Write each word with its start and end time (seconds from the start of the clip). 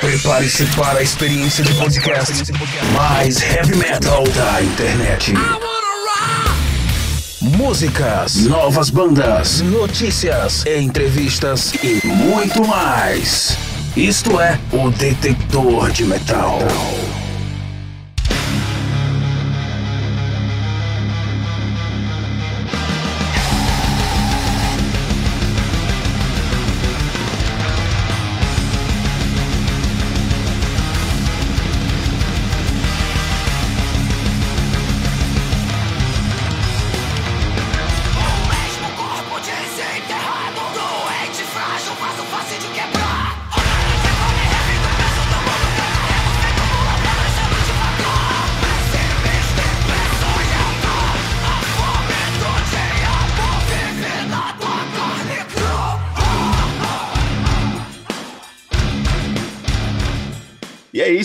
Prepare-se 0.00 0.64
para 0.76 1.00
a 1.00 1.02
experiência 1.02 1.64
de 1.64 1.74
podcast 1.74 2.52
mais 2.94 3.42
heavy 3.42 3.76
metal 3.76 4.22
da 4.28 4.62
internet. 4.62 5.34
Músicas, 7.40 8.36
novas 8.44 8.90
bandas, 8.90 9.60
notícias, 9.60 10.64
entrevistas 10.66 11.72
e 11.82 12.06
muito 12.06 12.64
mais. 12.66 13.58
Isto 13.96 14.40
é 14.40 14.58
o 14.72 14.90
Detector 14.90 15.90
de 15.90 16.04
Metal. 16.04 16.60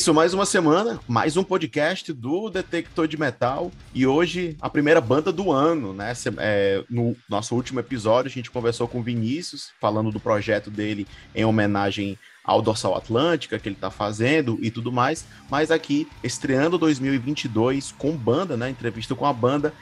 Isso, 0.03 0.13
mais 0.13 0.33
uma 0.33 0.45
semana, 0.45 0.99
mais 1.07 1.37
um 1.37 1.45
podcast 1.45 2.11
do 2.11 2.49
Detector 2.49 3.07
de 3.07 3.15
Metal. 3.15 3.71
E 3.93 4.05
hoje, 4.05 4.57
a 4.59 4.69
primeira 4.69 4.99
banda 4.99 5.31
do 5.31 5.49
ano, 5.49 5.93
né? 5.93 6.11
É, 6.39 6.83
no 6.89 7.15
nosso 7.29 7.55
último 7.55 7.79
episódio, 7.79 8.29
a 8.29 8.33
gente 8.33 8.51
conversou 8.51 8.85
com 8.85 8.99
o 8.99 9.01
Vinícius, 9.01 9.71
falando 9.79 10.11
do 10.11 10.19
projeto 10.19 10.69
dele 10.69 11.07
em 11.33 11.45
homenagem 11.45 12.19
ao 12.43 12.61
Dorsal 12.61 12.97
Atlântica 12.97 13.57
que 13.57 13.69
ele 13.69 13.77
tá 13.77 13.89
fazendo 13.89 14.59
e 14.61 14.69
tudo 14.69 14.91
mais. 14.91 15.25
Mas 15.49 15.71
aqui, 15.71 16.05
estreando 16.21 16.77
2022 16.77 17.93
com 17.97 18.11
banda, 18.11 18.57
né? 18.57 18.69
Entrevista 18.69 19.15
com 19.15 19.25
a 19.25 19.31
banda, 19.31 19.73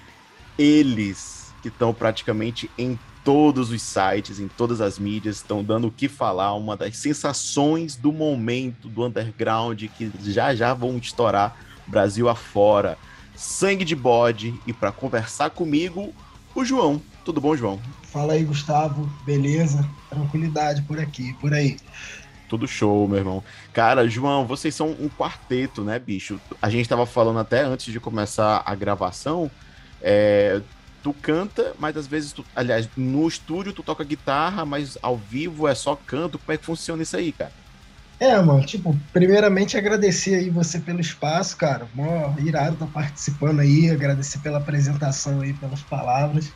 eles 0.56 1.52
que 1.64 1.70
estão 1.70 1.96
praticamente 1.96 2.70
em 2.78 3.00
todos 3.24 3.72
os 3.72 3.82
sites, 3.82 4.40
em 4.40 4.48
todas 4.48 4.82
as 4.82 4.98
mídias, 4.98 5.38
estão 5.38 5.64
dando 5.64 5.88
o 5.88 5.92
que 5.92 6.08
falar, 6.08 6.54
uma 6.54 6.76
das 6.76 6.98
sensações 6.98 7.96
do 7.96 8.12
momento 8.12 8.88
do 8.88 9.06
underground 9.06 9.84
que 9.98 10.12
já 10.24 10.56
já 10.56 10.74
vão 10.74 10.98
estourar 10.98 11.56
Brasil 11.88 12.30
afora. 12.30 12.98
Sangue 13.36 13.84
de 13.84 13.96
bode 13.96 14.54
e 14.68 14.74
para 14.74 14.92
conversar 14.92 15.50
comigo, 15.50 16.14
o 16.54 16.64
João. 16.64 17.02
Tudo 17.24 17.42
bom, 17.42 17.56
João? 17.56 17.80
Fala 18.04 18.34
aí, 18.34 18.44
Gustavo. 18.44 19.10
Beleza? 19.26 19.88
Tranquilidade 20.10 20.82
por 20.84 21.00
aqui, 21.00 21.34
por 21.34 21.54
aí. 21.54 21.78
Tudo 22.50 22.68
show, 22.68 23.08
meu 23.08 23.18
irmão. 23.18 23.44
Cara, 23.72 24.08
João, 24.10 24.46
vocês 24.46 24.76
são 24.76 24.90
um 25.00 25.08
quarteto, 25.08 25.84
né, 25.84 25.98
bicho? 25.98 26.40
A 26.62 26.70
gente 26.70 26.90
tava 26.90 27.06
falando 27.06 27.40
até 27.40 27.62
antes 27.62 27.92
de 27.92 28.00
começar 28.00 28.62
a 28.66 28.76
gravação. 28.76 29.50
é, 30.02 30.62
tu 31.02 31.14
canta, 31.14 31.76
mas 31.80 31.98
às 31.98 32.08
vezes, 32.08 32.34
tu, 32.34 32.46
aliás, 32.56 32.90
no 32.96 33.28
estúdio 33.28 33.74
tu 33.74 33.84
toca 33.84 34.04
guitarra, 34.04 34.66
mas 34.66 34.98
ao 35.02 35.18
vivo 35.18 35.68
é 35.68 35.76
só 35.76 35.96
canto. 35.96 36.40
Como 36.40 36.54
é 36.54 36.58
que 36.58 36.66
funciona 36.66 37.04
isso 37.04 37.18
aí, 37.18 37.34
cara? 37.34 37.54
É, 38.20 38.40
mano, 38.40 38.64
tipo, 38.66 39.04
primeiramente 39.12 39.76
agradecer 39.78 40.36
aí 40.36 40.52
você 40.52 40.80
pelo 40.80 41.00
espaço, 41.02 41.58
cara. 41.58 41.90
Mó 41.94 42.36
irado 42.40 42.78
tá 42.78 42.88
participando 42.88 43.62
aí, 43.62 43.90
agradecer 43.90 44.40
pela 44.42 44.60
apresentação 44.60 45.42
aí, 45.42 45.58
pelas 45.58 45.82
palavras. 45.84 46.56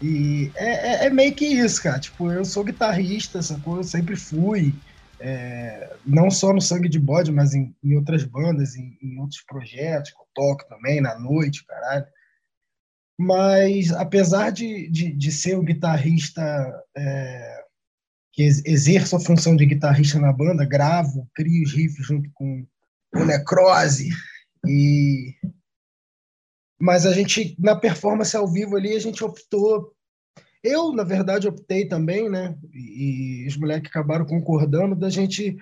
E 0.00 0.52
é, 0.56 1.04
é- 1.04 1.06
é 1.06 1.10
meio 1.10 1.34
que 1.34 1.44
isso, 1.46 1.82
cara. 1.82 1.98
Tipo, 2.00 2.30
eu 2.32 2.44
sou 2.44 2.64
guitarrista, 2.64 3.42
sacou? 3.42 3.78
Eu 3.78 3.82
sempre 3.84 4.16
fui. 4.16 4.80
é, 5.20 5.98
não 6.04 6.30
só 6.30 6.52
no 6.52 6.60
Sangue 6.60 6.88
de 6.88 6.98
Bode, 7.00 7.32
mas 7.32 7.52
em, 7.54 7.74
em 7.82 7.96
outras 7.96 8.22
bandas, 8.24 8.76
em, 8.76 8.96
em 9.02 9.18
outros 9.20 9.42
projetos 9.42 10.12
que 10.12 10.16
eu 10.20 10.26
toco 10.34 10.68
também, 10.68 11.00
na 11.00 11.18
noite, 11.18 11.64
caralho. 11.66 12.06
Mas, 13.18 13.90
apesar 13.90 14.50
de, 14.50 14.88
de, 14.88 15.12
de 15.12 15.32
ser 15.32 15.58
um 15.58 15.64
guitarrista 15.64 16.40
é, 16.96 17.64
que 18.32 18.44
ex- 18.44 18.64
exerço 18.64 19.16
a 19.16 19.20
função 19.20 19.56
de 19.56 19.66
guitarrista 19.66 20.20
na 20.20 20.32
banda, 20.32 20.64
gravo, 20.64 21.28
crio 21.34 21.64
os 21.64 21.72
riffs 21.72 22.06
junto 22.06 22.30
com 22.32 22.64
o 23.14 23.24
Necrose 23.24 24.10
e 24.66 25.34
mas 26.80 27.04
a 27.06 27.12
gente 27.12 27.56
na 27.58 27.74
performance 27.74 28.36
ao 28.36 28.46
vivo 28.46 28.76
ali 28.76 28.94
a 28.94 29.00
gente 29.00 29.24
optou 29.24 29.92
eu 30.62 30.92
na 30.92 31.02
verdade 31.02 31.48
optei 31.48 31.86
também, 31.86 32.28
né? 32.28 32.56
E 32.72 33.46
os 33.48 33.56
moleques 33.56 33.90
acabaram 33.90 34.26
concordando 34.26 34.94
da 34.94 35.08
gente 35.08 35.56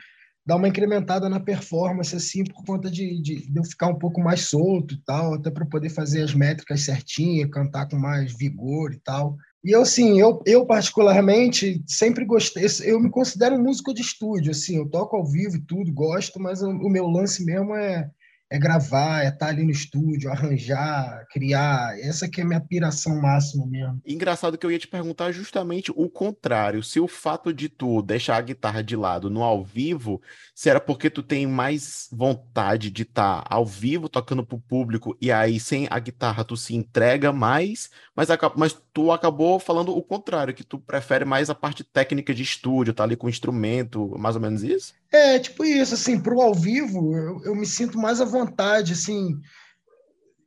dar 0.46 0.56
uma 0.56 0.68
incrementada 0.68 1.28
na 1.28 1.40
performance 1.40 2.14
assim 2.14 2.44
por 2.44 2.64
conta 2.64 2.88
de, 2.88 3.20
de, 3.20 3.50
de 3.50 3.58
eu 3.58 3.64
ficar 3.64 3.88
um 3.88 3.98
pouco 3.98 4.20
mais 4.20 4.42
solto 4.42 4.94
e 4.94 5.02
tal, 5.04 5.34
até 5.34 5.50
para 5.50 5.66
poder 5.66 5.90
fazer 5.90 6.22
as 6.22 6.32
métricas 6.32 6.82
certinhas, 6.82 7.50
cantar 7.50 7.88
com 7.88 7.96
mais 7.96 8.32
vigor 8.32 8.92
e 8.92 9.00
tal. 9.00 9.36
E 9.64 9.72
eu, 9.72 9.82
assim, 9.82 10.20
eu, 10.20 10.40
eu 10.46 10.64
particularmente 10.64 11.82
sempre 11.88 12.24
gostei, 12.24 12.66
eu 12.84 13.00
me 13.00 13.10
considero 13.10 13.56
um 13.56 13.62
músico 13.64 13.92
de 13.92 14.00
estúdio, 14.00 14.52
assim, 14.52 14.76
eu 14.76 14.88
toco 14.88 15.16
ao 15.16 15.26
vivo 15.26 15.56
e 15.56 15.62
tudo, 15.62 15.92
gosto, 15.92 16.38
mas 16.38 16.62
o, 16.62 16.70
o 16.70 16.88
meu 16.88 17.08
lance 17.08 17.44
mesmo 17.44 17.74
é, 17.74 18.08
é 18.48 18.58
gravar, 18.58 19.24
é 19.24 19.28
estar 19.28 19.48
ali 19.48 19.64
no 19.64 19.70
estúdio, 19.70 20.30
arranjar, 20.30 21.26
criar, 21.30 21.98
essa 21.98 22.28
que 22.28 22.40
é 22.40 22.44
a 22.44 22.46
minha 22.46 22.60
piração 22.60 23.20
máxima 23.20 23.66
mesmo. 23.66 24.00
Engraçado 24.06 24.56
que 24.56 24.64
eu 24.64 24.70
ia 24.70 24.78
te 24.78 24.86
perguntar 24.86 25.32
justamente 25.32 25.90
o 25.94 26.08
contrário. 26.08 26.82
Se 26.82 27.00
o 27.00 27.08
fato 27.08 27.52
de 27.52 27.68
tu 27.68 28.02
deixar 28.02 28.36
a 28.36 28.40
guitarra 28.40 28.82
de 28.82 28.94
lado 28.94 29.28
no 29.28 29.42
ao 29.42 29.64
vivo, 29.64 30.22
se 30.54 30.70
era 30.70 30.80
porque 30.80 31.10
tu 31.10 31.22
tem 31.22 31.46
mais 31.46 32.08
vontade 32.12 32.90
de 32.90 33.02
estar 33.02 33.44
ao 33.50 33.66
vivo 33.66 34.08
tocando 34.08 34.46
pro 34.46 34.58
público 34.58 35.16
e 35.20 35.32
aí 35.32 35.58
sem 35.58 35.88
a 35.90 35.98
guitarra 35.98 36.44
tu 36.44 36.56
se 36.56 36.74
entrega 36.74 37.32
mais, 37.32 37.90
mas, 38.14 38.28
mas 38.56 38.76
tu 38.92 39.10
acabou 39.10 39.58
falando 39.58 39.96
o 39.96 40.02
contrário, 40.02 40.54
que 40.54 40.64
tu 40.64 40.78
prefere 40.78 41.24
mais 41.24 41.50
a 41.50 41.54
parte 41.54 41.82
técnica 41.82 42.32
de 42.32 42.42
estúdio, 42.42 42.94
tá 42.94 43.02
ali 43.02 43.16
com 43.16 43.26
o 43.26 43.30
instrumento, 43.30 44.16
mais 44.18 44.36
ou 44.36 44.40
menos 44.40 44.62
isso? 44.62 44.94
É, 45.12 45.38
tipo 45.38 45.64
isso, 45.64 45.94
assim, 45.94 46.20
pro 46.20 46.40
ao 46.40 46.54
vivo, 46.54 47.16
eu, 47.16 47.44
eu 47.44 47.54
me 47.54 47.66
sinto 47.66 47.98
mais 47.98 48.20
à 48.20 48.24
vontade, 48.24 48.92
assim, 48.92 49.38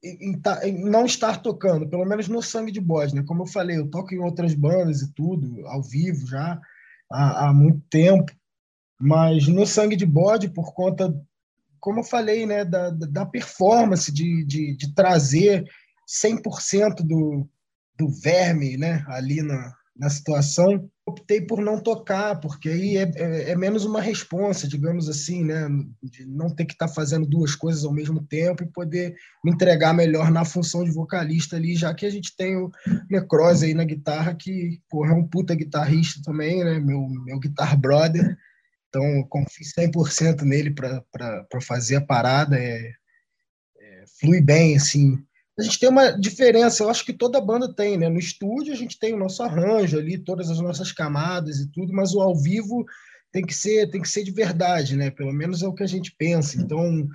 em, 0.03 0.29
em 0.29 0.39
tá- 0.39 0.61
não 0.67 1.05
estar 1.05 1.41
tocando, 1.41 1.87
pelo 1.89 2.05
menos 2.05 2.27
no 2.27 2.41
Sangue 2.41 2.71
de 2.71 2.79
Bode, 2.81 3.15
né? 3.15 3.23
Como 3.25 3.43
eu 3.43 3.47
falei, 3.47 3.77
eu 3.77 3.89
toco 3.89 4.13
em 4.13 4.19
outras 4.19 4.53
bandas 4.53 5.01
e 5.01 5.13
tudo, 5.13 5.65
ao 5.67 5.81
vivo 5.81 6.27
já, 6.27 6.59
há, 7.11 7.47
há 7.47 7.53
muito 7.53 7.81
tempo, 7.89 8.31
mas 8.99 9.47
no 9.47 9.65
Sangue 9.65 9.95
de 9.95 10.05
Bode, 10.05 10.49
por 10.49 10.73
conta, 10.73 11.13
como 11.79 11.99
eu 12.01 12.03
falei, 12.03 12.45
né, 12.45 12.65
da, 12.65 12.89
da 12.89 13.07
da 13.07 13.25
performance, 13.25 14.11
de, 14.11 14.43
de, 14.45 14.75
de 14.75 14.93
trazer 14.93 15.65
100% 16.07 17.03
do, 17.03 17.47
do 17.97 18.09
verme, 18.09 18.77
né, 18.77 19.03
ali 19.07 19.41
na, 19.41 19.73
na 19.95 20.09
situação, 20.09 20.89
optei 21.09 21.41
por 21.41 21.61
não 21.61 21.79
tocar, 21.79 22.39
porque 22.39 22.69
aí 22.69 22.97
é, 22.97 23.11
é, 23.15 23.51
é 23.51 23.55
menos 23.55 23.85
uma 23.85 24.01
responsa, 24.01 24.67
digamos 24.67 25.09
assim, 25.09 25.43
né? 25.43 25.67
De 26.01 26.25
não 26.25 26.49
ter 26.49 26.65
que 26.65 26.73
estar 26.73 26.87
fazendo 26.87 27.27
duas 27.27 27.55
coisas 27.55 27.83
ao 27.83 27.93
mesmo 27.93 28.23
tempo 28.23 28.63
e 28.63 28.71
poder 28.71 29.15
me 29.43 29.51
entregar 29.51 29.93
melhor 29.93 30.31
na 30.31 30.45
função 30.45 30.83
de 30.83 30.91
vocalista 30.91 31.55
ali, 31.55 31.75
já 31.75 31.93
que 31.93 32.05
a 32.05 32.09
gente 32.09 32.35
tem 32.35 32.55
o 32.55 32.71
Necrose 33.09 33.65
aí 33.65 33.73
na 33.73 33.83
guitarra, 33.83 34.33
que 34.35 34.79
porra, 34.89 35.11
é 35.11 35.15
um 35.15 35.27
puta 35.27 35.53
guitarrista 35.53 36.21
também, 36.23 36.63
né? 36.63 36.79
Meu, 36.79 37.07
meu 37.07 37.39
guitar 37.39 37.77
brother. 37.77 38.37
Então, 38.89 39.03
eu 39.03 39.25
confio 39.27 39.65
100% 39.65 40.41
nele 40.41 40.71
para 40.71 41.61
fazer 41.61 41.97
a 41.97 42.01
parada. 42.01 42.57
É, 42.57 42.91
é, 43.79 44.03
flui 44.19 44.41
bem, 44.41 44.75
assim, 44.75 45.23
a 45.59 45.63
gente 45.63 45.79
tem 45.79 45.89
uma 45.89 46.11
diferença, 46.11 46.83
eu 46.83 46.89
acho 46.89 47.05
que 47.05 47.13
toda 47.13 47.41
banda 47.41 47.73
tem, 47.73 47.97
né? 47.97 48.07
No 48.07 48.19
estúdio 48.19 48.73
a 48.73 48.75
gente 48.75 48.97
tem 48.97 49.13
o 49.13 49.19
nosso 49.19 49.43
arranjo 49.43 49.97
ali, 49.97 50.17
todas 50.17 50.49
as 50.49 50.59
nossas 50.59 50.91
camadas 50.91 51.59
e 51.59 51.69
tudo, 51.71 51.93
mas 51.93 52.13
o 52.13 52.21
ao 52.21 52.35
vivo 52.35 52.85
tem 53.31 53.45
que 53.45 53.53
ser, 53.53 53.89
tem 53.89 54.01
que 54.01 54.09
ser 54.09 54.23
de 54.23 54.31
verdade, 54.31 54.95
né? 54.95 55.11
Pelo 55.11 55.33
menos 55.33 55.61
é 55.61 55.67
o 55.67 55.73
que 55.73 55.83
a 55.83 55.87
gente 55.87 56.15
pensa. 56.17 56.59
Então, 56.59 57.07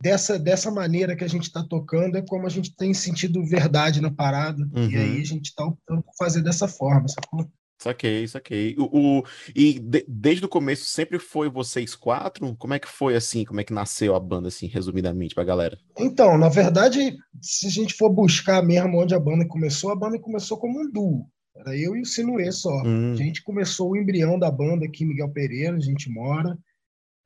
dessa, 0.00 0.38
dessa 0.38 0.70
maneira 0.70 1.16
que 1.16 1.24
a 1.24 1.28
gente 1.28 1.44
está 1.44 1.62
tocando, 1.62 2.16
é 2.16 2.22
como 2.22 2.46
a 2.46 2.50
gente 2.50 2.74
tem 2.76 2.92
sentido 2.94 3.44
verdade 3.44 4.00
na 4.00 4.10
parada. 4.10 4.62
Uhum. 4.74 4.90
E 4.90 4.96
aí 4.96 5.20
a 5.20 5.24
gente 5.24 5.46
está 5.46 5.64
optando 5.64 6.02
por 6.02 6.14
fazer 6.16 6.42
dessa 6.42 6.68
forma, 6.68 7.08
sacou? 7.08 7.50
Saquei, 7.78 8.26
saquei. 8.26 8.74
O, 8.78 9.18
o- 9.18 9.22
e 9.54 9.78
de- 9.78 10.04
desde 10.08 10.44
o 10.44 10.48
começo 10.48 10.84
sempre 10.86 11.18
foi 11.18 11.48
vocês 11.50 11.94
quatro? 11.94 12.56
Como 12.56 12.72
é 12.74 12.78
que 12.78 12.88
foi 12.88 13.14
assim? 13.16 13.44
Como 13.44 13.60
é 13.60 13.64
que 13.64 13.72
nasceu 13.72 14.14
a 14.14 14.20
banda, 14.20 14.48
assim, 14.48 14.66
resumidamente, 14.66 15.34
pra 15.34 15.44
galera? 15.44 15.78
Então, 15.98 16.38
na 16.38 16.48
verdade, 16.48 17.16
se 17.40 17.66
a 17.66 17.70
gente 17.70 17.94
for 17.94 18.08
buscar 18.10 18.62
mesmo 18.62 18.98
onde 19.00 19.14
a 19.14 19.20
banda 19.20 19.46
começou, 19.46 19.90
a 19.90 19.96
banda 19.96 20.18
começou 20.18 20.56
como 20.58 20.80
um 20.80 20.90
duo. 20.90 21.26
Era 21.54 21.76
eu 21.76 21.94
e 21.96 22.00
o 22.02 22.06
Sinuê 22.06 22.50
só. 22.52 22.82
Hum. 22.84 23.12
A 23.12 23.16
gente 23.16 23.42
começou 23.42 23.90
o 23.90 23.96
embrião 23.96 24.38
da 24.38 24.50
banda 24.50 24.84
aqui 24.86 25.04
em 25.04 25.08
Miguel 25.08 25.30
Pereira, 25.30 25.76
a 25.76 25.80
gente 25.80 26.10
mora. 26.10 26.56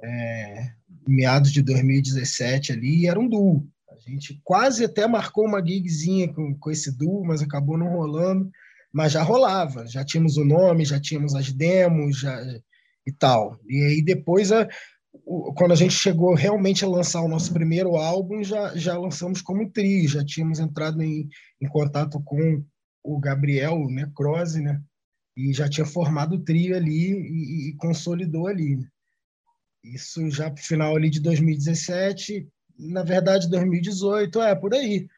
é, 0.03 0.71
meados 1.07 1.53
de 1.53 1.63
2017 1.63 2.73
ali, 2.73 3.03
e 3.03 3.07
era 3.07 3.21
um 3.21 3.29
duo. 3.29 3.67
A 3.91 3.99
gente 3.99 4.41
quase 4.43 4.85
até 4.85 5.07
marcou 5.07 5.45
uma 5.47 5.65
gigzinha 5.65 6.33
com, 6.33 6.55
com 6.55 6.71
esse 6.71 6.97
duo, 6.97 7.25
mas 7.25 7.43
acabou 7.43 7.77
não 7.77 7.89
rolando. 7.89 8.51
Mas 8.93 9.13
já 9.13 9.23
rolava, 9.23 9.87
já 9.87 10.05
tínhamos 10.05 10.37
o 10.37 10.45
nome, 10.45 10.85
já 10.85 11.01
tínhamos 11.01 11.35
as 11.35 11.53
demos 11.53 12.19
já, 12.19 12.41
e 13.07 13.13
tal. 13.13 13.59
E 13.69 13.83
aí 13.85 14.03
depois, 14.03 14.51
a, 14.53 14.69
o, 15.13 15.53
quando 15.55 15.73
a 15.73 15.77
gente 15.77 15.95
chegou 15.95 16.35
realmente 16.35 16.85
a 16.85 16.89
lançar 16.89 17.21
o 17.23 17.29
nosso 17.29 17.53
primeiro 17.53 17.97
álbum, 17.97 18.43
já, 18.43 18.77
já 18.77 18.99
lançamos 18.99 19.43
como 19.43 19.71
trio, 19.71 20.09
já 20.09 20.25
tínhamos 20.25 20.59
entrado 20.59 21.03
em, 21.03 21.29
em 21.61 21.69
contato 21.69 22.21
com 22.25 22.65
o 23.03 23.19
Gabriel 23.19 23.75
o 23.75 23.91
Necrose, 23.91 24.61
né? 24.61 24.81
E 25.37 25.53
já 25.53 25.69
tinha 25.69 25.87
formado 25.87 26.37
o 26.37 26.45
trio 26.45 26.77
ali 26.77 27.13
e, 27.13 27.71
e 27.71 27.77
consolidou 27.77 28.47
ali. 28.47 28.77
Né? 28.77 28.87
Isso 29.83 30.31
já 30.31 30.51
para 30.51 30.61
o 30.61 30.65
final 30.65 30.97
ali 30.97 31.09
de 31.09 31.21
2017, 31.21 32.47
na 32.79 33.03
verdade 33.03 33.49
2018, 33.49 34.41
é 34.43 34.55
por 34.55 34.75
aí. 34.75 35.09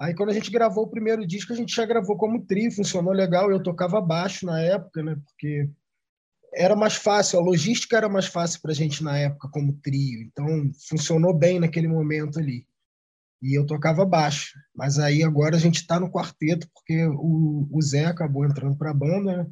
Aí 0.00 0.14
quando 0.14 0.30
a 0.30 0.32
gente 0.32 0.50
gravou 0.50 0.84
o 0.84 0.90
primeiro 0.90 1.26
disco, 1.26 1.52
a 1.52 1.56
gente 1.56 1.74
já 1.74 1.86
gravou 1.86 2.16
como 2.16 2.44
trio, 2.44 2.72
funcionou 2.72 3.12
legal. 3.12 3.50
Eu 3.50 3.62
tocava 3.62 4.00
baixo 4.00 4.44
na 4.44 4.60
época, 4.60 5.02
né? 5.02 5.16
Porque 5.24 5.70
era 6.52 6.76
mais 6.76 6.94
fácil, 6.94 7.38
a 7.38 7.42
logística 7.42 7.96
era 7.96 8.08
mais 8.08 8.26
fácil 8.26 8.60
para 8.60 8.70
a 8.72 8.74
gente 8.74 9.02
na 9.02 9.16
época 9.18 9.48
como 9.48 9.78
trio. 9.82 10.22
Então 10.22 10.46
funcionou 10.88 11.36
bem 11.36 11.60
naquele 11.60 11.88
momento 11.88 12.38
ali. 12.38 12.66
E 13.42 13.58
eu 13.58 13.66
tocava 13.66 14.04
baixo. 14.04 14.58
Mas 14.74 14.98
aí 14.98 15.22
agora 15.22 15.56
a 15.56 15.60
gente 15.60 15.76
está 15.76 16.00
no 16.00 16.10
quarteto 16.10 16.68
porque 16.72 17.06
o, 17.06 17.68
o 17.70 17.82
Zé 17.82 18.06
acabou 18.06 18.44
entrando 18.44 18.76
para 18.76 18.90
a 18.90 18.94
banda, 18.94 19.44
né? 19.44 19.46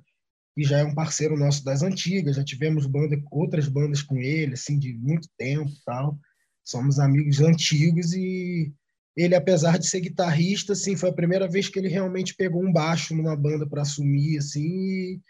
e 0.57 0.65
já 0.65 0.79
é 0.79 0.85
um 0.85 0.95
parceiro 0.95 1.37
nosso 1.37 1.65
das 1.65 1.83
antigas, 1.83 2.37
já 2.37 2.45
tivemos 2.45 2.87
banda, 2.87 3.21
outras 3.31 3.69
bandas 3.69 4.03
com 4.03 4.19
ele, 4.19 4.55
assim, 4.55 4.79
de 4.79 4.93
muito 4.95 5.29
tempo 5.37 5.71
tal. 5.85 6.19
Somos 6.63 6.99
amigos 6.99 7.41
antigos 7.41 8.13
e 8.13 8.73
ele, 9.17 9.35
apesar 9.35 9.79
de 9.79 9.87
ser 9.87 10.01
guitarrista, 10.01 10.73
assim, 10.73 10.97
foi 10.97 11.11
a 11.11 11.15
primeira 11.15 11.49
vez 11.49 11.69
que 11.69 11.79
ele 11.79 11.89
realmente 11.89 12.35
pegou 12.35 12.65
um 12.65 12.73
baixo 12.73 13.15
numa 13.15 13.37
banda 13.37 13.67
para 13.69 13.83
assumir, 13.83 14.39
assim, 14.39 14.63
e, 14.63 15.21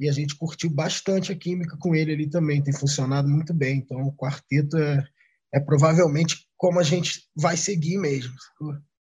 e, 0.00 0.08
a 0.08 0.12
gente 0.12 0.36
curtiu 0.36 0.70
bastante 0.70 1.30
a 1.30 1.36
química 1.36 1.76
com 1.78 1.94
ele 1.94 2.12
ali 2.12 2.28
também, 2.28 2.62
tem 2.62 2.74
funcionado 2.74 3.28
muito 3.28 3.54
bem. 3.54 3.78
Então, 3.78 4.02
o 4.02 4.12
quarteto 4.14 4.76
é, 4.76 5.04
é 5.54 5.60
provavelmente 5.60 6.46
como 6.56 6.80
a 6.80 6.82
gente 6.82 7.22
vai 7.36 7.56
seguir 7.56 7.98
mesmo. 7.98 8.34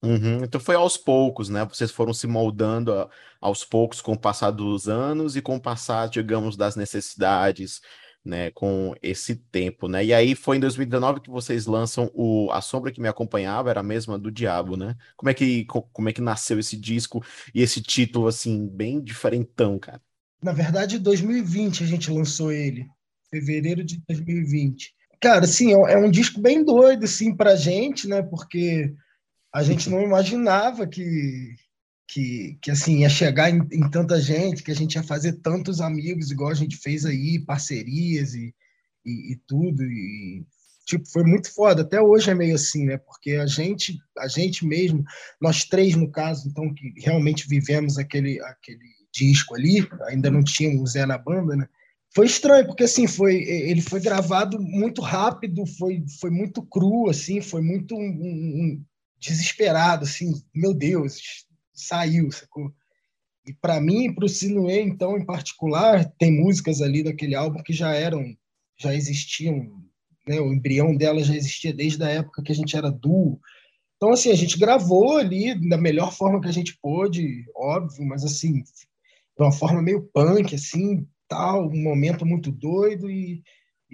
Uhum. 0.02 0.44
Então 0.44 0.60
foi 0.60 0.75
aos 0.75 0.98
poucos, 0.98 1.48
né? 1.48 1.64
Vocês 1.64 1.90
foram 1.90 2.12
se 2.12 2.26
moldando 2.26 2.92
a, 2.92 3.08
aos 3.40 3.64
poucos 3.64 4.02
com 4.02 4.12
o 4.12 4.19
passar 4.19 4.50
dos 4.50 4.86
anos 4.86 5.34
e 5.34 5.40
com 5.40 5.56
o 5.56 5.60
passar, 5.60 6.08
digamos, 6.08 6.56
das 6.56 6.76
necessidades, 6.76 7.81
né? 8.24 8.50
Com 8.50 8.94
esse 9.02 9.36
tempo, 9.36 9.86
né? 9.88 10.04
E 10.04 10.14
aí 10.14 10.34
foi 10.34 10.56
em 10.56 10.60
2019 10.60 11.20
que 11.20 11.30
vocês 11.30 11.66
lançam 11.66 12.10
o 12.14 12.50
A 12.50 12.60
Sombra 12.60 12.90
que 12.90 13.00
me 13.00 13.08
acompanhava, 13.08 13.70
era 13.70 13.80
a 13.80 13.84
mesma 13.84 14.18
do 14.18 14.30
Diabo, 14.30 14.76
né? 14.76 14.96
Como 15.16 15.28
é 15.28 15.34
que, 15.34 15.64
como 15.66 16.08
é 16.08 16.12
que 16.12 16.20
nasceu 16.20 16.58
esse 16.58 16.76
disco 16.76 17.22
e 17.54 17.60
esse 17.62 17.82
título, 17.82 18.26
assim, 18.26 18.66
bem 18.66 19.00
diferentão, 19.00 19.78
cara? 19.78 20.00
Na 20.42 20.52
verdade, 20.52 20.96
em 20.96 21.00
2020 21.00 21.84
a 21.84 21.86
gente 21.86 22.10
lançou 22.10 22.52
ele, 22.52 22.86
fevereiro 23.30 23.84
de 23.84 24.02
2020. 24.08 24.94
Cara, 25.20 25.44
assim, 25.44 25.72
é, 25.72 25.92
é 25.94 25.96
um 25.98 26.10
disco 26.10 26.40
bem 26.40 26.64
doido, 26.64 27.04
assim, 27.04 27.34
pra 27.34 27.56
gente, 27.56 28.08
né? 28.08 28.22
Porque 28.22 28.94
a 29.52 29.62
gente 29.62 29.88
não 29.88 30.02
imaginava 30.02 30.86
que, 30.86 31.54
que, 32.06 32.58
que 32.60 32.70
assim 32.70 33.00
ia 33.00 33.08
chegar 33.08 33.50
em, 33.50 33.60
em, 33.72 33.90
tanta 33.90 34.20
gente, 34.20 34.62
que 34.62 34.70
a 34.70 34.74
gente 34.74 34.94
ia 34.94 35.02
fazer 35.02 35.34
tantos 35.34 35.80
amigos 35.80 36.30
igual 36.30 36.50
a 36.50 36.54
gente 36.54 36.76
fez 36.76 37.04
aí, 37.04 37.38
parcerias 37.38 38.34
e, 38.34 38.54
e, 39.04 39.32
e, 39.32 39.36
tudo. 39.46 39.82
E, 39.82 40.44
tipo, 40.86 41.08
foi 41.10 41.24
muito 41.24 41.52
foda. 41.52 41.82
Até 41.82 42.00
hoje 42.00 42.30
é 42.30 42.34
meio 42.34 42.54
assim, 42.54 42.84
né? 42.86 42.98
Porque 42.98 43.32
a 43.32 43.46
gente, 43.46 43.98
a 44.18 44.28
gente 44.28 44.66
mesmo, 44.66 45.02
nós 45.40 45.64
três 45.64 45.96
no 45.96 46.10
caso, 46.10 46.48
então 46.48 46.72
que 46.72 46.92
realmente 46.98 47.48
vivemos 47.48 47.98
aquele 47.98 48.40
aquele 48.40 48.94
disco 49.12 49.54
ali, 49.54 49.88
ainda 50.08 50.30
não 50.30 50.42
tínhamos 50.42 50.82
o 50.82 50.86
Zé 50.92 51.06
na 51.06 51.16
banda, 51.16 51.54
né? 51.56 51.68
Foi 52.14 52.26
estranho, 52.26 52.66
porque 52.66 52.84
assim, 52.84 53.08
foi, 53.08 53.42
ele 53.42 53.80
foi 53.80 54.00
gravado 54.00 54.60
muito 54.60 55.00
rápido, 55.00 55.66
foi, 55.66 56.04
foi 56.20 56.30
muito 56.30 56.62
cru, 56.62 57.10
assim, 57.10 57.40
foi 57.40 57.60
muito 57.60 57.96
um, 57.96 57.98
um, 57.98 58.84
desesperado, 59.18 60.04
assim, 60.04 60.32
meu 60.54 60.72
Deus, 60.72 61.44
saiu, 61.74 62.30
sacou? 62.30 62.72
E 63.46 63.52
para 63.52 63.80
mim, 63.80 64.12
para 64.12 64.24
o 64.24 64.28
Sinuê, 64.28 64.80
então, 64.80 65.18
em 65.18 65.24
particular, 65.24 66.10
tem 66.18 66.32
músicas 66.32 66.80
ali 66.80 67.02
daquele 67.02 67.34
álbum 67.34 67.62
que 67.62 67.72
já 67.72 67.92
eram, 67.92 68.34
já 68.78 68.94
existiam, 68.94 69.82
né? 70.26 70.40
O 70.40 70.52
embrião 70.52 70.96
dela 70.96 71.22
já 71.22 71.34
existia 71.34 71.72
desde 71.72 72.02
a 72.02 72.08
época 72.08 72.42
que 72.42 72.52
a 72.52 72.54
gente 72.54 72.76
era 72.76 72.90
duo. 72.90 73.38
Então, 73.96 74.10
assim, 74.12 74.30
a 74.30 74.34
gente 74.34 74.58
gravou 74.58 75.18
ali 75.18 75.54
da 75.68 75.76
melhor 75.76 76.12
forma 76.12 76.40
que 76.40 76.48
a 76.48 76.52
gente 76.52 76.78
pôde, 76.80 77.44
óbvio, 77.54 78.04
mas 78.06 78.24
assim, 78.24 78.62
de 78.62 79.40
uma 79.40 79.52
forma 79.52 79.82
meio 79.82 80.08
punk, 80.12 80.54
assim, 80.54 81.06
tal, 81.28 81.68
um 81.68 81.82
momento 81.82 82.24
muito 82.24 82.50
doido 82.50 83.10
e 83.10 83.42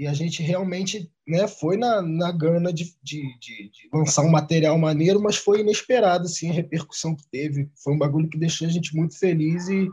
e 0.01 0.07
a 0.07 0.15
gente 0.15 0.43
realmente 0.43 1.13
né, 1.31 1.47
foi 1.47 1.77
na, 1.77 2.03
na 2.03 2.33
gana 2.33 2.73
de, 2.73 2.93
de, 3.03 3.23
de, 3.39 3.71
de, 3.71 3.89
lançar 3.95 4.23
um 4.23 4.31
material 4.31 4.77
maneiro, 4.77 5.23
mas 5.23 5.37
foi 5.37 5.61
inesperado 5.61 6.25
assim, 6.25 6.51
a 6.51 6.53
repercussão 6.53 7.15
que 7.15 7.23
teve. 7.31 7.71
Foi 7.83 7.95
um 7.95 7.99
bagulho 7.99 8.29
que 8.29 8.39
deixou 8.39 8.67
a 8.67 8.71
gente 8.71 8.97
muito 8.97 9.17
feliz 9.17 9.69
e, 9.69 9.89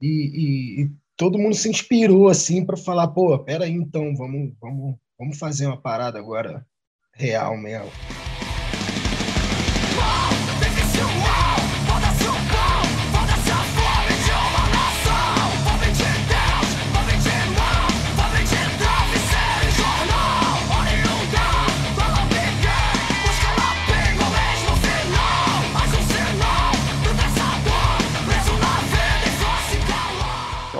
e, 0.00 0.08
e, 0.08 0.82
e 0.82 0.90
todo 1.14 1.38
mundo 1.38 1.54
se 1.54 1.68
inspirou 1.68 2.28
assim 2.28 2.64
para 2.64 2.76
falar: 2.76 3.08
pô, 3.08 3.38
peraí, 3.38 3.72
então, 3.72 4.16
vamos, 4.16 4.54
vamos, 4.58 4.96
vamos 5.18 5.38
fazer 5.38 5.66
uma 5.66 5.80
parada 5.80 6.18
agora 6.18 6.66
real 7.12 7.56
mesmo. 7.58 7.90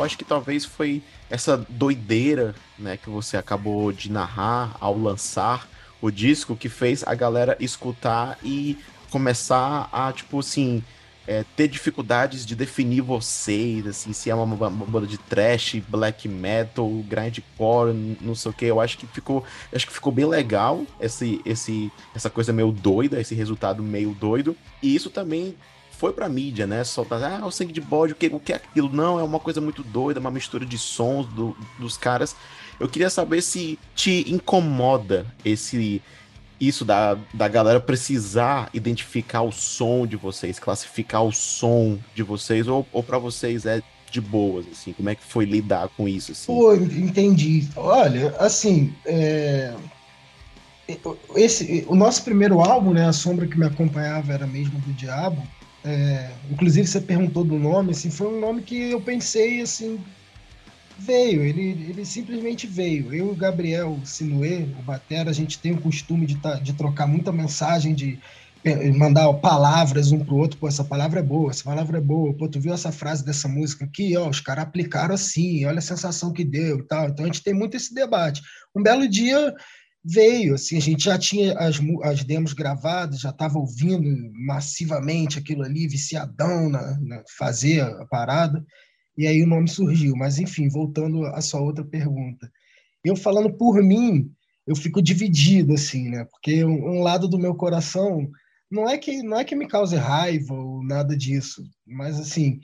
Acho 0.06 0.16
que 0.16 0.24
talvez 0.24 0.64
foi 0.64 1.02
essa 1.28 1.56
doideira, 1.68 2.54
né, 2.78 2.96
que 2.96 3.10
você 3.10 3.36
acabou 3.36 3.92
de 3.92 4.10
narrar 4.10 4.76
ao 4.80 4.96
lançar 4.96 5.68
o 6.00 6.10
disco 6.10 6.56
que 6.56 6.68
fez 6.68 7.02
a 7.06 7.14
galera 7.14 7.56
escutar 7.60 8.38
e 8.42 8.78
começar 9.10 9.88
a, 9.92 10.12
tipo 10.12 10.38
assim, 10.38 10.82
é, 11.26 11.44
ter 11.56 11.66
dificuldades 11.68 12.46
de 12.46 12.54
definir 12.54 13.00
vocês, 13.00 13.86
assim, 13.86 14.12
se 14.12 14.30
é 14.30 14.34
uma, 14.34 14.70
banda 14.70 15.06
de 15.06 15.18
trash, 15.18 15.82
black 15.88 16.28
metal, 16.28 16.88
grindcore, 17.08 17.92
não 18.20 18.34
sei 18.34 18.50
o 18.50 18.54
que. 18.54 18.64
Eu 18.64 18.80
acho 18.80 18.96
que 18.96 19.06
ficou, 19.06 19.42
acho 19.74 19.86
que 19.86 19.92
ficou 19.92 20.12
bem 20.12 20.26
legal 20.26 20.86
esse, 21.00 21.40
esse, 21.44 21.90
essa 22.14 22.30
coisa 22.30 22.52
meio 22.52 22.70
doida, 22.70 23.20
esse 23.20 23.34
resultado 23.34 23.82
meio 23.82 24.12
doido. 24.12 24.56
E 24.80 24.94
isso 24.94 25.10
também 25.10 25.56
foi 25.98 26.12
pra 26.12 26.28
mídia, 26.28 26.66
né? 26.66 26.84
Soltar, 26.84 27.22
ah, 27.22 27.46
o 27.46 27.50
sangue 27.50 27.72
de 27.72 27.80
bode, 27.80 28.12
o 28.12 28.16
que, 28.16 28.26
o 28.26 28.38
que 28.38 28.52
é 28.52 28.56
aquilo? 28.56 28.92
Não, 28.92 29.18
é 29.18 29.22
uma 29.22 29.40
coisa 29.40 29.60
muito 29.60 29.82
doida, 29.82 30.20
uma 30.20 30.30
mistura 30.30 30.64
de 30.64 30.78
sons 30.78 31.26
do, 31.26 31.56
dos 31.78 31.96
caras. 31.96 32.36
Eu 32.78 32.88
queria 32.88 33.08
saber 33.08 33.42
se 33.42 33.78
te 33.94 34.30
incomoda 34.30 35.26
esse 35.44 36.02
isso 36.58 36.84
da, 36.86 37.18
da 37.34 37.48
galera 37.48 37.78
precisar 37.78 38.70
identificar 38.72 39.42
o 39.42 39.52
som 39.52 40.06
de 40.06 40.16
vocês, 40.16 40.58
classificar 40.58 41.22
o 41.22 41.32
som 41.32 41.98
de 42.14 42.22
vocês, 42.22 42.66
ou, 42.66 42.86
ou 42.92 43.02
para 43.02 43.18
vocês 43.18 43.66
é 43.66 43.82
de 44.10 44.20
boas, 44.20 44.64
assim? 44.72 44.92
Como 44.92 45.10
é 45.10 45.14
que 45.14 45.22
foi 45.22 45.44
lidar 45.44 45.88
com 45.96 46.08
isso, 46.08 46.32
assim? 46.32 46.46
Pô, 46.46 46.74
entendi. 46.74 47.68
Olha, 47.76 48.34
assim, 48.38 48.94
é... 49.04 49.74
Esse, 51.34 51.84
o 51.88 51.96
nosso 51.96 52.22
primeiro 52.22 52.60
álbum, 52.60 52.92
né, 52.92 53.06
A 53.06 53.12
Sombra 53.12 53.46
que 53.46 53.58
me 53.58 53.66
acompanhava 53.66 54.32
era 54.32 54.46
mesmo 54.46 54.78
do 54.78 54.92
Diabo, 54.92 55.42
é, 55.86 56.30
inclusive 56.50 56.84
você 56.86 57.00
perguntou 57.00 57.44
do 57.44 57.56
nome, 57.56 57.92
assim, 57.92 58.10
foi 58.10 58.26
um 58.26 58.40
nome 58.40 58.62
que 58.62 58.90
eu 58.90 59.00
pensei 59.00 59.60
assim, 59.60 60.00
veio, 60.98 61.42
ele, 61.42 61.86
ele 61.88 62.04
simplesmente 62.04 62.66
veio. 62.66 63.14
Eu 63.14 63.28
e 63.28 63.30
o 63.30 63.36
Gabriel 63.36 63.96
Sinuê, 64.04 64.64
o 64.78 64.82
Batera, 64.82 65.30
a 65.30 65.32
gente 65.32 65.60
tem 65.60 65.72
o 65.72 65.80
costume 65.80 66.26
de, 66.26 66.36
tá, 66.38 66.54
de 66.54 66.72
trocar 66.72 67.06
muita 67.06 67.30
mensagem, 67.30 67.94
de 67.94 68.18
mandar 68.96 69.32
palavras 69.34 70.10
um 70.10 70.24
pro 70.24 70.38
outro, 70.38 70.58
pô, 70.58 70.66
essa 70.66 70.82
palavra 70.82 71.20
é 71.20 71.22
boa, 71.22 71.52
essa 71.52 71.62
palavra 71.62 71.98
é 71.98 72.00
boa, 72.00 72.34
pô, 72.34 72.48
tu 72.48 72.60
viu 72.60 72.74
essa 72.74 72.90
frase 72.90 73.24
dessa 73.24 73.46
música 73.46 73.84
aqui, 73.84 74.16
ó, 74.16 74.28
os 74.28 74.40
caras 74.40 74.64
aplicaram 74.64 75.14
assim, 75.14 75.64
olha 75.64 75.78
a 75.78 75.82
sensação 75.82 76.32
que 76.32 76.44
deu 76.44 76.80
e 76.80 76.82
tal. 76.82 77.08
Então 77.08 77.24
a 77.24 77.28
gente 77.28 77.44
tem 77.44 77.54
muito 77.54 77.76
esse 77.76 77.94
debate. 77.94 78.42
Um 78.74 78.82
belo 78.82 79.08
dia 79.08 79.54
veio, 80.08 80.54
assim, 80.54 80.76
a 80.76 80.80
gente 80.80 81.04
já 81.04 81.18
tinha 81.18 81.58
as, 81.58 81.80
as 82.04 82.22
demos 82.22 82.52
gravadas, 82.52 83.20
já 83.20 83.30
estava 83.30 83.58
ouvindo 83.58 84.08
massivamente 84.34 85.38
aquilo 85.38 85.62
ali, 85.62 85.88
viciadão 85.88 86.68
na, 86.68 86.98
na, 87.00 87.24
fazer 87.36 87.80
a 87.80 88.06
parada, 88.06 88.64
e 89.18 89.26
aí 89.26 89.42
o 89.42 89.46
nome 89.46 89.68
surgiu. 89.68 90.14
Mas, 90.14 90.38
enfim, 90.38 90.68
voltando 90.68 91.24
à 91.26 91.40
sua 91.40 91.60
outra 91.60 91.84
pergunta. 91.84 92.50
Eu 93.04 93.16
falando 93.16 93.52
por 93.52 93.82
mim, 93.82 94.30
eu 94.66 94.76
fico 94.76 95.02
dividido, 95.02 95.74
assim, 95.74 96.08
né? 96.08 96.24
Porque 96.30 96.64
um, 96.64 96.98
um 96.98 97.02
lado 97.02 97.26
do 97.26 97.38
meu 97.38 97.54
coração 97.54 98.28
não 98.70 98.88
é 98.88 98.98
que 98.98 99.22
não 99.22 99.38
é 99.38 99.44
que 99.44 99.56
me 99.56 99.66
cause 99.66 99.96
raiva 99.96 100.54
ou 100.54 100.84
nada 100.84 101.16
disso, 101.16 101.62
mas 101.86 102.18
assim 102.18 102.60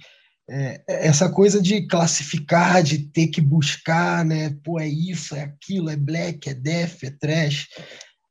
é, 0.54 0.85
é, 0.87 1.06
essa 1.06 1.30
coisa 1.30 1.62
de 1.62 1.87
classificar, 1.87 2.82
de 2.82 2.99
ter 2.99 3.28
que 3.28 3.40
buscar, 3.40 4.23
né? 4.23 4.54
Pô, 4.62 4.78
é 4.78 4.87
isso, 4.87 5.35
é 5.35 5.44
aquilo, 5.44 5.88
é 5.88 5.97
black, 5.97 6.50
é 6.50 6.52
death, 6.52 7.02
é 7.04 7.11
trash. 7.11 7.68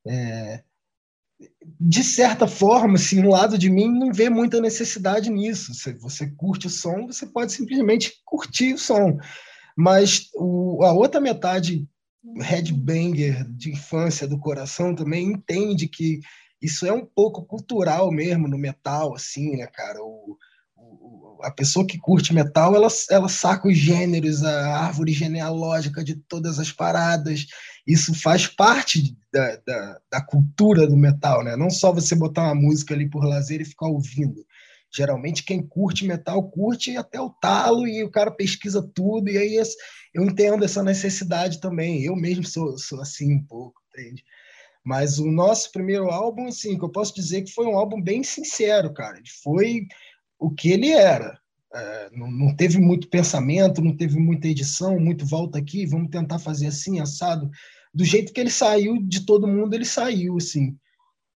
É... 0.08 0.64
De 1.80 2.04
certa 2.04 2.48
forma, 2.48 2.94
assim, 2.94 3.22
um 3.22 3.30
lado 3.30 3.58
de 3.58 3.72
mim 3.72 3.88
não 3.88 4.14
vê 4.14 4.30
muita 4.30 4.62
necessidade 4.62 5.32
nisso. 5.32 5.74
Se 5.74 5.94
você 5.94 6.30
curte 6.30 6.68
o 6.68 6.70
som, 6.70 7.08
você 7.08 7.26
pode 7.26 7.54
simplesmente 7.54 8.14
curtir 8.24 8.76
o 8.76 8.78
som. 8.78 9.18
Mas 9.76 10.30
o, 10.36 10.84
a 10.84 10.94
outra 10.94 11.20
metade 11.20 11.88
headbanger 12.40 13.44
de 13.50 13.72
infância 13.72 14.28
do 14.28 14.38
coração 14.38 14.94
também 14.94 15.26
entende 15.26 15.88
que 15.88 16.20
isso 16.62 16.86
é 16.86 16.94
um 16.94 17.04
pouco 17.04 17.44
cultural 17.44 18.12
mesmo 18.12 18.48
no 18.48 18.60
metal, 18.60 19.16
assim, 19.16 19.58
né, 19.58 19.66
cara? 19.66 20.00
O, 20.04 20.38
a 21.44 21.52
pessoa 21.52 21.86
que 21.86 21.98
curte 21.98 22.34
metal, 22.34 22.76
ela, 22.76 22.88
ela 23.10 23.30
saca 23.30 23.68
os 23.68 23.78
gêneros, 23.78 24.44
a 24.44 24.78
árvore 24.78 25.12
genealógica 25.14 26.04
de 26.04 26.16
todas 26.16 26.60
as 26.60 26.72
paradas. 26.72 27.48
Isso 27.86 28.14
faz 28.14 28.48
parte 28.48 29.16
da, 29.32 29.58
da, 29.66 30.00
da 30.12 30.22
cultura 30.22 30.88
do 30.88 30.98
metal, 30.98 31.44
né? 31.44 31.56
Não 31.56 31.70
só 31.70 31.92
você 31.92 32.16
botar 32.16 32.44
uma 32.44 32.56
música 32.56 32.94
ali 32.94 33.10
por 33.10 33.24
lazer 33.24 33.62
e 33.62 33.66
ficar 33.66 33.88
ouvindo. 33.88 34.46
Geralmente 34.94 35.44
quem 35.44 35.66
curte 35.66 36.06
metal 36.06 36.44
curte 36.50 36.98
até 36.98 37.20
o 37.20 37.30
talo 37.30 37.88
e 37.88 38.04
o 38.04 38.12
cara 38.12 38.30
pesquisa 38.30 38.82
tudo, 38.94 39.30
e 39.30 39.38
aí 39.38 39.62
eu 40.14 40.26
entendo 40.26 40.66
essa 40.66 40.84
necessidade 40.84 41.62
também. 41.62 42.04
Eu 42.04 42.16
mesmo 42.16 42.44
sou, 42.44 42.78
sou 42.78 43.00
assim 43.00 43.34
um 43.34 43.44
pouco, 43.44 43.82
entende? 43.90 44.24
Mas 44.84 45.20
o 45.20 45.32
nosso 45.32 45.72
primeiro 45.72 46.10
álbum, 46.10 46.48
assim, 46.48 46.78
que 46.78 46.84
eu 46.84 46.90
posso 46.90 47.14
dizer 47.14 47.44
que 47.44 47.54
foi 47.54 47.66
um 47.68 47.78
álbum 47.78 48.02
bem 48.02 48.24
sincero, 48.24 48.92
cara. 48.94 49.18
Ele 49.18 49.30
foi 49.44 49.88
o 50.42 50.50
que 50.50 50.72
ele 50.72 50.90
era. 50.90 51.40
É, 51.74 52.10
não, 52.12 52.30
não, 52.30 52.56
teve 52.56 52.80
muito 52.80 53.08
pensamento, 53.08 53.82
não 53.82 53.96
teve 53.96 54.20
muita 54.20 54.48
edição, 54.48 55.00
muito 55.00 55.26
volta 55.26 55.60
aqui, 55.60 55.86
vamos 55.86 56.10
tentar 56.10 56.40
fazer 56.40 56.68
assim, 56.68 57.00
assado. 57.00 57.50
Do 57.94 58.04
jeito 58.04 58.34
que 58.34 58.42
ele 58.42 58.50
saiu 58.50 58.98
de 59.02 59.26
todo 59.26 59.48
mundo, 59.48 59.74
ele 59.74 59.86
saiu, 59.86 60.38
assim. 60.38 60.76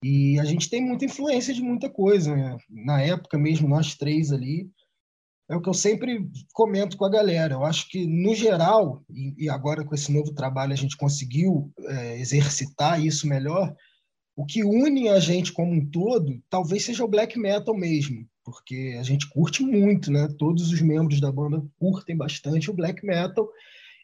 E 0.03 0.41
a 0.41 0.45
gente 0.45 0.69
tem 0.69 0.83
muita 0.83 1.05
influência 1.05 1.53
de 1.53 1.63
muita 1.63 1.89
coisa. 1.89 2.35
Né? 2.35 2.57
Na 2.69 3.01
época 3.01 3.39
mesmo, 3.39 3.69
nós 3.69 3.95
três 3.95 4.33
ali, 4.33 4.69
é 5.49 5.55
o 5.55 5.61
que 5.61 5.69
eu 5.69 5.75
sempre 5.75 6.27
comento 6.53 6.97
com 6.97 7.05
a 7.05 7.11
galera. 7.11 7.55
Eu 7.55 7.65
acho 7.65 7.89
que, 7.89 8.07
no 8.07 8.35
geral, 8.35 9.05
e, 9.39 9.49
agora 9.51 9.85
com 9.85 9.95
esse 9.95 10.11
novo 10.11 10.33
trabalho 10.33 10.73
a 10.73 10.77
gente 10.77 10.97
conseguiu 10.97 11.71
é, 11.81 12.19
exercitar 12.19 13.05
isso 13.05 13.29
melhor, 13.29 13.75
o 14.35 14.45
que 14.45 14.65
une 14.65 15.09
a 15.11 15.21
gente 15.21 15.53
como 15.53 15.73
um 15.73 15.87
todo 15.91 16.43
talvez 16.51 16.85
seja 16.85 17.05
o 17.05 17.09
black 17.09 17.39
metal 17.39 17.77
mesmo, 17.77 18.27
porque 18.45 18.97
a 18.99 19.03
gente 19.03 19.29
curte 19.29 19.63
muito, 19.63 20.13
né? 20.13 20.29
Todos 20.39 20.71
os 20.71 20.81
membros 20.81 21.21
da 21.21 21.33
banda 21.33 21.65
curtem 21.79 22.17
bastante 22.17 22.71
o 22.71 22.75
black 22.75 23.05
metal 23.05 23.49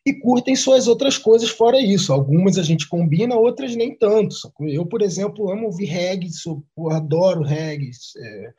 e 0.04 0.14
curtem 0.14 0.56
suas 0.56 0.88
outras 0.88 1.18
coisas 1.18 1.50
fora 1.50 1.80
isso. 1.80 2.12
Algumas 2.12 2.58
a 2.58 2.62
gente 2.62 2.88
combina, 2.88 3.36
outras 3.36 3.76
nem 3.76 3.94
tanto. 3.96 4.34
Eu, 4.60 4.86
por 4.86 5.02
exemplo, 5.02 5.50
amo 5.50 5.66
ouvir 5.66 5.86
reggae, 5.86 6.32
sou, 6.32 6.64
adoro 6.90 7.42
reggae. 7.42 7.90
É, 8.16 8.52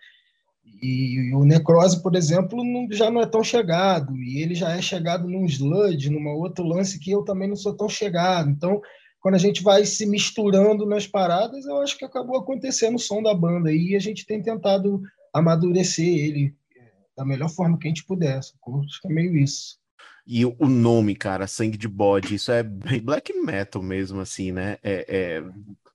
e, 0.84 1.34
o 1.34 1.44
Necrose, 1.44 2.02
por 2.02 2.16
exemplo, 2.16 2.64
não, 2.64 2.88
já 2.92 3.10
não 3.10 3.22
é 3.22 3.26
tão 3.26 3.44
chegado. 3.44 4.16
E 4.18 4.42
ele 4.42 4.54
já 4.54 4.76
é 4.76 4.82
chegado 4.82 5.28
num 5.28 5.46
sludge, 5.46 6.12
numa 6.12 6.34
outro 6.34 6.64
lance 6.64 7.00
que 7.00 7.12
eu 7.12 7.24
também 7.24 7.48
não 7.48 7.56
sou 7.56 7.76
tão 7.76 7.90
chegado. 7.90 8.50
Então, 8.50 8.80
quando 9.20 9.36
a 9.36 9.40
gente 9.40 9.64
vai 9.64 9.84
se 9.86 10.06
misturando 10.06 10.86
nas 10.86 11.08
paradas, 11.08 11.66
eu 11.66 11.78
acho 11.78 11.98
que 11.98 12.06
acabou 12.06 12.38
acontecendo 12.38 12.96
o 12.96 13.00
som 13.00 13.22
da 13.22 13.34
banda. 13.34 13.74
E 13.74 13.96
a 13.96 14.00
gente 14.00 14.28
tem 14.28 14.42
tentado 14.42 15.02
amadurecer 15.34 16.08
ele 16.08 16.56
é, 16.76 16.92
da 17.16 17.26
melhor 17.26 17.50
forma 17.50 17.78
que 17.78 17.88
a 17.88 17.90
gente 17.90 18.06
puder. 18.06 18.40
Acho 18.40 18.54
que 19.02 19.08
é 19.08 19.14
meio 19.14 19.38
isso. 19.38 19.80
E 20.26 20.46
o 20.46 20.68
nome, 20.68 21.16
cara, 21.16 21.48
Sangue 21.48 21.78
de 21.78 21.88
Bode, 21.88 22.36
isso 22.36 22.52
é 22.52 22.62
bem 22.62 23.02
black 23.02 23.34
metal 23.34 23.82
mesmo, 23.82 24.20
assim, 24.20 24.52
né? 24.52 24.78
É, 24.84 25.06
é... 25.08 25.44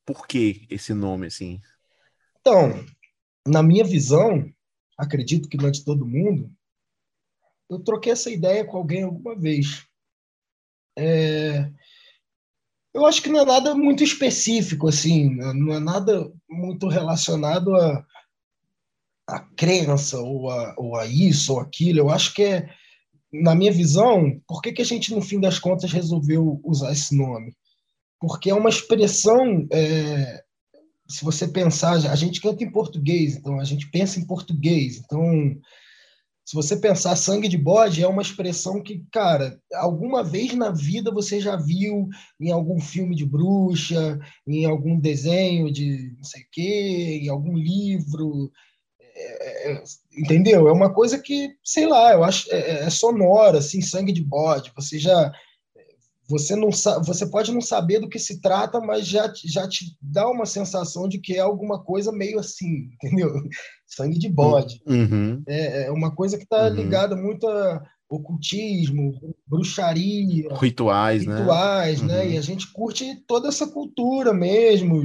Por 0.05 0.27
que 0.27 0.67
esse 0.69 0.93
nome, 0.93 1.27
assim? 1.27 1.61
Então, 2.41 2.85
na 3.47 3.63
minha 3.63 3.85
visão, 3.85 4.49
acredito 4.97 5.49
que 5.49 5.57
não 5.57 5.69
é 5.69 5.71
de 5.71 5.85
todo 5.85 6.07
mundo, 6.07 6.51
eu 7.69 7.81
troquei 7.81 8.13
essa 8.13 8.31
ideia 8.31 8.65
com 8.65 8.77
alguém 8.77 9.03
alguma 9.03 9.35
vez. 9.35 9.87
É... 10.97 11.71
Eu 12.93 13.05
acho 13.05 13.23
que 13.23 13.29
não 13.29 13.41
é 13.41 13.45
nada 13.45 13.75
muito 13.75 14.03
específico, 14.03 14.89
assim, 14.89 15.35
né? 15.35 15.53
não 15.53 15.75
é 15.75 15.79
nada 15.79 16.33
muito 16.49 16.89
relacionado 16.89 17.75
a, 17.77 18.07
a 19.27 19.41
crença, 19.41 20.19
ou 20.21 20.51
a, 20.51 20.75
ou 20.79 20.97
a 20.97 21.07
isso, 21.07 21.55
ou 21.55 21.61
aquilo. 21.61 21.99
Eu 21.99 22.11
acho 22.11 22.35
que 22.35 22.43
é 22.43 22.69
na 23.33 23.55
minha 23.55 23.73
visão, 23.73 24.41
por 24.47 24.63
que, 24.63 24.73
que 24.73 24.83
a 24.83 24.85
gente, 24.85 25.15
no 25.15 25.21
fim 25.21 25.41
das 25.41 25.59
contas, 25.59 25.93
resolveu 25.93 26.61
usar 26.65 26.93
esse 26.93 27.17
nome? 27.17 27.55
Porque 28.21 28.51
é 28.51 28.55
uma 28.55 28.69
expressão. 28.69 29.67
É, 29.73 30.43
se 31.09 31.25
você 31.25 31.47
pensar, 31.47 31.93
a 31.93 32.17
gente 32.17 32.41
canta 32.41 32.65
em 32.65 32.71
português, 32.71 33.37
então 33.37 33.61
a 33.61 33.65
gente 33.65 33.91
pensa 33.91 34.19
em 34.19 34.27
português. 34.27 34.99
Então, 34.99 35.57
se 36.45 36.55
você 36.55 36.77
pensar 36.77 37.17
sangue 37.17 37.49
de 37.49 37.59
bode, 37.59 38.03
é 38.03 38.09
uma 38.09 38.23
expressão 38.23 38.83
que, 38.83 39.05
cara, 39.13 39.61
alguma 39.75 40.23
vez 40.23 40.55
na 40.55 40.71
vida 40.71 41.11
você 41.11 41.41
já 41.41 41.57
viu 41.57 42.09
em 42.41 42.53
algum 42.53 42.81
filme 42.81 43.15
de 43.15 43.27
bruxa, 43.27 44.19
em 44.47 44.65
algum 44.65 44.99
desenho 44.99 45.73
de 45.73 46.13
não 46.17 46.25
sei 46.25 46.43
o 46.43 46.47
quê, 46.51 47.21
em 47.23 47.29
algum 47.29 47.57
livro. 47.57 48.51
É, 49.19 49.73
é, 49.73 49.83
entendeu? 50.17 50.69
É 50.69 50.73
uma 50.73 50.93
coisa 50.93 51.19
que, 51.19 51.51
sei 51.65 51.87
lá, 51.87 52.13
eu 52.13 52.23
acho 52.23 52.53
é, 52.53 52.59
é, 52.59 52.85
é 52.85 52.91
sonora, 52.91 53.59
assim, 53.59 53.81
sangue 53.81 54.13
de 54.13 54.23
bode. 54.23 54.73
Você 54.77 54.99
já 54.99 55.33
você 56.29 56.57
não 56.57 56.71
você 56.71 57.27
pode 57.27 57.53
não 57.53 57.61
saber 57.61 58.01
do 58.01 58.09
que 58.09 58.19
se 58.19 58.41
trata, 58.41 58.81
mas 58.81 59.07
já, 59.07 59.33
já 59.45 59.69
te 59.69 59.97
dá 60.03 60.29
uma 60.29 60.45
sensação 60.45 61.09
de 61.09 61.19
que 61.19 61.35
é 61.35 61.41
alguma 61.41 61.83
coisa 61.83 62.13
meio 62.13 62.39
assim, 62.39 62.91
entendeu? 63.03 63.33
Sangue 63.87 64.19
de 64.19 64.29
bode. 64.29 64.83
Uhum. 64.87 65.43
É, 65.47 65.87
é 65.87 65.91
uma 65.91 66.15
coisa 66.15 66.37
que 66.37 66.45
está 66.45 66.65
uhum. 66.65 66.75
ligada 66.75 67.17
muito 67.17 67.47
a 67.47 67.83
ocultismo, 68.09 69.35
bruxaria, 69.49 70.49
rituais, 70.61 71.27
rituais, 71.27 72.03
né? 72.03 72.19
né? 72.19 72.23
Uhum. 72.23 72.31
E 72.33 72.39
a 72.39 72.41
gente 72.41 72.73
curte 72.73 73.17
toda 73.27 73.49
essa 73.49 73.67
cultura 73.67 74.33
mesmo, 74.33 75.05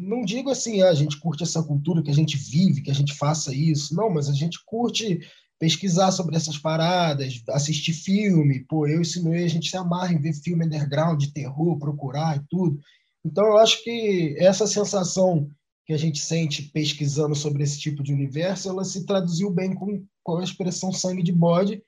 não 0.00 0.24
digo 0.24 0.50
assim, 0.50 0.82
ah, 0.82 0.88
a 0.88 0.94
gente 0.94 1.18
curte 1.18 1.42
essa 1.42 1.62
cultura, 1.62 2.02
que 2.02 2.10
a 2.10 2.14
gente 2.14 2.36
vive, 2.36 2.82
que 2.82 2.90
a 2.90 2.94
gente 2.94 3.14
faça 3.14 3.54
isso. 3.54 3.94
Não, 3.94 4.10
mas 4.10 4.28
a 4.28 4.32
gente 4.32 4.58
curte 4.64 5.20
pesquisar 5.58 6.10
sobre 6.10 6.36
essas 6.36 6.56
paradas, 6.56 7.42
assistir 7.50 7.92
filme. 7.92 8.64
Pô, 8.64 8.86
eu 8.86 9.02
e 9.02 9.04
Sinuê, 9.04 9.44
a 9.44 9.48
gente 9.48 9.68
se 9.68 9.76
amarra 9.76 10.12
em 10.12 10.20
ver 10.20 10.32
filme 10.32 10.64
underground, 10.64 11.20
de 11.20 11.32
terror, 11.32 11.78
procurar 11.78 12.38
e 12.38 12.46
tudo. 12.48 12.80
Então, 13.24 13.44
eu 13.44 13.58
acho 13.58 13.84
que 13.84 14.34
essa 14.38 14.66
sensação 14.66 15.50
que 15.84 15.92
a 15.92 15.98
gente 15.98 16.18
sente 16.20 16.62
pesquisando 16.62 17.34
sobre 17.34 17.62
esse 17.62 17.78
tipo 17.78 18.02
de 18.02 18.12
universo, 18.12 18.68
ela 18.68 18.84
se 18.84 19.04
traduziu 19.04 19.50
bem 19.50 19.74
com, 19.74 20.04
com 20.22 20.38
a 20.38 20.44
expressão 20.44 20.92
sangue 20.92 21.22
de 21.22 21.32
bode, 21.32 21.82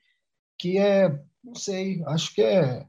que 0.59 0.77
é, 0.77 1.09
não 1.43 1.55
sei, 1.55 2.03
acho 2.05 2.33
que 2.35 2.41
é 2.41 2.85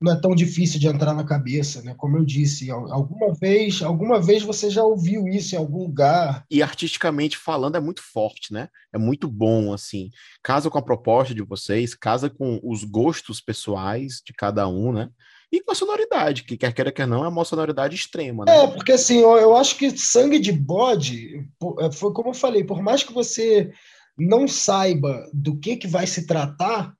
não 0.00 0.12
é 0.12 0.20
tão 0.20 0.34
difícil 0.34 0.78
de 0.78 0.86
entrar 0.86 1.14
na 1.14 1.24
cabeça, 1.24 1.80
né? 1.82 1.94
Como 1.96 2.16
eu 2.16 2.24
disse, 2.24 2.70
alguma 2.70 3.32
vez, 3.34 3.82
alguma 3.82 4.20
vez 4.20 4.42
você 4.42 4.68
já 4.68 4.82
ouviu 4.82 5.26
isso 5.28 5.54
em 5.54 5.58
algum 5.58 5.78
lugar. 5.78 6.44
E 6.50 6.62
artisticamente 6.62 7.38
falando 7.38 7.76
é 7.76 7.80
muito 7.80 8.02
forte, 8.02 8.52
né? 8.52 8.68
É 8.92 8.98
muito 8.98 9.28
bom 9.28 9.72
assim. 9.72 10.10
Casa 10.42 10.68
com 10.68 10.78
a 10.78 10.82
proposta 10.82 11.34
de 11.34 11.42
vocês, 11.42 11.94
casa 11.94 12.28
com 12.28 12.60
os 12.62 12.84
gostos 12.84 13.40
pessoais 13.40 14.20
de 14.24 14.32
cada 14.32 14.68
um, 14.68 14.92
né? 14.92 15.08
E 15.50 15.62
com 15.62 15.70
a 15.70 15.74
sonoridade, 15.74 16.42
que 16.42 16.56
quer 16.56 16.72
queira 16.72 16.90
quer 16.90 17.06
não, 17.06 17.24
é 17.24 17.28
uma 17.28 17.44
sonoridade 17.44 17.94
extrema, 17.94 18.44
né? 18.44 18.64
É, 18.64 18.66
porque 18.66 18.92
assim, 18.92 19.18
eu 19.18 19.56
acho 19.56 19.76
que 19.78 19.96
sangue 19.96 20.40
de 20.40 20.50
bode, 20.50 21.48
é, 21.80 21.92
foi 21.92 22.12
como 22.12 22.30
eu 22.30 22.34
falei, 22.34 22.64
por 22.64 22.82
mais 22.82 23.04
que 23.04 23.12
você 23.12 23.70
não 24.18 24.48
saiba 24.48 25.28
do 25.32 25.56
que 25.56 25.76
que 25.76 25.86
vai 25.86 26.06
se 26.06 26.26
tratar, 26.26 26.92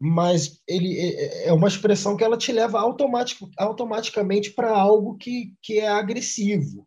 mas 0.00 0.60
ele 0.66 0.98
é, 0.98 1.48
é, 1.48 1.52
uma 1.52 1.68
expressão 1.68 2.16
que 2.16 2.22
ela 2.22 2.36
te 2.36 2.52
leva 2.52 2.78
automatic, 2.78 3.38
automaticamente 3.56 4.50
para 4.52 4.70
algo 4.70 5.16
que, 5.16 5.52
que 5.62 5.80
é 5.80 5.88
agressivo. 5.88 6.86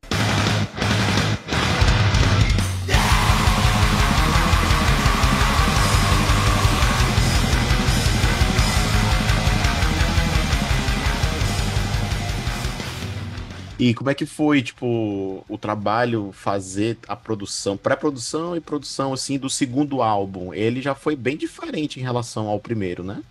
E 13.82 13.96
como 13.96 14.12
é 14.12 14.14
que 14.14 14.28
foi, 14.28 14.62
tipo, 14.62 15.44
o 15.50 15.58
trabalho 15.58 16.32
fazer 16.32 17.00
a 17.08 17.16
produção, 17.16 17.76
pré-produção 17.76 18.56
e 18.56 18.60
produção, 18.60 19.12
assim, 19.12 19.40
do 19.40 19.50
segundo 19.50 20.04
álbum? 20.04 20.54
Ele 20.54 20.80
já 20.84 20.94
foi 20.94 21.16
bem 21.16 21.36
diferente 21.36 22.00
em 22.00 22.04
relação 22.04 22.48
ao 22.48 22.60
primeiro, 22.60 23.04
né? 23.04 23.24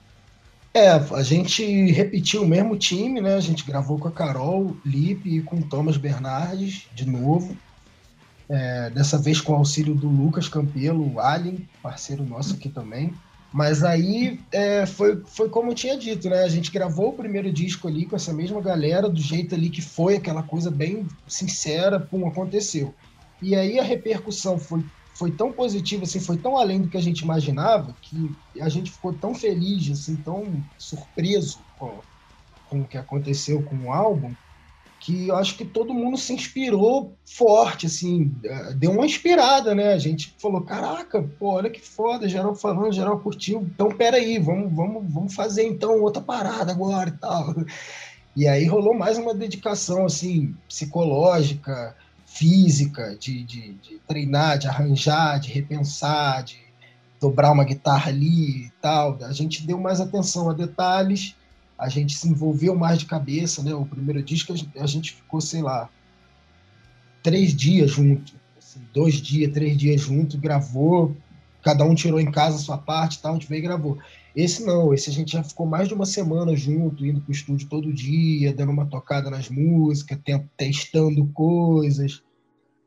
É, 0.75 0.91
a 0.91 1.23
gente 1.23 1.65
repetiu 1.93 2.43
o 2.43 2.49
mesmo 2.49 2.77
time, 2.77 3.21
né? 3.21 3.37
A 3.37 3.41
gente 3.41 3.65
gravou 3.65 3.97
com 3.97 4.09
a 4.09 4.11
Carol 4.11 4.77
Lipe 4.85 5.37
e 5.37 5.41
com 5.41 5.59
o 5.59 5.63
Thomas 5.63 5.97
Bernardes 5.97 6.89
de 6.93 7.09
novo. 7.09 7.57
É, 8.49 8.91
dessa 8.91 9.17
vez 9.17 9.41
com 9.41 9.53
o 9.53 9.57
auxílio 9.57 9.95
do 9.95 10.09
Lucas 10.09 10.49
Campelo, 10.49 11.15
o 11.15 11.21
Alien, 11.21 11.69
parceiro 11.81 12.25
nosso 12.25 12.55
aqui 12.55 12.69
também. 12.69 13.15
Mas 13.53 13.83
aí 13.83 14.41
é, 14.53 14.87
foi, 14.87 15.23
foi 15.27 15.49
como 15.49 15.71
eu 15.71 15.75
tinha 15.75 15.97
dito, 15.97 16.29
né? 16.31 16.45
A 16.45 16.49
gente 16.49 16.71
gravou 16.71 17.09
o 17.09 17.17
primeiro 17.17 17.53
disco 17.53 17.89
ali 17.89 18.07
com 18.07 18.15
essa 18.15 18.33
mesma 18.33 18.61
galera, 18.61 19.09
do 19.09 19.21
jeito 19.21 19.55
ali 19.55 19.69
que 19.69 19.83
foi, 19.83 20.17
aquela 20.17 20.43
coisa 20.43 20.71
bem 20.71 21.07
sincera, 21.27 21.99
pum, 21.99 22.29
aconteceu. 22.29 22.95
E 23.43 23.57
aí 23.57 23.79
a 23.79 23.83
repercussão 23.83 24.57
foi, 24.57 24.85
foi 25.15 25.33
tão 25.33 25.51
positiva, 25.51 26.05
assim, 26.05 26.21
foi 26.21 26.37
tão 26.37 26.57
além 26.57 26.81
do 26.81 26.89
que 26.89 26.97
a 26.97 27.03
gente 27.03 27.21
imaginava, 27.21 27.95
que 28.01 28.31
a 28.61 28.69
gente 28.69 28.93
ficou 28.93 29.13
tão 29.13 29.35
feliz, 29.35 29.91
assim, 29.91 30.15
tão 30.17 30.63
surpreso 30.79 31.59
com, 31.77 31.93
com 32.69 32.81
o 32.83 32.87
que 32.87 32.97
aconteceu 32.97 33.63
com 33.63 33.77
o 33.87 33.93
álbum, 33.93 34.33
que 35.01 35.29
eu 35.29 35.37
acho 35.37 35.57
que 35.57 35.65
todo 35.65 35.95
mundo 35.95 36.19
se 36.19 36.35
inspirou 36.35 37.17
forte, 37.25 37.87
assim, 37.87 38.33
eh, 38.45 38.75
deu 38.75 38.93
uma 38.93 39.07
inspirada, 39.07 39.75
né? 39.75 39.95
A 39.95 39.99
gente 39.99 40.35
falou, 40.39 40.61
caraca, 40.61 41.23
pô, 41.39 41.55
olha 41.55 41.71
que 41.71 41.81
foda, 41.81 42.29
geral 42.29 42.55
falando, 42.55 42.93
geral 42.93 43.19
curtiu, 43.19 43.63
então 43.63 43.89
peraí, 43.89 44.39
vamos, 44.39 44.71
vamos, 44.73 45.13
vamos 45.13 45.35
fazer 45.35 45.67
então 45.67 46.03
outra 46.03 46.23
parada 46.23 46.71
agora 46.71 47.09
e 47.09 47.19
tal. 47.19 47.55
E 48.37 48.47
aí 48.47 48.65
rolou 48.67 48.95
mais 48.95 49.19
uma 49.19 49.35
dedicação, 49.35 50.05
assim, 50.05 50.55
psicológica, 50.69 51.97
física, 52.27 53.17
de, 53.19 53.43
de, 53.43 53.73
de 53.73 53.99
treinar, 54.07 54.59
de 54.59 54.69
arranjar, 54.69 55.41
de 55.41 55.51
repensar, 55.51 56.45
de 56.45 56.59
dobrar 57.21 57.51
uma 57.51 57.65
guitarra 57.65 58.11
ali 58.11 58.67
e 58.67 58.73
tal. 58.81 59.19
A 59.23 59.33
gente 59.33 59.67
deu 59.67 59.79
mais 59.79 60.01
atenção 60.01 60.49
a 60.49 60.53
detalhes, 60.53 61.35
a 61.81 61.89
gente 61.89 62.15
se 62.15 62.29
envolveu 62.29 62.77
mais 62.77 62.99
de 62.99 63.07
cabeça, 63.07 63.63
né? 63.63 63.75
O 63.75 63.87
primeiro 63.87 64.23
disco 64.23 64.53
a 64.77 64.87
gente 64.87 65.15
ficou, 65.15 65.41
sei 65.41 65.63
lá, 65.63 65.89
três 67.23 67.55
dias 67.57 67.91
junto, 67.91 68.35
assim, 68.59 68.81
dois 68.93 69.15
dias, 69.15 69.51
três 69.53 69.79
dias 69.79 70.03
junto, 70.03 70.37
gravou, 70.37 71.17
cada 71.63 71.83
um 71.85 71.95
tirou 71.95 72.21
em 72.21 72.31
casa 72.31 72.57
a 72.57 72.61
sua 72.61 72.77
parte, 72.77 73.21
tal, 73.21 73.33
a 73.33 73.35
gente 73.35 73.49
veio 73.49 73.61
e 73.61 73.63
gravou. 73.63 73.99
Esse 74.37 74.63
não, 74.63 74.93
esse 74.93 75.09
a 75.09 75.13
gente 75.13 75.33
já 75.33 75.43
ficou 75.43 75.67
mais 75.67 75.89
de 75.89 75.95
uma 75.95 76.05
semana 76.05 76.55
junto, 76.55 77.05
indo 77.05 77.23
pro 77.23 77.33
estúdio 77.33 77.67
todo 77.67 77.93
dia, 77.93 78.53
dando 78.53 78.73
uma 78.73 78.87
tocada 78.87 79.31
nas 79.31 79.49
músicas, 79.49 80.19
testando 80.59 81.27
coisas. 81.29 82.23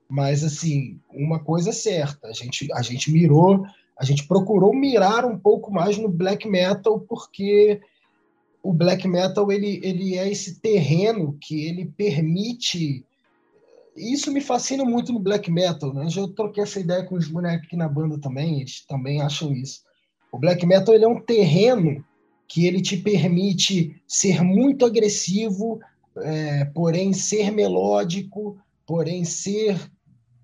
Mas 0.08 0.44
assim, 0.44 1.00
uma 1.12 1.40
coisa 1.40 1.72
é 1.72 1.74
certa, 1.74 2.28
a 2.28 2.34
gente, 2.34 2.72
a 2.72 2.84
gente 2.84 3.12
mirou, 3.12 3.66
a 3.98 4.06
gente 4.06 4.28
procurou 4.28 4.72
mirar 4.72 5.26
um 5.26 5.38
pouco 5.38 5.72
mais 5.72 5.98
no 5.98 6.10
black 6.10 6.48
metal, 6.48 7.00
porque 7.00 7.82
o 8.64 8.72
black 8.72 9.06
metal 9.06 9.52
ele, 9.52 9.82
ele 9.84 10.18
é 10.18 10.32
esse 10.32 10.62
terreno 10.62 11.38
que 11.42 11.66
ele 11.66 11.86
permite. 11.86 13.06
Isso 13.96 14.32
me 14.32 14.40
fascina 14.40 14.86
muito 14.86 15.12
no 15.12 15.20
black 15.20 15.52
metal, 15.52 15.94
né? 15.94 16.10
Já 16.10 16.26
troquei 16.30 16.64
essa 16.64 16.80
ideia 16.80 17.04
com 17.04 17.16
os 17.16 17.28
bonecos 17.28 17.68
aqui 17.68 17.76
na 17.76 17.90
banda 17.90 18.18
também, 18.20 18.62
eles 18.62 18.86
também 18.88 19.22
acham 19.22 19.54
isso. 19.54 19.82
O 20.32 20.40
black 20.40 20.66
metal 20.66 20.96
ele 20.96 21.04
é 21.04 21.08
um 21.08 21.22
terreno 21.22 22.04
que 22.48 22.66
ele 22.66 22.82
te 22.82 22.96
permite 22.98 24.02
ser 24.08 24.42
muito 24.42 24.86
agressivo, 24.86 25.80
é, 26.18 26.66
porém 26.66 27.12
ser 27.12 27.52
melódico, 27.52 28.58
porém 28.88 29.26
ser 29.26 29.78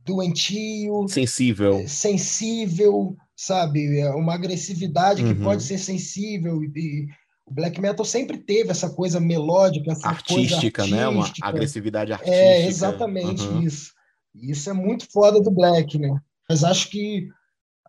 doentio, 0.06 1.08
sensível, 1.08 1.88
sensível, 1.88 3.16
sabe? 3.36 4.00
É 4.00 4.10
uma 4.10 4.34
agressividade 4.34 5.24
que 5.24 5.30
uhum. 5.30 5.44
pode 5.44 5.64
ser 5.64 5.78
sensível 5.78 6.64
e, 6.64 7.08
o 7.50 7.54
black 7.54 7.82
metal 7.82 8.06
sempre 8.06 8.38
teve 8.38 8.70
essa 8.70 8.90
coisa 8.90 9.20
melódica, 9.20 9.92
essa 9.92 10.08
artística, 10.08 10.36
coisa 10.36 10.56
artística. 10.56 10.88
né? 10.88 11.08
Uma 11.08 11.32
agressividade 11.42 12.14
artística. 12.14 12.38
É, 12.38 12.66
exatamente 12.68 13.44
uhum. 13.44 13.62
isso. 13.62 13.94
Isso 14.36 14.70
é 14.70 14.74
muito 14.74 15.12
foda 15.12 15.42
do 15.42 15.50
black, 15.50 15.98
né? 15.98 16.20
Mas 16.48 16.64
acho 16.64 16.90
que 16.90 17.28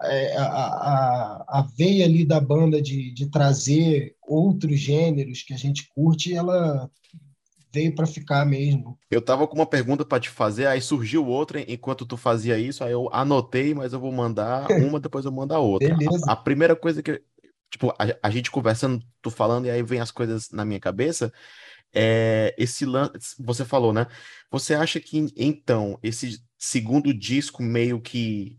é, 0.02 0.36
a, 0.36 0.44
a, 0.44 1.44
a, 1.48 1.68
veia 1.76 2.06
ali 2.06 2.24
da 2.24 2.40
banda 2.40 2.80
de, 2.80 3.12
de 3.12 3.30
trazer 3.30 4.16
outros 4.26 4.78
gêneros 4.80 5.42
que 5.42 5.52
a 5.52 5.58
gente 5.58 5.88
curte, 5.94 6.34
ela 6.34 6.90
veio 7.72 7.94
para 7.94 8.06
ficar 8.06 8.44
mesmo. 8.46 8.98
Eu 9.10 9.20
tava 9.20 9.46
com 9.46 9.54
uma 9.54 9.66
pergunta 9.66 10.04
para 10.04 10.18
te 10.18 10.30
fazer, 10.30 10.66
aí 10.66 10.80
surgiu 10.80 11.26
outra 11.26 11.60
enquanto 11.70 12.06
tu 12.06 12.16
fazia 12.16 12.58
isso, 12.58 12.82
aí 12.82 12.92
eu 12.92 13.08
anotei, 13.12 13.74
mas 13.74 13.92
eu 13.92 14.00
vou 14.00 14.10
mandar 14.10 14.66
uma, 14.82 14.98
depois 14.98 15.24
eu 15.24 15.32
mando 15.32 15.54
a 15.54 15.58
outra. 15.58 15.94
A, 16.26 16.32
a, 16.32 16.36
primeira 16.36 16.74
coisa 16.74 17.02
que, 17.02 17.22
tipo, 17.70 17.90
a, 17.90 18.28
a, 18.28 18.30
gente 18.30 18.50
conversando, 18.50 19.02
tu 19.22 19.30
falando, 19.30 19.66
e 19.66 19.70
aí 19.70 19.82
vem 19.82 20.00
as 20.00 20.10
coisas 20.10 20.50
na 20.50 20.64
minha 20.64 20.80
cabeça. 20.80 21.32
É, 21.92 22.54
esse 22.58 22.84
lance, 22.84 23.34
você 23.38 23.64
falou, 23.64 23.92
né? 23.92 24.06
Você 24.50 24.74
acha 24.74 25.00
que 25.00 25.32
então 25.36 25.98
esse 26.02 26.42
segundo 26.58 27.12
disco 27.14 27.62
meio 27.62 28.00
que 28.00 28.58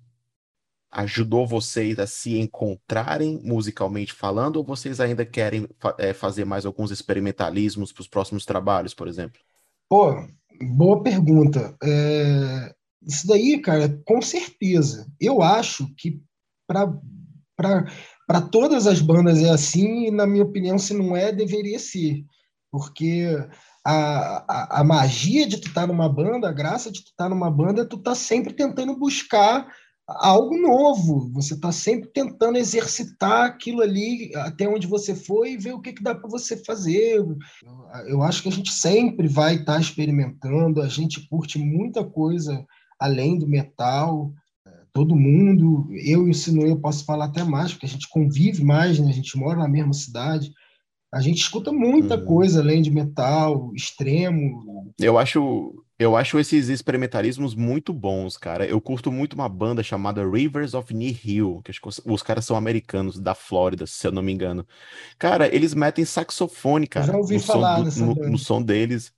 ajudou 0.91 1.47
vocês 1.47 1.97
a 2.00 2.06
se 2.06 2.38
encontrarem 2.38 3.39
musicalmente 3.43 4.12
falando, 4.12 4.58
ou 4.58 4.63
vocês 4.63 5.00
ainda 5.00 5.26
querem 5.26 5.67
fa 5.80 5.95
é, 5.97 6.13
fazer 6.13 6.43
mais 6.43 6.65
alguns 6.65 6.91
experimentalismos 6.91 7.93
para 7.93 8.02
os 8.02 8.08
próximos 8.08 8.45
trabalhos, 8.45 8.93
por 8.93 9.08
exemplo? 9.08 9.39
Pô, 9.88 10.28
boa 10.62 11.02
pergunta. 11.02 11.76
É, 11.82 12.76
isso 13.08 13.26
daí, 13.26 13.62
cara, 13.62 14.02
com 14.06 14.21
certeza. 14.21 15.08
Eu 15.19 15.41
acho 15.41 15.88
que 15.95 16.21
para 16.67 17.86
para 18.32 18.39
todas 18.39 18.88
as 18.88 19.02
bandas 19.02 19.44
é 19.44 19.50
assim, 19.50 20.08
e 20.08 20.12
na 20.12 20.26
minha 20.26 20.46
opinião, 20.46 20.80
se 20.80 20.94
não 20.94 21.17
é, 21.17 21.34
deveria 21.34 21.78
ser. 21.78 22.24
Porque 22.72 23.28
a, 23.86 24.46
a, 24.48 24.80
a 24.80 24.84
magia 24.86 25.46
de 25.46 25.58
tu 25.58 25.67
estar 25.67 25.82
tá 25.82 25.88
numa 25.88 26.08
banda, 26.08 26.48
a 26.48 26.54
graça 26.54 26.89
de 26.89 27.04
tu 27.04 27.10
estar 27.10 27.26
tá 27.26 27.30
numa 27.30 27.52
banda, 27.52 27.82
é 27.82 27.86
tu 27.86 27.98
tá 27.98 28.15
sempre 28.15 28.54
tentando 28.54 28.98
buscar 28.98 29.67
algo 30.08 30.58
novo. 30.58 31.30
Você 31.34 31.56
está 31.56 31.74
sempre 31.74 32.10
tentando 32.13 32.58
exercitar 32.58 33.48
aquilo 33.48 33.82
ali 33.82 34.34
até 34.38 34.65
onde 34.65 34.88
você 34.88 35.13
foi 35.13 35.52
e 35.52 35.58
ver 35.58 35.74
o 35.74 35.82
que, 35.82 35.91
que 35.91 36.02
dá 36.02 36.15
para 36.15 36.30
você 36.30 36.56
fazer. 36.56 37.17
Eu, 37.17 37.38
eu, 38.08 38.24
acho 38.24 38.44
que 38.44 38.48
a 38.48 38.54
gente 38.54 38.72
sempre 38.72 39.28
vai 39.28 39.56
estar 39.56 39.74
tá 39.74 39.82
experimentando, 39.82 40.82
a 40.82 40.88
gente 40.88 41.28
curte 41.28 41.60
muita 41.60 42.02
coisa 42.02 42.65
além 42.98 43.38
do 43.38 43.46
metal 43.46 44.32
todo 44.93 45.15
mundo, 45.15 45.88
eu 45.91 46.27
e 46.27 46.32
o 46.32 46.34
Sinu, 46.34 46.65
eu 46.65 46.80
posso 46.80 47.06
falar 47.06 47.25
até 47.25 47.43
mais, 47.43 47.71
porque 47.71 47.86
a 47.86 47.89
gente 47.89 48.10
convive 48.10 48.63
mais, 48.63 48.99
né? 48.99 49.10
a 49.10 49.13
gente 49.13 49.38
mora 49.38 49.60
na 49.60 49.67
mesma 49.67 49.93
cidade, 49.93 50.51
a 51.13 51.19
gente 51.19 51.39
escuta 51.39 51.71
muita 51.71 52.15
uhum. 52.15 52.25
coisa 52.25 52.62
além 52.62 52.82
de 52.82 52.89
metal, 52.89 53.71
extremo. 53.75 54.93
Eu 54.97 55.17
acho, 55.17 55.84
eu 55.99 56.15
acho 56.15 56.39
esses 56.39 56.69
experimentalismos 56.69 57.54
muito 57.54 57.91
bons, 57.91 58.38
cara. 58.38 58.65
Eu 58.65 58.80
curto 58.80 59.12
muito 59.12 59.34
uma 59.34 59.49
banda 59.49 59.84
chamada 59.84 60.27
Rivers 60.27 60.73
of 60.73 60.93
Nihil, 60.93 61.62
que 61.65 61.71
os 62.06 62.23
caras 62.23 62.45
são 62.45 62.56
americanos 62.56 63.19
da 63.19 63.36
Flórida, 63.36 63.86
se 63.86 64.08
eu 64.08 64.12
não 64.12 64.21
me 64.21 64.32
engano. 64.32 64.65
Cara, 65.19 65.54
eles 65.54 65.73
metem 65.73 66.06
saxofone, 66.06 66.88
cara. 66.88 67.08
Já 67.08 67.17
ouvi 67.17 67.39
falar 67.39 67.91
som 67.91 68.13
do, 68.13 68.21
no, 68.21 68.30
no 68.32 68.38
som 68.38 68.62
deles. 68.62 69.13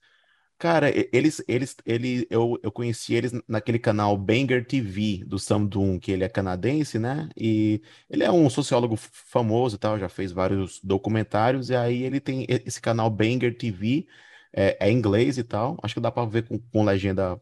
Cara, 0.64 0.90
eles, 1.12 1.44
eles, 1.46 1.76
ele, 1.86 2.26
eu, 2.30 2.58
eu 2.64 2.72
conheci 2.72 3.14
eles 3.14 3.34
naquele 3.50 3.78
canal 3.78 4.16
Banger 4.18 4.66
TV 4.66 5.22
do 5.26 5.38
Sam 5.38 5.66
Doom, 5.66 6.00
que 6.00 6.10
ele 6.10 6.24
é 6.24 6.30
canadense, 6.30 6.98
né? 6.98 7.28
E 7.36 7.82
ele 8.10 8.24
é 8.24 8.32
um 8.32 8.50
sociólogo 8.50 8.96
famoso 8.96 9.76
e 9.76 9.80
tal, 9.80 10.00
já 10.00 10.08
fez 10.08 10.32
vários 10.32 10.80
documentários, 10.82 11.70
e 11.70 11.76
aí 11.76 12.04
ele 12.04 12.22
tem 12.22 12.46
esse 12.50 12.80
canal 12.80 13.10
Banger 13.10 13.58
TV, 13.58 14.08
é, 14.54 14.88
é 14.88 14.90
inglês 14.92 15.38
e 15.38 15.44
tal, 15.44 15.78
acho 15.84 15.96
que 15.96 16.00
dá 16.00 16.10
pra 16.10 16.24
ver 16.26 16.48
com, 16.48 16.58
com 16.58 16.86
legenda 16.86 17.40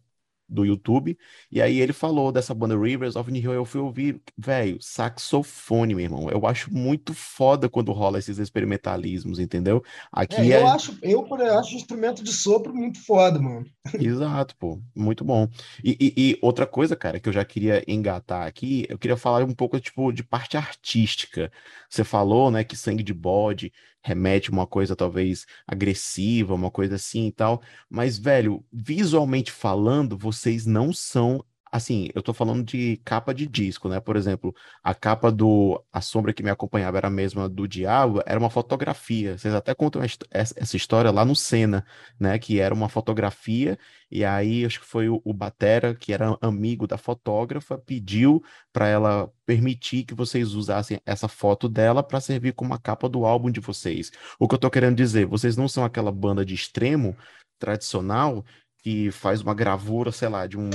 do 0.52 0.66
YouTube. 0.66 1.18
E 1.50 1.62
aí 1.62 1.80
ele 1.80 1.94
falou 1.94 2.32
dessa 2.32 2.54
banda 2.54 2.78
Rivers 2.78 3.16
of 3.16 3.32
New 3.32 3.54
Eu 3.54 3.66
fui 3.66 3.80
ouvir, 3.80 4.22
velho, 4.38 4.78
saxofone, 4.82 5.96
meu 5.96 6.04
irmão. 6.04 6.30
Eu 6.30 6.46
acho 6.46 6.72
muito 6.74 7.14
foda 7.14 7.70
quando 7.70 7.94
rola 7.94 8.20
esses 8.20 8.38
experimentalismos, 8.38 9.40
entendeu? 9.40 9.82
Aqui 10.12 10.52
é, 10.52 10.62
eu 10.62 10.68
é... 10.68 10.72
acho, 10.72 10.98
eu 11.02 11.26
acho 11.58 11.76
instrumento 11.76 12.24
de 12.24 12.32
sopro 12.32 12.76
muito 12.76 13.04
foda, 13.06 13.40
mano. 13.40 13.66
Exato, 14.00 14.56
pô, 14.58 14.80
muito 14.94 15.24
bom. 15.24 15.48
E, 15.84 15.98
e, 16.00 16.14
e, 16.18 16.40
outra 16.42 16.68
coisa, 16.68 16.96
cara, 16.96 17.20
que 17.20 17.30
eu 17.30 17.34
já 17.34 17.46
queria 17.46 17.84
engatar 17.88 18.46
aqui, 18.46 18.86
eu 18.90 18.98
queria 18.98 19.18
falar 19.18 19.44
um 19.44 19.54
pouco 19.54 19.80
tipo 19.80 20.12
de 20.12 20.24
parte 20.24 20.58
artística. 20.58 21.52
Você 21.90 22.04
falou, 22.04 22.52
né, 22.52 22.64
que 22.64 22.76
sangue 22.76 23.04
de 23.04 23.14
bode 23.14 23.72
remete 24.04 24.50
uma 24.50 24.66
coisa 24.68 24.96
talvez 24.96 25.46
agressiva, 25.68 26.54
uma 26.54 26.72
coisa 26.72 26.96
assim 26.96 27.28
e 27.28 27.32
tal. 27.32 27.62
Mas, 27.90 28.18
velho, 28.18 28.64
visualmente 28.72 29.52
falando, 29.52 30.18
vocês 30.18 30.66
não 30.66 30.92
são 30.94 31.44
Assim, 31.72 32.10
eu 32.14 32.22
tô 32.22 32.34
falando 32.34 32.64
de 32.64 32.98
capa 33.06 33.34
de 33.34 33.48
disco, 33.48 33.88
né? 33.88 34.00
Por 34.02 34.18
exemplo, 34.18 34.54
a 34.84 34.94
capa 34.94 35.32
do 35.32 35.82
A 35.92 36.02
Sombra 36.02 36.34
que 36.34 36.44
me 36.44 36.50
acompanhava 36.50 36.98
era 36.98 37.08
a 37.08 37.12
mesma 37.12 37.48
do 37.48 37.66
Diabo, 37.66 38.22
era 38.26 38.38
uma 38.38 38.50
fotografia. 38.50 39.38
Vocês 39.38 39.54
até 39.54 39.74
contam 39.74 40.02
essa 40.32 40.76
história 40.76 41.10
lá 41.12 41.24
no 41.24 41.34
Senna, 41.36 41.86
né? 42.20 42.38
Que 42.38 42.60
era 42.60 42.74
uma 42.74 42.90
fotografia, 42.90 43.80
e 44.10 44.26
aí 44.26 44.66
acho 44.66 44.82
que 44.82 44.86
foi 44.86 45.08
o, 45.08 45.22
o 45.24 45.34
Batera, 45.34 45.96
que 45.96 46.12
era 46.12 46.38
amigo 46.42 46.86
da 46.86 46.98
fotógrafa, 46.98 47.78
pediu 47.78 48.44
para 48.74 48.88
ela 48.88 49.32
permitir 49.46 50.04
que 50.04 50.14
vocês 50.14 50.54
usassem 50.54 51.00
essa 51.06 51.28
foto 51.30 51.70
dela 51.70 52.04
para 52.04 52.20
servir 52.20 52.54
como 52.54 52.74
a 52.74 52.80
capa 52.80 53.08
do 53.08 53.26
álbum 53.26 53.50
de 53.50 53.62
vocês. 53.62 54.12
O 54.38 54.48
que 54.48 54.56
eu 54.56 54.60
tô 54.60 54.70
querendo 54.70 54.98
dizer, 54.98 55.26
vocês 55.26 55.56
não 55.56 55.70
são 55.70 55.86
aquela 55.86 56.12
banda 56.12 56.46
de 56.46 56.54
extremo 56.54 57.16
tradicional 57.58 58.44
que 58.80 59.12
faz 59.12 59.42
uma 59.42 59.54
gravura, 59.54 60.12
sei 60.12 60.28
lá, 60.28 60.48
de 60.48 60.58
um 60.58 60.70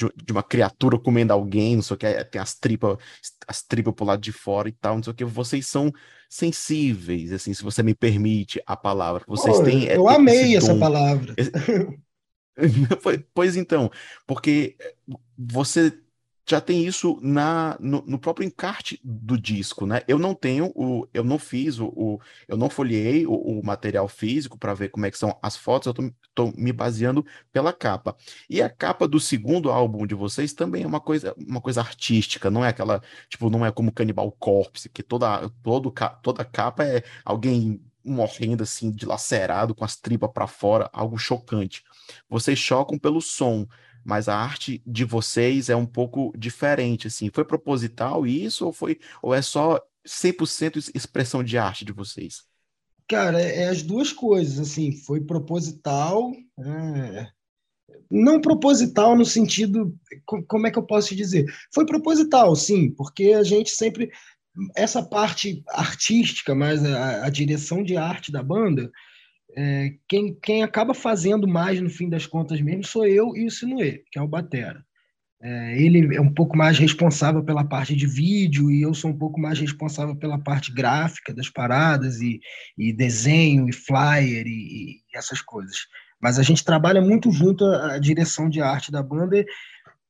de, 0.00 0.24
de 0.24 0.32
uma 0.32 0.42
criatura 0.42 0.98
comendo 0.98 1.32
alguém, 1.32 1.76
não 1.76 1.82
sei 1.82 1.94
o 1.94 1.98
que, 1.98 2.24
tem 2.24 2.40
as 2.40 2.54
tripas, 2.54 2.96
as 3.46 3.62
tripas 3.62 3.92
pro 3.94 4.06
lado 4.06 4.20
de 4.20 4.32
fora 4.32 4.68
e 4.68 4.72
tal, 4.72 4.96
não 4.96 5.02
sei 5.02 5.12
o 5.12 5.16
que, 5.16 5.24
vocês 5.24 5.66
são 5.66 5.92
sensíveis, 6.28 7.32
assim, 7.32 7.52
se 7.52 7.62
você 7.62 7.82
me 7.82 7.94
permite 7.94 8.62
a 8.66 8.76
palavra. 8.76 9.24
Vocês 9.26 9.58
Pô, 9.58 9.64
têm 9.64 9.84
eu 9.84 10.06
esse 10.06 10.16
amei 10.16 10.56
essa 10.56 10.72
dom. 10.72 10.80
palavra. 10.80 11.34
Pois 13.02 13.20
pois 13.34 13.56
então, 13.56 13.90
porque 14.26 14.76
você 15.36 15.92
já 16.50 16.60
tem 16.60 16.84
isso 16.86 17.18
na, 17.22 17.76
no, 17.80 18.02
no 18.06 18.18
próprio 18.18 18.46
encarte 18.46 19.00
do 19.04 19.38
disco, 19.38 19.86
né? 19.86 20.02
Eu 20.08 20.18
não 20.18 20.34
tenho 20.34 20.72
o, 20.74 21.06
eu 21.14 21.24
não 21.24 21.38
fiz 21.38 21.78
o, 21.78 21.86
o- 21.88 22.20
eu 22.48 22.56
não 22.56 22.68
folheei 22.70 23.26
o, 23.26 23.32
o 23.34 23.64
material 23.64 24.08
físico 24.08 24.58
para 24.58 24.74
ver 24.74 24.88
como 24.90 25.06
é 25.06 25.10
que 25.10 25.18
são 25.18 25.38
as 25.42 25.56
fotos, 25.56 25.86
eu 25.86 25.94
tô, 25.94 26.12
tô 26.34 26.52
me 26.56 26.72
baseando 26.72 27.24
pela 27.52 27.72
capa. 27.72 28.16
E 28.48 28.60
a 28.62 28.68
capa 28.68 29.06
do 29.08 29.20
segundo 29.20 29.70
álbum 29.70 30.06
de 30.06 30.14
vocês 30.14 30.52
também 30.52 30.82
é 30.82 30.86
uma 30.86 31.00
coisa, 31.00 31.34
uma 31.38 31.60
coisa 31.60 31.80
artística, 31.80 32.50
não 32.50 32.64
é 32.64 32.68
aquela, 32.68 33.00
tipo, 33.28 33.48
não 33.50 33.64
é 33.64 33.70
como 33.72 33.92
Cannibal 33.92 34.30
Corpse, 34.32 34.88
que 34.88 35.02
toda, 35.02 35.48
todo, 35.62 35.92
toda 36.22 36.44
capa 36.44 36.84
é 36.84 37.02
alguém 37.24 37.80
morrendo 38.04 38.62
assim, 38.62 38.90
dilacerado, 38.90 39.74
com 39.74 39.84
as 39.84 39.96
tripas 39.96 40.30
para 40.32 40.46
fora, 40.46 40.88
algo 40.92 41.18
chocante. 41.18 41.84
Vocês 42.28 42.58
chocam 42.58 42.98
pelo 42.98 43.20
som, 43.20 43.66
mas 44.04 44.28
a 44.28 44.36
arte 44.36 44.82
de 44.86 45.04
vocês 45.04 45.68
é 45.68 45.76
um 45.76 45.86
pouco 45.86 46.32
diferente, 46.36 47.06
assim. 47.08 47.30
Foi 47.32 47.44
proposital 47.44 48.26
isso 48.26 48.66
ou 48.66 48.72
foi 48.72 48.98
ou 49.22 49.34
é 49.34 49.42
só 49.42 49.80
100% 50.04 50.78
es- 50.78 50.90
expressão 50.94 51.42
de 51.44 51.58
arte 51.58 51.84
de 51.84 51.92
vocês? 51.92 52.44
Cara, 53.08 53.40
é 53.40 53.68
as 53.68 53.82
duas 53.82 54.12
coisas, 54.12 54.58
assim, 54.60 54.92
foi 54.92 55.20
proposital, 55.20 56.30
é, 56.60 57.28
não 58.10 58.40
proposital 58.40 59.16
no 59.16 59.24
sentido, 59.26 59.94
co- 60.26 60.42
como 60.44 60.66
é 60.66 60.70
que 60.72 60.78
eu 60.78 60.86
posso 60.86 61.08
te 61.08 61.16
dizer? 61.16 61.46
Foi 61.74 61.86
proposital, 61.86 62.56
sim, 62.56 62.92
porque 62.94 63.32
a 63.34 63.42
gente 63.44 63.70
sempre, 63.70 64.10
essa 64.76 65.02
parte 65.02 65.62
artística, 65.70 66.54
mais 66.54 66.84
a, 66.84 67.26
a 67.26 67.30
direção 67.30 67.82
de 67.84 67.96
arte 67.96 68.32
da 68.32 68.42
banda, 68.42 68.90
é, 69.56 69.94
quem, 70.08 70.34
quem 70.40 70.62
acaba 70.62 70.94
fazendo 70.94 71.46
mais 71.46 71.80
no 71.80 71.90
fim 71.90 72.08
das 72.08 72.26
contas 72.26 72.60
mesmo 72.60 72.84
sou 72.84 73.06
eu 73.06 73.36
e 73.36 73.46
o 73.46 73.50
Sinuê, 73.50 74.02
que 74.10 74.18
é 74.18 74.22
o 74.22 74.28
batera. 74.28 74.84
É, 75.42 75.80
ele 75.80 76.14
é 76.14 76.20
um 76.20 76.32
pouco 76.32 76.54
mais 76.54 76.78
responsável 76.78 77.42
pela 77.42 77.64
parte 77.64 77.96
de 77.96 78.06
vídeo 78.06 78.70
e 78.70 78.82
eu 78.82 78.92
sou 78.92 79.10
um 79.10 79.16
pouco 79.16 79.40
mais 79.40 79.58
responsável 79.58 80.14
pela 80.14 80.38
parte 80.38 80.70
gráfica 80.70 81.32
das 81.32 81.48
paradas 81.48 82.20
e, 82.20 82.40
e 82.76 82.92
desenho 82.92 83.66
e 83.66 83.72
flyer 83.72 84.46
e, 84.46 84.50
e 84.50 85.16
essas 85.16 85.40
coisas. 85.40 85.86
Mas 86.20 86.38
a 86.38 86.42
gente 86.42 86.62
trabalha 86.62 87.00
muito 87.00 87.32
junto 87.32 87.64
a, 87.64 87.98
direção 87.98 88.50
de 88.50 88.60
arte 88.60 88.92
da 88.92 89.02
banda 89.02 89.42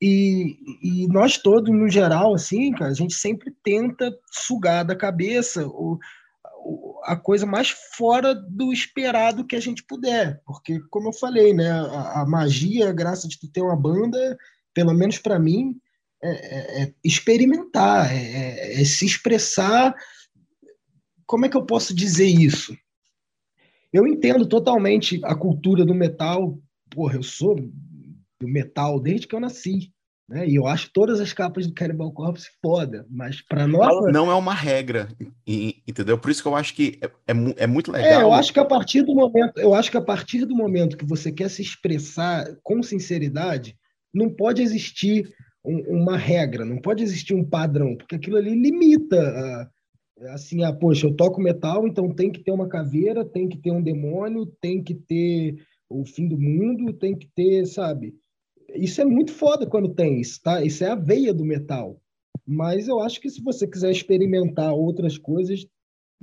e, 0.03 0.57
e 0.83 1.07
nós 1.09 1.37
todos, 1.37 1.73
no 1.73 1.89
geral, 1.89 2.35
assim, 2.35 2.73
cara, 2.73 2.91
a 2.91 2.95
gente 2.95 3.15
sempre 3.15 3.53
tenta 3.63 4.13
sugar 4.33 4.85
da 4.85 4.97
cabeça 4.97 5.65
a 7.05 7.17
coisa 7.17 7.47
mais 7.47 7.71
fora 7.71 8.35
do 8.35 8.73
esperado 8.73 9.47
que 9.47 9.57
a 9.57 9.61
gente 9.61 9.83
puder, 9.85 10.41
porque, 10.45 10.81
como 10.91 11.09
eu 11.09 11.13
falei, 11.13 11.53
né, 11.53 11.71
a, 11.71 12.23
a 12.23 12.27
magia, 12.27 12.89
a 12.89 12.93
graça 12.93 13.29
de 13.29 13.39
tu 13.39 13.49
ter 13.49 13.63
uma 13.63 13.77
banda, 13.77 14.37
pelo 14.75 14.95
menos 14.95 15.19
para 15.19 15.39
mim, 15.39 15.81
é, 16.23 16.31
é- 16.31 16.83
é 16.83 16.95
experimentar, 17.03 18.13
é, 18.13 18.17
é- 18.17 18.81
é 18.81 18.85
se 18.85 19.07
expressar. 19.07 19.95
Como 21.27 21.47
é 21.47 21.49
que 21.49 21.57
eu 21.57 21.65
posso 21.65 21.95
dizer 21.95 22.27
isso? 22.27 22.77
Eu 23.93 24.07
entendo 24.07 24.47
totalmente 24.47 25.21
a 25.25 25.35
cultura 25.35 25.85
do 25.85 25.95
metal. 25.95 26.59
Porra, 26.91 27.17
eu 27.17 27.23
sou 27.23 27.57
do 28.41 28.49
metal 28.49 29.01
desde 29.01 29.27
que 29.27 29.35
eu 29.35 29.41
nasci. 29.41 29.93
Né? 30.31 30.49
E 30.49 30.55
eu 30.55 30.65
acho 30.69 30.91
todas 30.95 31.19
as 31.19 31.33
capas 31.33 31.67
do 31.67 31.75
Cannibal 31.75 32.13
Corpse 32.13 32.49
foda, 32.63 33.05
mas 33.11 33.43
para 33.43 33.67
nossa. 33.67 34.13
Não 34.13 34.31
é 34.31 34.35
uma 34.37 34.55
regra, 34.55 35.09
entendeu? 35.45 36.17
Por 36.17 36.31
isso 36.31 36.41
que 36.41 36.47
eu 36.49 36.55
acho 36.55 36.73
que 36.73 37.01
é, 37.03 37.33
é 37.33 37.65
é 37.65 37.67
muito 37.67 37.91
É, 37.97 38.01
legal. 38.03 38.23
eu 38.23 38.33
acho 38.33 38.53
que 38.53 38.61
a 38.61 38.65
partir 38.65 39.03
do 39.03 39.13
momento, 39.13 39.59
eu 39.59 39.75
acho 39.75 39.91
que 39.91 39.97
a 39.97 40.01
partir 40.03 40.45
do 40.45 40.55
momento 40.55 40.97
que 40.97 41.05
você 41.05 41.33
quer 41.33 41.51
se 41.51 41.63
expressar 41.63 42.47
com 42.63 42.81
sinceridade, 42.81 43.77
não 44.15 44.31
pode 44.31 44.63
existir 44.63 45.29
um- 45.65 46.03
uma 46.03 46.17
regra, 46.17 46.65
não 46.65 46.79
pode 46.79 47.03
existir 47.03 47.35
um 47.35 47.45
padrão, 47.45 47.97
porque 47.97 48.15
aquilo 48.15 48.37
ali 48.37 48.55
limita 48.55 49.21
a- 49.21 49.69
assim, 50.33 50.63
ah, 50.63 50.73
poxa, 50.73 51.09
eu 51.09 51.17
toco 51.17 51.41
metal, 51.41 51.89
então 51.89 52.09
tem 52.15 52.31
que 52.31 52.39
ter 52.45 52.53
uma 52.53 52.69
caveira, 52.69 53.25
tem 53.25 53.49
que 53.49 53.59
ter 53.59 53.73
um 53.73 53.83
demônio, 53.83 54.47
tem 54.61 54.81
que 54.81 54.95
ter 54.95 55.57
o 55.89 56.05
fim 56.05 56.29
do 56.29 56.39
mundo, 56.39 56.93
tem 56.93 57.17
que 57.17 57.29
ter, 57.35 57.67
sabe? 57.67 58.15
Isso 58.75 59.01
é 59.01 59.05
muito 59.05 59.33
foda 59.33 59.67
quando 59.67 59.95
tem 59.95 60.21
isso, 60.21 60.41
tá? 60.43 60.63
Isso 60.63 60.85
é 60.85 60.89
a 60.89 60.95
veia 60.95 61.33
do 61.33 61.45
metal. 61.45 62.01
Mas 62.47 62.89
eu 62.89 63.01
acho 63.01 63.21
que 63.21 63.31
se 63.31 63.43
você 63.43 63.67
quiser 63.67 63.91
experimentar 63.91 64.73
outras 64.75 65.17
coisas, 65.17 65.67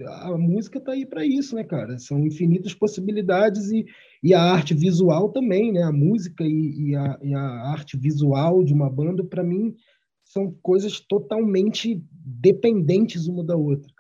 a 0.06 0.38
música 0.38 0.80
tá 0.80 0.92
aí 0.92 1.06
para 1.06 1.26
isso, 1.26 1.56
né, 1.56 1.64
cara? 1.64 1.98
São 1.98 2.20
infinitas 2.20 2.74
possibilidades 2.74 3.72
e, 3.72 3.86
e 4.24 4.34
a 4.34 4.42
arte 4.42 4.74
visual 4.74 5.30
também, 5.30 5.72
né? 5.72 5.84
A 5.84 5.92
música 5.92 6.44
e, 6.44 6.90
e, 6.90 6.96
a, 6.96 7.20
e 7.24 7.34
a 7.34 7.42
arte 7.72 7.98
visual 7.98 8.64
de 8.64 8.74
uma 8.74 8.90
banda, 8.90 9.24
para 9.24 9.44
mim, 9.44 9.76
são 10.24 10.54
coisas 10.62 11.00
totalmente 11.00 12.04
dependentes 12.12 13.28
uma 13.28 13.44
da 13.44 13.56
outra. 13.56 13.92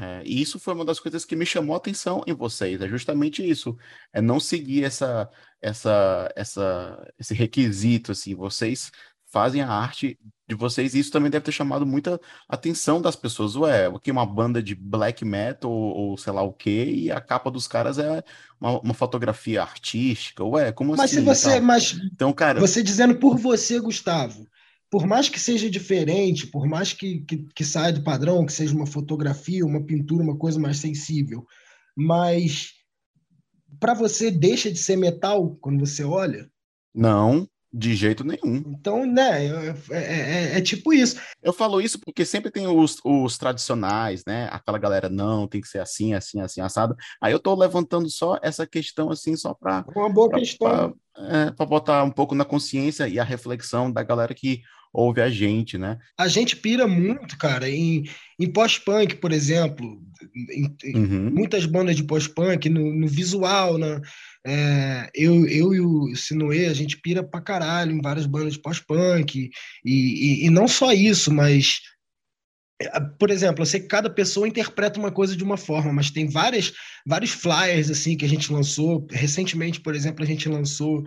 É, 0.00 0.22
e 0.24 0.40
isso 0.40 0.58
foi 0.58 0.74
uma 0.74 0.84
das 0.84 0.98
coisas 0.98 1.24
que 1.24 1.36
me 1.36 1.46
chamou 1.46 1.74
a 1.74 1.78
atenção 1.78 2.22
em 2.26 2.32
vocês, 2.32 2.80
é 2.80 2.88
justamente 2.88 3.48
isso, 3.48 3.76
é 4.12 4.20
não 4.20 4.40
seguir 4.40 4.84
essa, 4.84 5.28
essa, 5.60 6.32
essa, 6.34 7.12
esse 7.18 7.34
requisito, 7.34 8.12
assim, 8.12 8.34
vocês 8.34 8.90
fazem 9.26 9.62
a 9.62 9.68
arte 9.68 10.18
de 10.48 10.54
vocês, 10.54 10.94
e 10.94 11.00
isso 11.00 11.10
também 11.10 11.30
deve 11.30 11.44
ter 11.44 11.52
chamado 11.52 11.84
muita 11.84 12.20
atenção 12.48 13.00
das 13.00 13.16
pessoas, 13.16 13.56
ué, 13.56 13.88
o 13.88 13.98
que 13.98 14.10
uma 14.10 14.24
banda 14.24 14.62
de 14.62 14.74
black 14.74 15.24
metal, 15.24 15.70
ou, 15.70 16.10
ou 16.10 16.18
sei 16.18 16.32
lá 16.32 16.42
o 16.42 16.52
quê, 16.52 16.84
e 16.84 17.10
a 17.10 17.20
capa 17.20 17.50
dos 17.50 17.66
caras 17.66 17.98
é 17.98 18.22
uma, 18.60 18.78
uma 18.80 18.94
fotografia 18.94 19.62
artística, 19.62 20.44
ué, 20.44 20.70
como 20.70 20.92
Mas 20.92 21.06
assim? 21.06 21.16
se 21.16 21.20
você, 21.22 21.60
mas 21.60 21.98
Então, 22.12 22.32
cara, 22.32 22.60
Você 22.60 22.82
dizendo 22.82 23.16
por 23.16 23.36
você, 23.36 23.80
Gustavo, 23.80 24.46
por 24.94 25.08
mais 25.08 25.28
que 25.28 25.40
seja 25.40 25.68
diferente, 25.68 26.46
por 26.46 26.68
mais 26.68 26.92
que, 26.92 27.22
que, 27.22 27.38
que 27.52 27.64
saia 27.64 27.92
do 27.92 28.04
padrão, 28.04 28.46
que 28.46 28.52
seja 28.52 28.72
uma 28.72 28.86
fotografia, 28.86 29.66
uma 29.66 29.84
pintura, 29.84 30.22
uma 30.22 30.38
coisa 30.38 30.56
mais 30.56 30.76
sensível, 30.76 31.44
mas 31.96 32.74
para 33.80 33.92
você 33.92 34.30
deixa 34.30 34.70
de 34.70 34.78
ser 34.78 34.94
metal 34.94 35.56
quando 35.60 35.84
você 35.84 36.04
olha? 36.04 36.48
não, 36.94 37.48
de 37.72 37.96
jeito 37.96 38.22
nenhum. 38.22 38.62
Então, 38.68 39.04
né, 39.04 39.46
é, 39.46 39.74
é- 39.90 39.94
é- 40.54 40.58
é 40.58 40.60
tipo 40.60 40.92
isso. 40.92 41.20
Eu 41.42 41.52
falo 41.52 41.80
isso 41.80 41.98
porque 41.98 42.24
sempre 42.24 42.52
tem 42.52 42.68
os, 42.68 42.98
os 43.04 43.36
tradicionais, 43.36 44.22
né? 44.24 44.48
Aquela 44.52 44.78
galera, 44.78 45.08
não, 45.08 45.48
tem 45.48 45.60
que 45.60 45.66
ser 45.66 45.80
assim, 45.80 46.14
assim, 46.14 46.40
assim, 46.40 46.60
assado. 46.60 46.94
Aí 47.20 47.32
eu 47.32 47.40
tô 47.40 47.52
levantando 47.56 48.08
só 48.08 48.38
essa 48.44 48.64
questão, 48.64 49.10
assim, 49.10 49.34
só 49.36 49.54
para 49.54 49.84
É 49.92 49.98
uma 49.98 50.08
boa 50.08 50.30
questão. 50.30 50.94
para 51.56 51.66
botar 51.66 52.04
um 52.04 52.12
pouco 52.12 52.32
na 52.32 52.44
consciência 52.44 53.08
e 53.08 53.18
a 53.18 53.24
reflexão 53.24 53.90
da 53.90 54.04
galera 54.04 54.32
que 54.32 54.62
ouve 54.94 55.20
a 55.20 55.28
gente, 55.28 55.76
né? 55.76 55.98
A 56.16 56.28
gente 56.28 56.54
pira 56.54 56.86
muito, 56.86 57.36
cara, 57.36 57.68
em, 57.68 58.04
em 58.38 58.46
pós-punk, 58.50 59.16
por 59.16 59.32
exemplo, 59.32 60.00
em- 60.52 60.96
Uhum. 60.96 61.30
muitas 61.32 61.66
bandas 61.66 61.96
de 61.96 62.04
pós-punk, 62.04 62.68
no, 62.68 62.94
no 62.94 63.08
visual, 63.08 63.76
na, 63.76 64.00
é, 64.46 65.10
eu, 65.12 65.44
eu 65.48 65.74
e 65.74 65.80
o 65.80 66.14
Sinuê, 66.14 66.66
a 66.66 66.72
gente 66.72 67.00
pira 67.00 67.24
pra 67.24 67.40
caralho 67.40 67.90
em 67.90 68.00
várias 68.00 68.24
bandas 68.24 68.52
de 68.54 68.62
pós-punk, 68.62 69.50
e, 69.84 69.90
e, 69.90 70.46
e 70.46 70.50
não 70.50 70.68
só 70.68 70.92
isso, 70.92 71.34
mas, 71.34 71.80
é, 72.80 72.88
por 73.18 73.30
exemplo, 73.30 73.62
eu 73.62 73.66
sei 73.66 73.80
que 73.80 73.88
cada 73.88 74.08
pessoa 74.08 74.46
interpreta 74.46 74.98
uma 74.98 75.10
coisa 75.10 75.36
de 75.36 75.42
uma 75.42 75.56
forma, 75.56 75.92
mas 75.92 76.10
tem 76.10 76.28
várias, 76.28 76.72
vários 77.04 77.32
flyers, 77.32 77.90
assim, 77.90 78.16
que 78.16 78.24
a 78.24 78.28
gente 78.28 78.52
lançou, 78.52 79.06
recentemente, 79.10 79.80
por 79.80 79.94
exemplo, 79.94 80.22
a 80.22 80.26
gente 80.26 80.48
lançou 80.48 81.02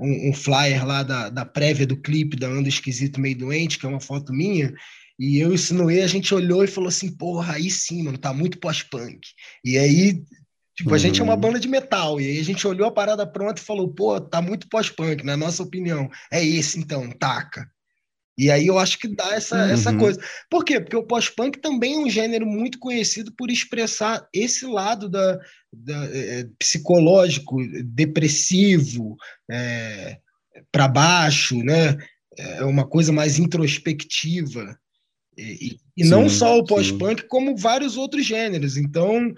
um, 0.00 0.30
um 0.30 0.32
flyer 0.34 0.86
lá 0.86 1.02
da, 1.02 1.28
da 1.30 1.44
prévia 1.44 1.86
do 1.86 1.96
clipe 2.00 2.36
da 2.36 2.48
Anda 2.48 2.68
Esquisito 2.68 3.20
Meio 3.20 3.38
Doente, 3.38 3.78
que 3.78 3.86
é 3.86 3.88
uma 3.88 4.00
foto 4.00 4.32
minha, 4.32 4.72
e 5.18 5.38
eu 5.38 5.52
e 5.52 5.54
o 5.54 5.58
Sinuê, 5.58 6.02
a 6.02 6.06
gente 6.06 6.34
olhou 6.34 6.64
e 6.64 6.68
falou 6.68 6.88
assim, 6.88 7.14
porra, 7.16 7.54
aí 7.54 7.70
sim, 7.70 8.02
mano, 8.02 8.18
tá 8.18 8.32
muito 8.32 8.58
pós-punk. 8.58 9.20
E 9.64 9.78
aí, 9.78 10.22
Tipo, 10.76 10.94
a 10.94 10.98
gente 10.98 11.20
é 11.20 11.24
uma 11.24 11.34
Uhum. 11.34 11.40
banda 11.40 11.60
de 11.60 11.68
metal, 11.68 12.18
e 12.20 12.26
aí 12.26 12.38
a 12.40 12.44
gente 12.44 12.66
olhou 12.66 12.88
a 12.88 12.92
parada 12.92 13.26
pronta 13.26 13.60
e 13.60 13.64
falou, 13.64 13.92
pô, 13.92 14.18
tá 14.18 14.40
muito 14.40 14.66
pós-punk, 14.68 15.22
na 15.24 15.36
nossa 15.36 15.62
opinião. 15.62 16.08
É 16.32 16.42
esse 16.42 16.78
então, 16.78 17.10
taca. 17.10 17.70
E 18.40 18.50
aí 18.50 18.66
eu 18.66 18.78
acho 18.78 18.98
que 18.98 19.06
dá 19.14 19.34
essa, 19.34 19.58
essa 19.68 19.90
Uhum. 19.90 19.98
coisa. 19.98 20.18
Por 20.48 20.64
quê? 20.64 20.80
Porque 20.80 20.96
o 20.96 21.02
pós-punk 21.06 21.58
também 21.60 21.94
é 21.94 21.98
um 21.98 22.08
gênero 22.08 22.46
muito 22.46 22.78
conhecido 22.78 23.30
por 23.36 23.50
expressar 23.50 24.26
esse 24.32 24.64
lado 24.64 25.10
da, 25.10 25.38
da, 25.70 26.04
eh, 26.06 26.46
psicológico, 26.58 27.56
depressivo, 27.84 29.16
para 30.72 30.88
baixo, 30.88 31.58
né? 31.62 31.98
É 32.38 32.64
uma 32.64 32.86
coisa 32.88 33.12
mais 33.12 33.38
introspectiva. 33.38 34.78
E, 35.36 35.76
e- 35.98 36.04
não 36.04 36.28
Sim, 36.28 36.36
só 36.36 36.58
o 36.58 36.64
pós-punk, 36.64 37.24
como 37.28 37.54
vários 37.56 37.96
outros 37.98 38.24
gêneros. 38.24 38.76
Então, 38.78 39.32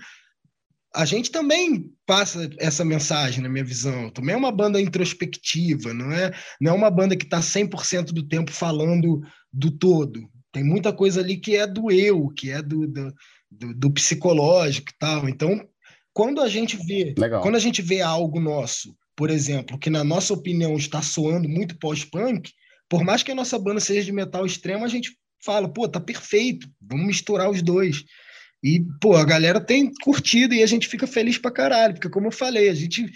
a 0.94 1.05
gente 1.05 1.31
também 1.31 1.90
passa 2.07 2.50
essa 2.59 2.85
mensagem, 2.85 3.42
na 3.42 3.48
minha 3.48 3.64
visão. 3.64 4.11
Também 4.11 4.35
é 4.35 4.38
uma 4.38 4.52
banda 4.52 4.81
introspectiva, 4.81 5.94
não 5.94 6.12
é, 6.12 6.31
não 6.61 6.72
é 6.72 6.74
uma 6.74 6.90
banda 6.90 7.16
que 7.16 7.24
está 7.24 7.40
100% 7.40 8.07
do 8.12 8.22
tempo 8.26 8.50
falando 8.50 9.20
do 9.52 9.70
todo. 9.70 10.28
Tem 10.52 10.62
muita 10.62 10.92
coisa 10.92 11.20
ali 11.20 11.37
que 11.38 11.57
é 11.57 11.66
do 11.66 11.90
eu, 11.90 12.28
que 12.28 12.50
é 12.50 12.61
do, 12.61 12.87
do, 12.87 13.14
do- 13.50 13.74
do 13.74 13.90
psicológico 13.90 14.90
e 14.90 14.98
tal. 14.98 15.28
Então, 15.28 15.66
quando 16.12 16.40
a 16.42 16.48
gente 16.48 16.76
vê, 16.76 17.14
Legal. 17.16 17.40
quando 17.40 17.57
a 17.57 17.61
gente 17.61 17.81
vê 17.81 18.02
algo 18.02 18.38
nosso, 18.38 18.94
por 19.16 19.31
exemplo, 19.31 19.78
que 19.78 19.88
na 19.88 20.05
nossa 20.05 20.35
opinião 20.35 20.76
está 20.76 21.00
soando 21.00 21.48
muito 21.48 21.78
pós-punk, 21.78 22.50
por 22.88 23.02
mais 23.02 23.22
que 23.22 23.31
a 23.33 23.35
nossa 23.35 23.59
banda 23.59 23.81
seja 23.81 24.05
de 24.05 24.12
metal 24.12 24.44
extremo, 24.44 24.85
a 24.85 24.88
gente 24.88 25.16
fala, 25.42 25.72
pô, 25.72 25.88
tá 25.88 25.98
perfeito, 25.98 26.68
vamos 26.81 27.07
misturar 27.07 27.48
os 27.50 27.62
dois. 27.62 28.05
E, 28.62 28.81
pô, 29.01 29.16
a 29.16 29.25
galera 29.25 29.61
tem 29.61 29.92
curtido 30.05 30.55
e 30.55 30.62
a 30.62 30.66
gente 30.66 30.87
fica 30.87 31.07
feliz 31.07 31.37
pra 31.37 31.51
caralho, 31.51 31.94
porque, 31.94 32.09
como 32.09 32.29
eu 32.29 32.31
falei, 32.33 32.68
a 32.68 32.75
gente 32.75 33.11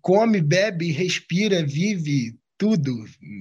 come, 0.00 0.40
bebe, 0.40 0.92
respira, 0.92 1.64
vive 1.66 2.36
tudo 2.56 2.94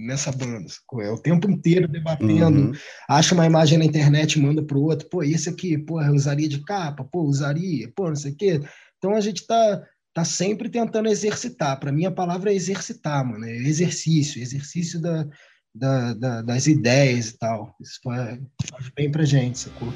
nessa 0.07 0.31
banda. 0.31 0.67
sacou? 0.67 1.01
É 1.01 1.11
o 1.11 1.17
tempo 1.21 1.49
inteiro 1.51 1.87
debatendo, 1.87 2.59
Uhum. 2.61 2.71
acha 3.07 3.35
uma 3.35 3.45
imagem 3.45 3.77
na 3.77 3.85
internet, 3.85 4.39
manda 4.39 4.63
pro 4.63 4.81
outro, 4.81 5.07
pô, 5.09 5.21
esse 5.21 5.47
aqui, 5.49 5.77
pô, 5.77 6.01
eu 6.01 6.13
usaria 6.13 6.49
de 6.49 6.63
capa, 6.63 7.03
pô, 7.03 7.21
usaria, 7.21 7.91
pô, 7.95 8.07
não 8.09 8.15
sei 8.15 8.31
o 8.31 8.35
quê. 8.35 8.59
Então 8.97 9.13
a 9.13 9.21
gente 9.21 9.45
tá, 9.45 9.83
tá 10.15 10.25
sempre 10.25 10.67
tentando 10.69 11.07
exercitar. 11.09 11.79
Para 11.79 11.91
mim 11.91 12.05
a 12.05 12.11
palavra 12.11 12.51
é 12.51 12.55
exercitar, 12.55 13.23
mano, 13.23 13.45
é 13.45 13.55
exercício, 13.57 14.41
exercício 14.41 14.99
da, 14.99 15.27
da, 15.75 16.13
da- 16.15 16.41
das 16.41 16.65
ideias 16.65 17.29
e 17.29 17.37
tal. 17.37 17.75
Isso 17.79 17.99
faz, 18.03 18.39
faz 18.71 18.89
bem 18.95 19.11
pra 19.11 19.23
gente, 19.23 19.59
sacou? 19.59 19.93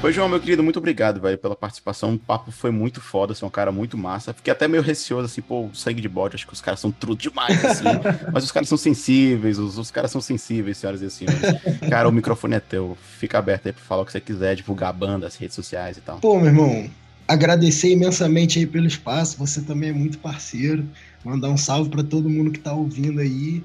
Pois, 0.00 0.14
João, 0.14 0.30
meu 0.30 0.40
querido, 0.40 0.62
muito 0.62 0.78
obrigado, 0.78 1.20
velho, 1.20 1.36
pela 1.36 1.54
participação. 1.54 2.14
O 2.14 2.18
papo 2.18 2.50
foi 2.50 2.70
muito 2.70 3.02
foda, 3.02 3.34
você 3.34 3.44
é 3.44 3.46
um 3.46 3.50
cara 3.50 3.70
muito 3.70 3.98
massa. 3.98 4.32
Fiquei 4.32 4.50
até 4.50 4.66
meio 4.66 4.82
receoso, 4.82 5.26
assim, 5.26 5.42
pô, 5.42 5.68
sangue 5.74 6.00
de 6.00 6.08
bode, 6.08 6.36
acho 6.36 6.46
que 6.46 6.54
os 6.54 6.62
caras 6.62 6.80
são 6.80 6.90
trudo 6.90 7.20
demais, 7.20 7.62
assim. 7.62 7.84
mas 8.32 8.42
os 8.42 8.50
caras 8.50 8.66
são 8.66 8.78
sensíveis, 8.78 9.58
os, 9.58 9.76
os 9.76 9.90
caras 9.90 10.10
são 10.10 10.22
sensíveis, 10.22 10.78
senhoras 10.78 11.02
e 11.02 11.10
senhores. 11.10 11.40
Cara, 11.90 12.08
o 12.08 12.12
microfone 12.12 12.54
é 12.54 12.60
teu. 12.60 12.96
Fica 13.18 13.38
aberto 13.38 13.66
aí 13.66 13.74
pra 13.74 13.82
falar 13.82 14.00
o 14.02 14.06
que 14.06 14.12
você 14.12 14.20
quiser, 14.22 14.56
divulgar 14.56 14.88
a 14.88 14.92
banda, 14.94 15.26
as 15.26 15.36
redes 15.36 15.54
sociais 15.54 15.98
e 15.98 16.00
tal. 16.00 16.18
Pô, 16.18 16.36
meu 16.38 16.46
irmão, 16.46 16.90
agradecer 17.28 17.90
imensamente 17.90 18.58
aí 18.58 18.66
pelo 18.66 18.86
espaço, 18.86 19.36
você 19.36 19.60
também 19.60 19.90
é 19.90 19.92
muito 19.92 20.18
parceiro. 20.18 20.88
Mandar 21.22 21.50
um 21.50 21.58
salve 21.58 21.90
para 21.90 22.02
todo 22.02 22.30
mundo 22.30 22.50
que 22.50 22.58
tá 22.58 22.72
ouvindo 22.72 23.20
aí. 23.20 23.62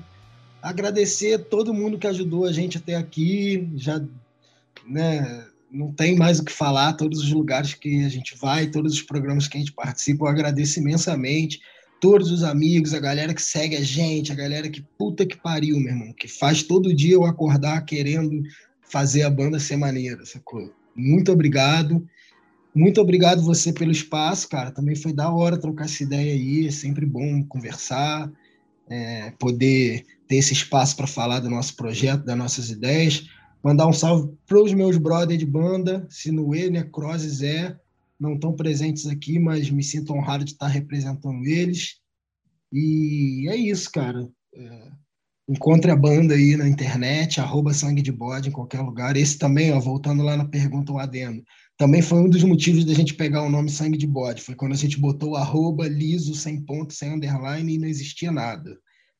Agradecer 0.62 1.38
todo 1.46 1.74
mundo 1.74 1.98
que 1.98 2.08
ajudou 2.08 2.44
a 2.44 2.52
gente 2.52 2.78
até 2.78 2.96
aqui. 2.96 3.70
Já, 3.78 4.02
né, 4.86 5.46
não 5.76 5.92
tem 5.92 6.16
mais 6.16 6.40
o 6.40 6.46
que 6.46 6.52
falar, 6.52 6.94
todos 6.94 7.20
os 7.20 7.32
lugares 7.32 7.74
que 7.74 8.04
a 8.06 8.10
gente 8.10 8.38
vai, 8.38 8.68
todos 8.68 8.94
os 8.94 9.02
programas 9.02 9.48
que 9.48 9.58
a 9.58 9.60
gente 9.60 9.74
participa, 9.74 10.26
eu 10.26 10.30
agradeço 10.30 10.80
imensamente. 10.80 11.60
Todos 12.00 12.32
os 12.32 12.44
amigos, 12.44 12.94
a 12.94 13.00
galera 13.00 13.34
que 13.34 13.42
segue 13.42 13.76
a 13.76 13.82
gente, 13.82 14.32
a 14.32 14.36
galera 14.36 14.70
que 14.70 14.82
puta 14.98 15.26
que 15.26 15.38
pariu, 15.38 15.80
meu 15.80 15.94
irmão, 15.94 16.14
que 16.14 16.28
faz 16.28 16.64
todo 16.64 16.94
dia 16.94 17.16
eu 17.16 17.26
acordar 17.26 17.82
querendo 17.86 18.44
fazer 18.82 19.24
a 19.24 19.30
banda 19.30 19.60
ser 19.60 19.76
maneira, 19.76 20.26
sacou? 20.26 20.74
Muito 20.96 21.32
obrigado. 21.32 22.08
Muito 22.74 23.02
obrigado 23.02 23.42
você 23.42 23.72
pelo 23.72 23.92
espaço, 23.92 24.50
cara. 24.50 24.72
Também 24.72 24.96
foi 24.96 25.14
da 25.14 25.30
hora 25.30 25.58
trocar 25.58 25.86
essa 25.86 26.04
ideia 26.04 26.34
aí. 26.34 26.68
É 26.68 26.72
sempre 26.72 27.06
bom 27.06 27.44
conversar, 27.44 28.30
é, 28.90 29.32
poder 29.40 30.06
ter 30.28 30.36
esse 30.36 30.54
espaço 30.54 30.96
para 30.96 31.08
falar 31.08 31.40
do 31.40 31.50
nosso 31.50 31.76
projeto, 31.76 32.24
das 32.24 32.38
nossas 32.38 32.70
ideias. 32.70 33.28
Mandar 33.66 33.88
um 33.88 33.94
salve 33.94 34.32
para 34.46 34.62
os 34.62 34.72
meus 34.74 34.96
brothers 34.96 35.40
de 35.40 35.46
banda, 35.46 36.06
Sinuê, 36.08 36.70
Necrose 36.70 37.26
e 37.26 37.30
Zé. 37.32 37.80
Não 38.20 38.36
estão 38.36 38.54
presentes 38.54 39.08
aqui, 39.08 39.40
mas 39.40 39.72
me 39.72 39.82
sinto 39.82 40.14
honrado 40.14 40.46
de 40.46 40.52
estar 40.52 40.68
representando 40.68 41.44
eles. 41.44 41.96
E 42.72 43.48
é 43.50 43.56
isso, 43.56 43.92
cara. 43.92 44.30
É, 44.56 44.92
encontre 45.50 45.90
a 45.90 45.96
banda 45.96 46.36
aí 46.36 46.56
na 46.56 46.70
internet, 46.70 47.42
arroba 47.42 47.74
sangue 47.74 48.04
de 48.04 48.12
bode 48.12 48.50
em 48.50 48.52
qualquer 48.52 48.82
lugar. 48.82 49.18
Esse 49.18 49.40
também, 49.40 49.72
ó, 49.74 49.80
voltando 49.80 50.22
lá 50.22 50.38
na 50.38 50.46
pergunta, 50.46 50.92
o 50.92 51.00
adendo 51.00 51.44
também 51.78 52.02
foi 52.02 52.20
um 52.20 52.30
dos 52.30 52.44
motivos 52.44 52.86
da 52.86 52.94
gente 52.94 53.14
pegar 53.16 53.42
o 53.44 53.50
nome 53.50 53.70
Sangue 53.70 53.98
de 53.98 54.08
Bode. 54.08 54.42
Foi 54.42 54.56
quando 54.56 54.72
a 54.74 54.78
gente 54.78 55.00
botou 55.00 55.36
arroba 55.36 55.88
liso, 55.88 56.34
sem 56.34 56.62
ponto, 56.62 56.94
sem 56.94 57.14
underline 57.14 57.74
e 57.74 57.78
não 57.78 57.88
existia 57.88 58.32
nada. 58.32 58.78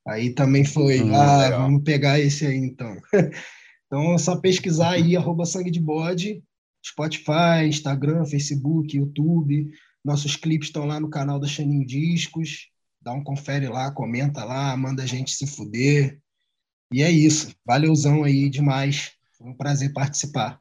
Aí 0.08 0.30
também 0.34 0.64
foi, 0.64 1.02
Hum, 1.02 1.14
ah, 1.16 1.44
legal. 1.44 1.62
vamos 1.64 1.84
pegar 1.84 2.20
esse 2.20 2.46
aí 2.46 2.58
então. 2.58 2.96
então 3.96 4.14
é 4.14 4.18
só 4.18 4.36
pesquisar 4.36 4.90
aí, 4.90 5.16
arroba 5.16 5.46
Sangue 5.46 5.72
de 5.72 5.80
Bode, 5.80 6.44
Spotify, 6.86 7.66
Instagram, 7.66 8.26
Facebook, 8.26 8.98
YouTube. 8.98 9.72
Nossos 10.04 10.36
clipes 10.36 10.68
estão 10.68 10.86
lá 10.86 11.00
no 11.00 11.10
canal 11.10 11.40
da 11.40 11.48
Xaninho 11.48 11.86
Discos. 11.86 12.68
Dá 13.02 13.14
um 13.14 13.24
confere 13.24 13.70
lá, 13.70 13.90
comenta 13.92 14.44
lá, 14.44 14.76
manda 14.76 15.04
a 15.04 15.06
gente 15.06 15.32
se 15.32 15.48
fuder. 15.48 16.20
E 16.92 17.02
é 17.02 17.10
isso. 17.10 17.56
Valeuzão 17.66 18.26
aí 18.26 18.50
demais. 18.50 19.14
Foi 19.38 19.48
um 19.48 19.56
prazer 19.56 19.94
participar. 19.94 20.60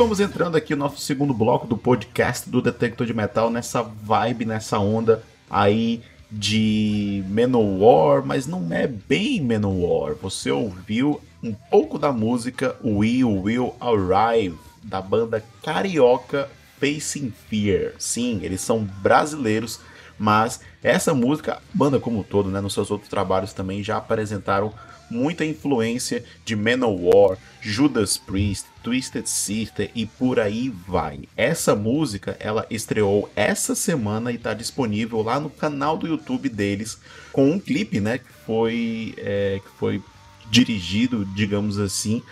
Vamos 0.00 0.18
entrando 0.18 0.56
aqui 0.56 0.74
no 0.74 0.84
nosso 0.84 0.98
segundo 0.98 1.34
bloco 1.34 1.66
do 1.66 1.76
podcast 1.76 2.48
do 2.48 2.62
Detector 2.62 3.06
de 3.06 3.12
Metal, 3.12 3.50
nessa 3.50 3.82
vibe, 3.82 4.46
nessa 4.46 4.78
onda 4.78 5.22
aí 5.50 6.00
de 6.32 7.22
Manowar, 7.28 8.24
mas 8.24 8.46
não 8.46 8.66
é 8.72 8.86
bem 8.86 9.42
Manowar. 9.42 10.14
Você 10.22 10.50
ouviu 10.50 11.20
um 11.42 11.52
pouco 11.52 11.98
da 11.98 12.10
música 12.12 12.74
We 12.82 13.22
Will 13.24 13.74
Arrive, 13.78 14.56
da 14.82 15.02
banda 15.02 15.44
carioca 15.62 16.48
Facing 16.80 17.30
Fear. 17.50 17.92
Sim, 17.98 18.40
eles 18.42 18.62
são 18.62 18.82
brasileiros, 19.02 19.80
mas 20.18 20.62
essa 20.82 21.12
música, 21.12 21.60
banda 21.74 22.00
como 22.00 22.20
um 22.20 22.22
todo, 22.22 22.48
né, 22.48 22.62
nos 22.62 22.72
seus 22.72 22.90
outros 22.90 23.10
trabalhos 23.10 23.52
também 23.52 23.82
já 23.82 23.98
apresentaram 23.98 24.72
muita 25.10 25.44
influência 25.44 26.24
de 26.44 26.54
Manowar, 26.54 27.36
Judas 27.60 28.16
Priest, 28.16 28.66
Twisted 28.82 29.26
Sister 29.26 29.90
e 29.94 30.06
por 30.06 30.38
aí 30.38 30.68
vai. 30.68 31.20
Essa 31.36 31.74
música 31.74 32.36
ela 32.40 32.66
estreou 32.70 33.30
essa 33.34 33.74
semana 33.74 34.32
e 34.32 34.36
está 34.36 34.54
disponível 34.54 35.22
lá 35.22 35.40
no 35.40 35.50
canal 35.50 35.96
do 35.96 36.06
YouTube 36.06 36.48
deles 36.48 36.98
com 37.32 37.50
um 37.50 37.58
clipe, 37.58 38.00
né, 38.00 38.18
que 38.18 38.32
foi 38.46 39.14
é, 39.18 39.60
que 39.62 39.78
foi 39.78 40.02
dirigido, 40.50 41.24
digamos 41.24 41.78
assim, 41.78 42.22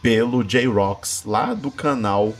pelo 0.00 0.42
J-Rocks, 0.42 1.24
lá 1.24 1.52
do 1.52 1.70
canal 1.70 2.34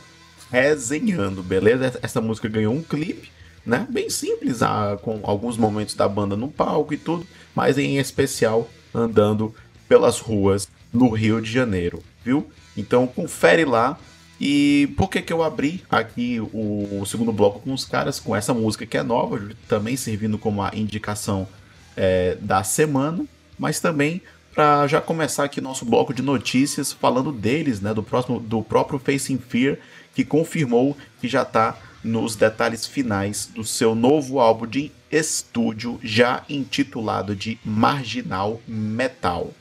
Resenhando, 0.50 1.42
beleza? 1.42 1.98
Essa 2.00 2.20
música 2.20 2.48
ganhou 2.48 2.72
um 2.72 2.82
clipe, 2.82 3.30
né? 3.64 3.84
Bem 3.90 4.08
simples, 4.08 4.62
ah, 4.62 4.96
com 5.02 5.20
alguns 5.24 5.56
momentos 5.56 5.94
da 5.96 6.08
banda 6.08 6.36
no 6.36 6.48
palco 6.48 6.94
e 6.94 6.96
tudo, 6.96 7.26
mas 7.54 7.76
em 7.76 7.98
especial 7.98 8.70
andando 8.94 9.52
pelas 9.88 10.18
ruas 10.18 10.68
no 10.92 11.10
Rio 11.10 11.40
de 11.40 11.50
Janeiro, 11.50 12.02
viu? 12.24 12.46
Então 12.76 13.06
confere 13.06 13.64
lá. 13.64 13.98
E 14.38 14.92
por 14.98 15.08
que 15.08 15.22
que 15.22 15.32
eu 15.32 15.42
abri 15.42 15.82
aqui 15.88 16.38
o, 16.52 17.00
o 17.00 17.06
segundo 17.06 17.32
bloco 17.32 17.60
com 17.60 17.72
os 17.72 17.86
caras 17.86 18.20
com 18.20 18.36
essa 18.36 18.52
música 18.52 18.84
que 18.84 18.98
é 18.98 19.02
nova, 19.02 19.40
também 19.66 19.96
servindo 19.96 20.36
como 20.36 20.60
a 20.62 20.72
indicação 20.74 21.48
é, 21.96 22.36
da 22.38 22.62
semana, 22.62 23.24
mas 23.58 23.80
também 23.80 24.20
para 24.54 24.86
já 24.86 25.00
começar 25.00 25.44
aqui 25.44 25.60
nosso 25.60 25.84
bloco 25.84 26.12
de 26.12 26.22
notícias 26.22 26.92
falando 26.92 27.32
deles, 27.32 27.80
né, 27.80 27.94
do 27.94 28.02
próximo 28.02 28.38
do 28.38 28.62
próprio 28.62 28.98
Facing 28.98 29.38
Fear, 29.38 29.78
que 30.14 30.24
confirmou 30.24 30.96
que 31.20 31.28
já 31.28 31.42
está 31.42 31.76
nos 32.02 32.36
detalhes 32.36 32.86
finais 32.86 33.50
do 33.54 33.64
seu 33.64 33.94
novo 33.94 34.38
álbum 34.38 34.66
de 34.66 34.92
estúdio, 35.10 35.98
já 36.02 36.42
intitulado 36.48 37.34
de 37.34 37.58
Marginal 37.64 38.60
Metal. 38.66 39.52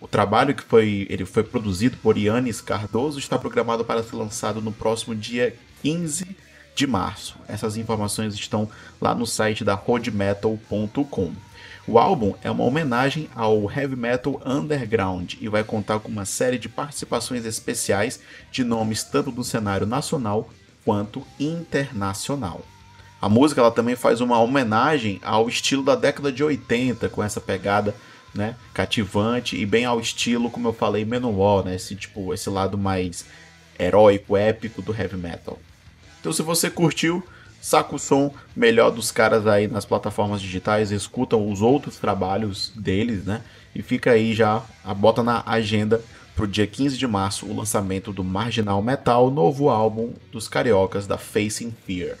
O 0.00 0.08
trabalho 0.08 0.54
que 0.54 0.62
foi, 0.62 1.06
ele 1.10 1.26
foi 1.26 1.42
produzido 1.42 1.96
por 1.98 2.16
Yannis 2.16 2.60
Cardoso 2.60 3.18
está 3.18 3.38
programado 3.38 3.84
para 3.84 4.02
ser 4.02 4.16
lançado 4.16 4.62
no 4.62 4.72
próximo 4.72 5.14
dia 5.14 5.54
15 5.82 6.36
de 6.74 6.86
março. 6.86 7.36
Essas 7.46 7.76
informações 7.76 8.34
estão 8.34 8.68
lá 8.98 9.14
no 9.14 9.26
site 9.26 9.62
da 9.62 9.74
roadmetal.com. 9.74 11.32
O 11.86 11.98
álbum 11.98 12.34
é 12.42 12.50
uma 12.50 12.64
homenagem 12.64 13.28
ao 13.34 13.70
heavy 13.70 13.96
metal 13.96 14.40
underground 14.44 15.34
e 15.40 15.48
vai 15.48 15.64
contar 15.64 15.98
com 15.98 16.08
uma 16.08 16.24
série 16.24 16.58
de 16.58 16.68
participações 16.68 17.44
especiais 17.44 18.20
de 18.50 18.64
nomes 18.64 19.02
tanto 19.02 19.30
do 19.30 19.44
cenário 19.44 19.86
nacional 19.86 20.48
quanto 20.84 21.26
internacional. 21.38 22.62
A 23.20 23.28
música 23.28 23.60
ela 23.60 23.70
também 23.70 23.96
faz 23.96 24.22
uma 24.22 24.40
homenagem 24.40 25.20
ao 25.22 25.46
estilo 25.48 25.82
da 25.82 25.94
década 25.94 26.32
de 26.32 26.42
80, 26.42 27.08
com 27.10 27.22
essa 27.22 27.40
pegada 27.40 27.94
né, 28.34 28.56
cativante 28.72 29.56
e 29.56 29.66
bem 29.66 29.84
ao 29.84 30.00
estilo, 30.00 30.50
como 30.50 30.68
eu 30.68 30.72
falei, 30.72 31.04
Manowar, 31.04 31.64
né, 31.64 31.74
esse 31.74 31.94
tipo, 31.94 32.32
esse 32.32 32.48
lado 32.48 32.78
mais 32.78 33.24
heróico, 33.78 34.36
épico 34.36 34.82
do 34.82 34.94
heavy 34.94 35.16
metal. 35.16 35.58
Então, 36.20 36.32
se 36.32 36.42
você 36.42 36.70
curtiu, 36.70 37.26
saca 37.60 37.94
o 37.94 37.98
som 37.98 38.32
melhor 38.54 38.90
dos 38.90 39.10
caras 39.10 39.46
aí 39.46 39.66
nas 39.66 39.84
plataformas 39.84 40.40
digitais, 40.40 40.90
escutam 40.90 41.50
os 41.50 41.62
outros 41.62 41.96
trabalhos 41.96 42.72
deles, 42.76 43.24
né? 43.24 43.42
E 43.74 43.82
fica 43.82 44.12
aí 44.12 44.34
já, 44.34 44.62
a 44.84 44.92
bota 44.92 45.22
na 45.22 45.42
agenda 45.46 46.02
pro 46.34 46.46
dia 46.46 46.66
15 46.66 46.96
de 46.96 47.06
março 47.06 47.46
o 47.46 47.56
lançamento 47.56 48.12
do 48.12 48.24
Marginal 48.24 48.82
Metal, 48.82 49.30
novo 49.30 49.68
álbum 49.68 50.12
dos 50.32 50.48
cariocas 50.48 51.06
da 51.06 51.18
Facing 51.18 51.74
Fear. 51.86 52.16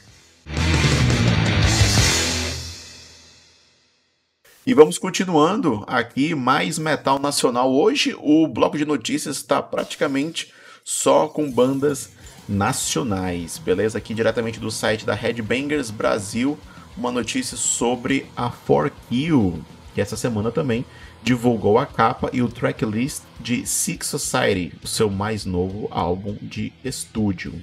E 4.70 4.74
vamos 4.74 4.98
continuando 4.98 5.82
aqui, 5.84 6.32
mais 6.32 6.78
metal 6.78 7.18
nacional. 7.18 7.72
Hoje 7.74 8.16
o 8.20 8.46
bloco 8.46 8.78
de 8.78 8.84
notícias 8.84 9.38
está 9.38 9.60
praticamente 9.60 10.52
só 10.84 11.26
com 11.26 11.50
bandas 11.50 12.12
nacionais, 12.48 13.58
beleza? 13.58 13.98
Aqui 13.98 14.14
diretamente 14.14 14.60
do 14.60 14.70
site 14.70 15.04
da 15.04 15.12
Headbangers 15.12 15.90
Brasil, 15.90 16.56
uma 16.96 17.10
notícia 17.10 17.56
sobre 17.56 18.26
a 18.36 18.48
4Kill, 18.48 19.60
que 19.92 20.00
essa 20.00 20.16
semana 20.16 20.52
também 20.52 20.86
divulgou 21.20 21.76
a 21.76 21.84
capa 21.84 22.30
e 22.32 22.40
o 22.40 22.46
tracklist 22.46 23.22
de 23.40 23.66
Six 23.66 24.06
Society, 24.06 24.72
o 24.84 24.86
seu 24.86 25.10
mais 25.10 25.44
novo 25.44 25.88
álbum 25.90 26.36
de 26.40 26.72
estúdio. 26.84 27.60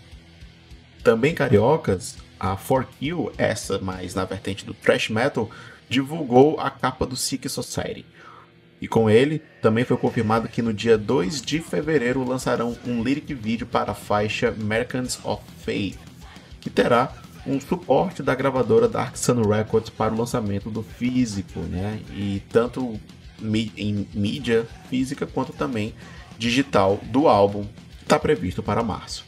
Também 1.05 1.33
cariocas, 1.33 2.17
a 2.37 2.57
4Kill, 2.57 3.31
essa 3.37 3.79
mais 3.79 4.13
na 4.13 4.25
vertente 4.25 4.65
do 4.65 4.73
thrash 4.73 5.07
metal, 5.07 5.49
divulgou 5.89 6.59
a 6.59 6.69
capa 6.69 7.05
do 7.05 7.15
Sick 7.15 7.47
Society. 7.49 8.05
E 8.79 8.87
com 8.87 9.09
ele, 9.09 9.41
também 9.61 9.83
foi 9.83 9.97
confirmado 9.97 10.47
que 10.47 10.61
no 10.61 10.73
dia 10.73 10.97
2 10.97 11.41
de 11.41 11.59
fevereiro 11.59 12.23
lançarão 12.23 12.77
um 12.85 13.01
lyric 13.01 13.33
vídeo 13.33 13.65
para 13.65 13.91
a 13.91 13.95
faixa 13.95 14.51
Merchants 14.51 15.19
of 15.23 15.41
Fate, 15.63 15.97
que 16.61 16.69
terá 16.69 17.11
um 17.45 17.59
suporte 17.59 18.21
da 18.21 18.35
gravadora 18.35 18.87
Dark 18.87 19.15
Sun 19.15 19.41
Records 19.41 19.89
para 19.89 20.13
o 20.13 20.17
lançamento 20.17 20.69
do 20.69 20.83
físico, 20.83 21.59
né? 21.61 22.01
E 22.11 22.43
tanto 22.49 22.99
em 23.41 24.07
mídia 24.13 24.67
física 24.89 25.25
quanto 25.25 25.53
também 25.53 25.93
digital 26.37 26.99
do 27.03 27.27
álbum, 27.27 27.65
está 28.01 28.19
previsto 28.19 28.61
para 28.61 28.83
março. 28.83 29.26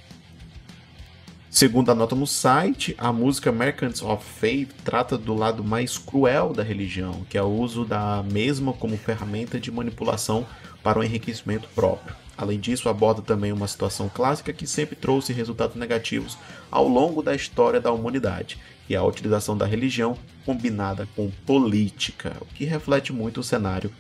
Segundo 1.60 1.92
a 1.92 1.94
nota 1.94 2.16
no 2.16 2.26
site, 2.26 2.96
a 2.98 3.12
música 3.12 3.52
Merchants 3.52 4.02
of 4.02 4.24
Faith 4.24 4.70
trata 4.82 5.18
do 5.18 5.36
lado 5.36 5.62
mais 5.62 5.98
cruel 5.98 6.54
da 6.54 6.64
religião, 6.64 7.26
que 7.30 7.38
é 7.38 7.44
o 7.44 7.50
uso 7.50 7.84
da 7.84 8.24
mesma 8.32 8.72
como 8.72 8.96
ferramenta 8.96 9.60
de 9.60 9.70
manipulação 9.70 10.48
para 10.82 10.98
o 10.98 11.04
enriquecimento 11.04 11.68
próprio. 11.76 12.16
Além 12.38 12.58
disso, 12.58 12.88
aborda 12.88 13.22
também 13.22 13.52
uma 13.52 13.68
situação 13.68 14.08
clássica 14.08 14.54
que 14.54 14.66
sempre 14.66 14.96
trouxe 14.96 15.34
resultados 15.34 15.76
negativos 15.76 16.38
ao 16.72 16.88
longo 16.88 17.22
da 17.22 17.36
história 17.36 17.82
da 17.82 17.92
humanidade, 17.92 18.58
que 18.88 18.96
é 18.96 18.98
a 18.98 19.04
utilização 19.04 19.58
da 19.58 19.66
religião 19.66 20.18
combinada 20.46 21.10
com 21.14 21.30
política, 21.46 22.38
o 22.40 22.46
que 22.46 22.64
reflete 22.64 23.12
muito 23.12 23.42
o 23.42 23.44
cenário 23.44 23.92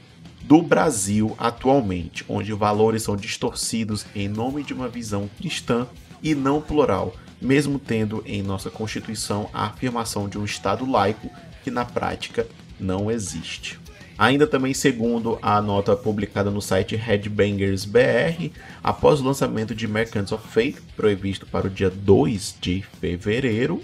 do 0.43 0.61
Brasil 0.61 1.35
atualmente, 1.37 2.23
onde 2.29 2.53
valores 2.53 3.03
são 3.03 3.17
distorcidos 3.17 4.05
em 4.15 4.29
nome 4.29 4.63
de 4.63 4.73
uma 4.73 4.87
visão 4.87 5.29
cristã 5.37 5.85
e 6.23 6.33
não 6.33 6.61
plural, 6.61 7.13
mesmo 7.41 7.79
tendo 7.79 8.23
em 8.25 8.41
nossa 8.41 8.69
Constituição 8.69 9.49
a 9.53 9.65
afirmação 9.65 10.27
de 10.27 10.37
um 10.37 10.45
Estado 10.45 10.89
laico 10.89 11.29
que 11.63 11.71
na 11.71 11.85
prática 11.85 12.47
não 12.79 13.09
existe. 13.09 13.79
Ainda 14.17 14.45
também 14.45 14.73
segundo 14.73 15.39
a 15.41 15.61
nota 15.61 15.95
publicada 15.95 16.51
no 16.51 16.61
site 16.61 16.95
Headbangers 16.95 17.85
BR, 17.85 18.51
após 18.83 19.21
o 19.21 19.23
lançamento 19.23 19.73
de 19.73 19.87
Merchants 19.87 20.33
of 20.33 20.45
Fate, 20.45 20.81
previsto 20.95 21.45
para 21.45 21.67
o 21.67 21.69
dia 21.69 21.89
2 21.89 22.57
de 22.59 22.83
fevereiro, 22.99 23.81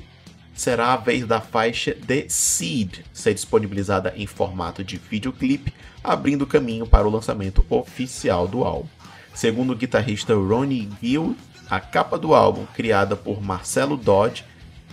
será 0.53 0.93
a 0.93 0.97
vez 0.97 1.25
da 1.25 1.39
faixa 1.39 1.95
The 2.05 2.25
Seed 2.27 2.99
ser 3.13 3.33
disponibilizada 3.33 4.13
em 4.17 4.27
formato 4.27 4.83
de 4.83 4.97
videoclipe, 4.97 5.73
abrindo 6.03 6.45
caminho 6.45 6.85
para 6.85 7.07
o 7.07 7.11
lançamento 7.11 7.65
oficial 7.69 8.45
do 8.45 8.65
álbum. 8.65 8.89
Segundo 9.33 9.71
o 9.71 9.75
guitarrista 9.75 10.33
Ronnie 10.33 10.89
Gill, 11.01 11.35
a 11.69 11.79
capa 11.79 12.17
do 12.17 12.33
álbum, 12.33 12.65
criada 12.73 13.15
por 13.15 13.41
Marcelo 13.41 13.97
Dodge, 13.97 14.43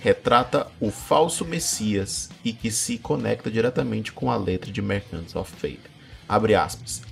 retrata 0.01 0.67
o 0.81 0.91
falso 0.91 1.45
Messias 1.45 2.31
e 2.45 2.53
que 2.53 2.71
se 2.71 2.99
conecta 2.99 3.51
diretamente 3.51 4.13
com 4.13 4.31
a 4.31 4.37
letra 4.37 4.73
de 4.73 4.83
Merchants 4.83 5.37
of 5.37 5.53
Fate. 5.53 5.81
Abre 6.29 6.55
aspas. 6.55 7.03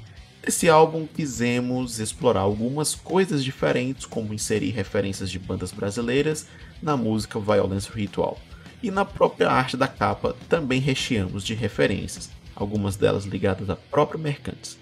Nesse 0.45 0.69
álbum 0.69 1.07
quisemos 1.07 2.01
explorar 2.01 2.41
algumas 2.41 2.95
coisas 2.95 3.45
diferentes, 3.45 4.07
como 4.07 4.33
inserir 4.33 4.71
referências 4.71 5.31
de 5.31 5.39
bandas 5.39 5.71
brasileiras 5.71 6.47
na 6.83 6.97
música 6.97 7.39
Violence 7.39 7.91
Ritual. 7.93 8.39
E 8.83 8.91
na 8.91 9.05
própria 9.05 9.51
arte 9.51 9.77
da 9.77 9.87
capa 9.87 10.35
também 10.49 10.81
recheamos 10.81 11.45
de 11.45 11.55
referências, 11.55 12.31
algumas 12.57 12.97
delas 12.97 13.25
ligadas 13.25 13.69
à 13.69 13.77
própria 13.77 14.19
Mercantes. 14.19 14.79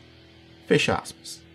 Fecha 0.68 0.94
aspas. 0.94 1.47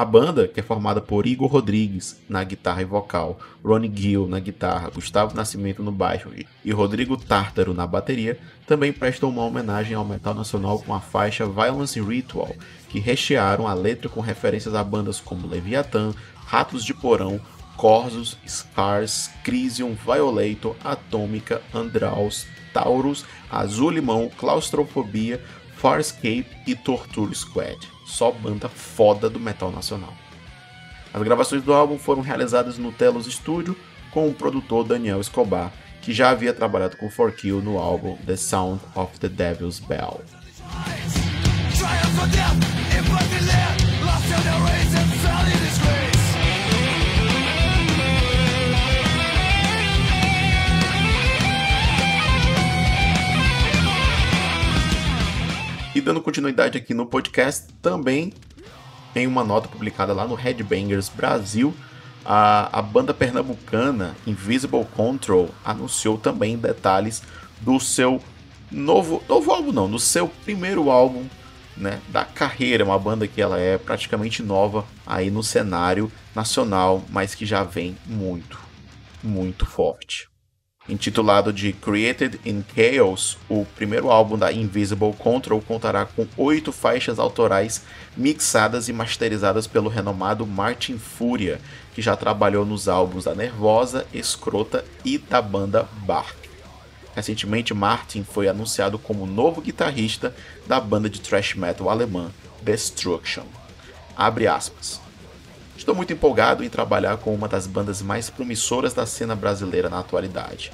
A 0.00 0.04
banda, 0.06 0.48
que 0.48 0.58
é 0.58 0.62
formada 0.62 0.98
por 0.98 1.26
Igor 1.26 1.46
Rodrigues 1.46 2.18
na 2.26 2.42
guitarra 2.42 2.80
e 2.80 2.86
vocal, 2.86 3.38
Ronnie 3.62 3.92
Gill 3.94 4.26
na 4.26 4.40
guitarra, 4.40 4.88
Gustavo 4.88 5.36
Nascimento 5.36 5.82
no 5.82 5.92
baixo 5.92 6.30
e 6.64 6.72
Rodrigo 6.72 7.18
Tártaro 7.18 7.74
na 7.74 7.86
bateria, 7.86 8.38
também 8.66 8.94
prestou 8.94 9.28
uma 9.28 9.44
homenagem 9.44 9.94
ao 9.94 10.02
metal 10.02 10.32
nacional 10.32 10.78
com 10.78 10.94
a 10.94 11.00
faixa 11.00 11.44
Violence 11.44 12.00
Ritual, 12.00 12.54
que 12.88 12.98
rechearam 12.98 13.68
a 13.68 13.74
letra 13.74 14.08
com 14.08 14.22
referências 14.22 14.74
a 14.74 14.82
bandas 14.82 15.20
como 15.20 15.46
Leviathan, 15.46 16.14
Ratos 16.46 16.82
de 16.82 16.94
Porão, 16.94 17.38
Corsos, 17.76 18.38
Scars, 18.48 19.30
Crisium, 19.44 19.94
Violator, 19.94 20.76
Atômica, 20.82 21.60
Andraus, 21.74 22.46
Taurus, 22.72 23.26
Azul 23.50 23.90
Limão, 23.90 24.30
Claustrofobia, 24.38 25.44
Farscape 25.76 26.46
e 26.66 26.74
Torture 26.74 27.34
Squad. 27.34 27.99
Só 28.10 28.32
banda 28.32 28.68
foda 28.68 29.30
do 29.30 29.38
metal 29.38 29.70
nacional. 29.70 30.12
As 31.14 31.22
gravações 31.22 31.62
do 31.62 31.72
álbum 31.72 31.96
foram 31.96 32.22
realizadas 32.22 32.76
no 32.76 32.90
Telos 32.90 33.26
Studio 33.26 33.76
com 34.10 34.28
o 34.28 34.34
produtor 34.34 34.84
Daniel 34.84 35.20
Escobar, 35.20 35.72
que 36.02 36.12
já 36.12 36.30
havia 36.30 36.52
trabalhado 36.52 36.96
com 36.96 37.08
4Kill 37.08 37.62
no 37.62 37.78
álbum 37.78 38.16
The 38.26 38.36
Sound 38.36 38.80
of 38.96 39.18
the 39.20 39.28
Devil's 39.28 39.78
Bell. 39.78 40.20
E 55.92 56.00
dando 56.00 56.22
continuidade 56.22 56.78
aqui 56.78 56.94
no 56.94 57.04
podcast, 57.04 57.66
também 57.82 58.32
Em 59.14 59.26
uma 59.26 59.42
nota 59.42 59.66
publicada 59.66 60.12
lá 60.12 60.24
no 60.24 60.36
Headbangers 60.36 61.08
Brasil, 61.08 61.74
a, 62.24 62.78
a 62.78 62.80
banda 62.80 63.12
pernambucana 63.12 64.14
Invisible 64.24 64.84
Control 64.94 65.50
anunciou 65.64 66.16
também 66.16 66.56
detalhes 66.56 67.22
do 67.60 67.80
seu 67.80 68.22
novo, 68.70 69.20
novo 69.28 69.50
álbum, 69.50 69.72
não, 69.72 69.88
no 69.88 69.98
seu 69.98 70.28
primeiro 70.28 70.90
álbum 70.90 71.24
né, 71.76 72.00
da 72.08 72.24
carreira, 72.24 72.84
uma 72.84 72.98
banda 72.98 73.26
que 73.26 73.42
ela 73.42 73.58
é 73.58 73.76
praticamente 73.76 74.44
nova 74.44 74.84
aí 75.04 75.28
no 75.28 75.42
cenário 75.42 76.12
nacional, 76.36 77.02
mas 77.08 77.34
que 77.34 77.44
já 77.44 77.64
vem 77.64 77.96
muito, 78.06 78.60
muito 79.24 79.66
forte. 79.66 80.28
Intitulado 80.90 81.52
de 81.52 81.72
Created 81.72 82.40
in 82.44 82.64
Chaos, 82.74 83.38
o 83.48 83.64
primeiro 83.76 84.10
álbum 84.10 84.36
da 84.36 84.52
Invisible 84.52 85.12
Control 85.12 85.62
contará 85.62 86.04
com 86.04 86.26
oito 86.36 86.72
faixas 86.72 87.20
autorais 87.20 87.84
mixadas 88.16 88.88
e 88.88 88.92
masterizadas 88.92 89.68
pelo 89.68 89.88
renomado 89.88 90.44
Martin 90.44 90.98
Fúria, 90.98 91.60
que 91.94 92.02
já 92.02 92.16
trabalhou 92.16 92.66
nos 92.66 92.88
álbuns 92.88 93.22
da 93.22 93.36
Nervosa, 93.36 94.04
Escrota 94.12 94.84
e 95.04 95.16
da 95.16 95.40
banda 95.40 95.88
Bark. 96.04 96.36
Recentemente, 97.14 97.72
Martin 97.72 98.24
foi 98.24 98.48
anunciado 98.48 98.98
como 98.98 99.26
novo 99.26 99.60
guitarrista 99.60 100.34
da 100.66 100.80
banda 100.80 101.08
de 101.08 101.20
thrash 101.20 101.54
metal 101.54 101.88
alemã 101.88 102.32
Destruction. 102.62 103.44
Abre 104.16 104.48
aspas. 104.48 105.00
Estou 105.76 105.94
muito 105.94 106.12
empolgado 106.12 106.64
em 106.64 106.68
trabalhar 106.68 107.16
com 107.16 107.32
uma 107.32 107.46
das 107.48 107.66
bandas 107.66 108.02
mais 108.02 108.28
promissoras 108.28 108.92
da 108.92 109.06
cena 109.06 109.36
brasileira 109.36 109.88
na 109.88 110.00
atualidade. 110.00 110.72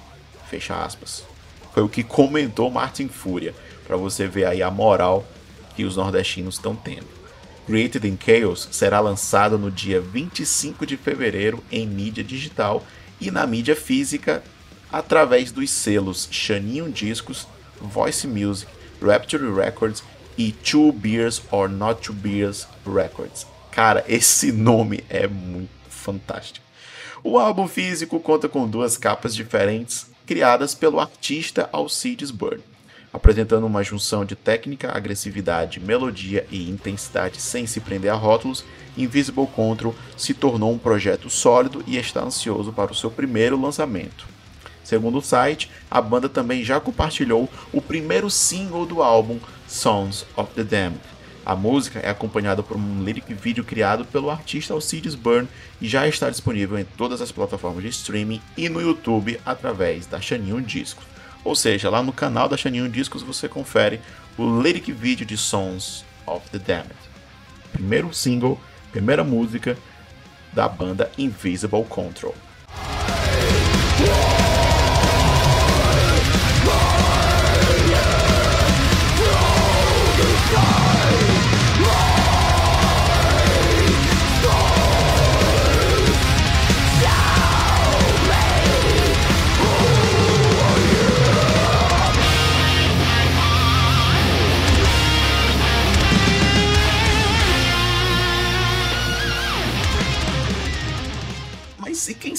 Fecha 0.49 0.74
aspas. 0.84 1.24
Foi 1.72 1.82
o 1.82 1.88
que 1.88 2.03
comentou 2.03 2.70
Martin 2.70 3.09
Fúria, 3.09 3.55
para 3.86 3.97
você 3.97 4.26
ver 4.26 4.47
aí 4.47 4.62
a 4.62 4.70
moral 4.70 5.26
que 5.74 5.84
os 5.84 5.97
nordestinos 5.97 6.55
estão 6.55 6.74
tendo. 6.74 7.07
Created 7.66 8.07
in 8.07 8.16
Chaos 8.16 8.68
será 8.70 9.01
lançado 9.01 9.59
no 9.59 9.70
dia 9.70 10.01
25 10.01 10.86
de 10.86 10.97
fevereiro 10.97 11.62
em 11.70 11.86
mídia 11.86 12.22
digital 12.22 12.84
e 13.20 13.30
na 13.30 13.47
mídia 13.47 13.74
física 13.74 14.42
através 14.90 15.51
dos 15.51 15.70
selos 15.70 16.28
Chaninho 16.30 16.90
Discos, 16.90 17.47
Voice 17.80 18.26
Music, 18.26 18.70
Rapture 19.03 19.53
Records 19.53 20.03
e 20.38 20.53
Two 20.53 20.92
Beers 20.92 21.42
or 21.51 21.68
Not 21.68 22.03
Two 22.03 22.14
Beers 22.14 22.66
Records. 22.86 23.47
Cara, 23.70 24.05
esse 24.09 24.53
nome 24.53 25.05
é 25.09 25.26
muito 25.26 25.70
fantástico. 25.90 26.64
O 27.22 27.38
álbum 27.38 27.66
físico 27.66 28.20
conta 28.20 28.49
com 28.49 28.68
duas 28.68 28.97
capas 28.97 29.34
diferentes, 29.34 30.07
criadas 30.26 30.74
pelo 30.74 30.98
artista 30.98 31.70
Alcides 31.72 32.30
Burn, 32.30 32.60
apresentando 33.12 33.66
uma 33.66 33.84
junção 33.84 34.24
de 34.24 34.34
técnica, 34.34 34.90
agressividade, 34.92 35.80
melodia 35.80 36.46
e 36.50 36.68
intensidade 36.68 37.40
sem 37.40 37.66
se 37.66 37.80
prender 37.80 38.10
a 38.10 38.14
rótulos. 38.14 38.64
Invisible 38.98 39.46
Control 39.46 39.94
se 40.16 40.34
tornou 40.34 40.72
um 40.72 40.78
projeto 40.78 41.30
sólido 41.30 41.84
e 41.86 41.96
está 41.96 42.22
ansioso 42.22 42.72
para 42.72 42.92
o 42.92 42.94
seu 42.94 43.10
primeiro 43.10 43.60
lançamento. 43.60 44.26
Segundo 44.82 45.18
o 45.18 45.22
site, 45.22 45.70
a 45.90 46.00
banda 46.00 46.28
também 46.28 46.64
já 46.64 46.78
compartilhou 46.80 47.48
o 47.72 47.80
primeiro 47.80 48.30
single 48.30 48.86
do 48.86 49.02
álbum, 49.02 49.38
Sons 49.66 50.24
of 50.36 50.52
the 50.54 50.62
Damned. 50.62 51.00
A 51.47 51.55
música 51.55 52.01
é 52.01 52.11
acompanhada 52.11 52.61
por 52.61 52.76
um 52.76 53.05
lyric 53.05 53.32
vídeo 53.32 53.62
criado 53.62 54.05
pelo 54.05 54.30
artista 54.30 54.74
Alcides 54.74 55.14
Burn 55.14 55.47
e 55.80 55.86
já 55.86 56.09
está 56.09 56.28
disponível 56.28 56.76
em 56.76 56.84
todas 56.84 57.20
as 57.20 57.30
plataformas 57.30 57.84
de 57.84 57.90
streaming 57.90 58.42
e 58.57 58.68
no 58.68 58.80
YouTube 58.80 59.38
através 59.47 60.07
da 60.07 60.20
Chaninho 60.20 60.61
Discos. 60.61 61.05
Ou 61.44 61.55
seja, 61.55 61.88
lá 61.88 62.03
no 62.03 62.12
canal 62.12 62.49
da 62.49 62.57
Chaninho 62.57 62.88
Discos 62.88 63.22
você 63.22 63.49
confere 63.49 64.01
o 64.36 64.61
lyric 64.61 64.90
vídeo 64.90 65.24
de 65.24 65.36
Sons 65.36 66.05
of 66.26 66.51
the 66.51 66.59
Damned. 66.59 66.97
Primeiro 67.72 68.12
single, 68.12 68.61
primeira 68.90 69.22
música 69.22 69.78
da 70.53 70.68
banda 70.68 71.12
Invisible 71.16 71.84
Control. 71.84 72.34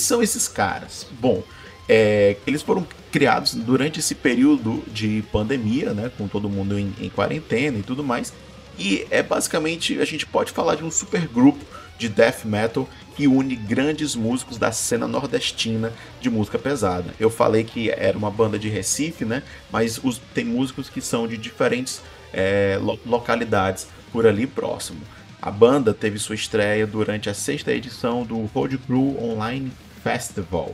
São 0.07 0.23
esses 0.23 0.47
caras? 0.47 1.05
Bom, 1.19 1.43
é, 1.87 2.37
eles 2.45 2.61
foram 2.61 2.85
criados 3.11 3.53
durante 3.53 3.99
esse 3.99 4.15
período 4.15 4.83
de 4.87 5.23
pandemia, 5.31 5.93
né, 5.93 6.11
com 6.17 6.27
todo 6.27 6.49
mundo 6.49 6.77
em, 6.77 6.93
em, 6.99 7.09
quarentena 7.09 7.77
e 7.77 7.83
tudo 7.83 8.03
mais. 8.03 8.33
E 8.77 9.07
é 9.09 9.23
basicamente 9.23 9.99
a 9.99 10.05
gente 10.05 10.25
pode 10.25 10.51
falar 10.51 10.75
de 10.75 10.83
um 10.83 10.91
super 10.91 11.27
grupo 11.27 11.63
de 11.97 12.07
death 12.09 12.45
metal 12.45 12.87
que 13.15 13.27
une 13.27 13.55
grandes 13.55 14.15
músicos 14.15 14.57
da 14.57 14.71
cena 14.71 15.07
nordestina 15.07 15.91
de 16.21 16.29
música 16.29 16.59
pesada. 16.59 17.13
Eu 17.19 17.29
falei 17.29 17.63
que 17.63 17.89
era 17.89 18.15
uma 18.15 18.29
banda 18.29 18.59
de 18.59 18.69
Recife, 18.69 19.25
né? 19.25 19.41
Mas 19.71 19.99
os, 20.03 20.21
tem 20.33 20.45
músicos 20.45 20.89
que 20.89 21.01
são 21.01 21.27
de 21.27 21.37
diferentes 21.37 22.01
é, 22.31 22.77
lo, 22.79 22.99
localidades 23.03 23.87
por 24.11 24.27
ali 24.27 24.45
próximo. 24.45 25.01
A 25.41 25.49
banda 25.49 25.93
teve 25.93 26.19
sua 26.19 26.35
estreia 26.35 26.85
durante 26.85 27.29
a 27.29 27.33
sexta 27.33 27.71
edição 27.71 28.23
do 28.23 28.45
Road 28.45 28.77
Crew 28.77 29.17
Online 29.19 29.71
Festival, 30.07 30.73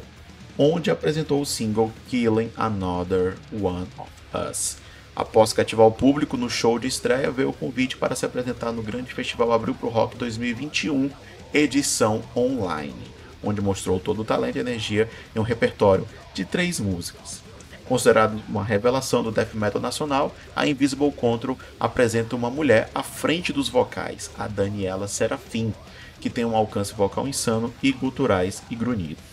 onde 0.60 0.92
apresentou 0.92 1.42
o 1.42 1.46
single 1.46 1.92
Killing 2.08 2.52
Another 2.56 3.36
One 3.52 3.88
of 3.98 4.12
Us. 4.48 4.78
Após 5.16 5.52
cativar 5.52 5.88
o 5.88 5.92
público 5.92 6.38
no 6.38 6.48
show 6.48 6.78
de 6.78 6.88
estreia, 6.88 7.32
veio 7.32 7.50
o 7.50 7.54
convite 7.54 7.98
para 7.98 8.16
se 8.16 8.28
apresentar 8.28 8.72
no 8.72 8.84
grande 8.84 9.12
festival 9.12 9.52
Abril 9.52 9.74
Pro 9.74 9.90
Rock 9.90 10.16
2021, 10.18 11.10
edição 11.52 12.22
online, 12.36 12.94
onde 13.44 13.60
mostrou 13.60 14.00
todo 14.00 14.22
o 14.22 14.26
talento 14.26 14.58
e 14.58 14.62
energia 14.62 15.10
em 15.36 15.40
um 15.40 15.44
repertório 15.44 16.08
de 16.36 16.46
três 16.46 16.80
músicas. 16.80 17.42
Considerado 17.86 18.40
uma 18.48 18.64
revelação 18.64 19.24
do 19.24 19.32
death 19.32 19.56
metal 19.56 19.82
nacional, 19.82 20.32
a 20.56 20.68
Invisible 20.68 21.12
Control 21.12 21.58
apresenta 21.80 22.36
uma 22.36 22.52
mulher 22.52 22.88
à 22.94 23.02
frente 23.02 23.52
dos 23.52 23.68
vocais, 23.68 24.30
a 24.38 24.48
Daniela 24.48 25.08
Serafim, 25.08 25.74
que 26.20 26.30
tem 26.30 26.46
um 26.46 26.56
alcance 26.56 26.94
vocal 26.94 27.28
insano 27.28 27.74
e 27.82 27.92
culturais 27.92 28.64
e 28.70 28.76
grunhidos. 28.76 29.24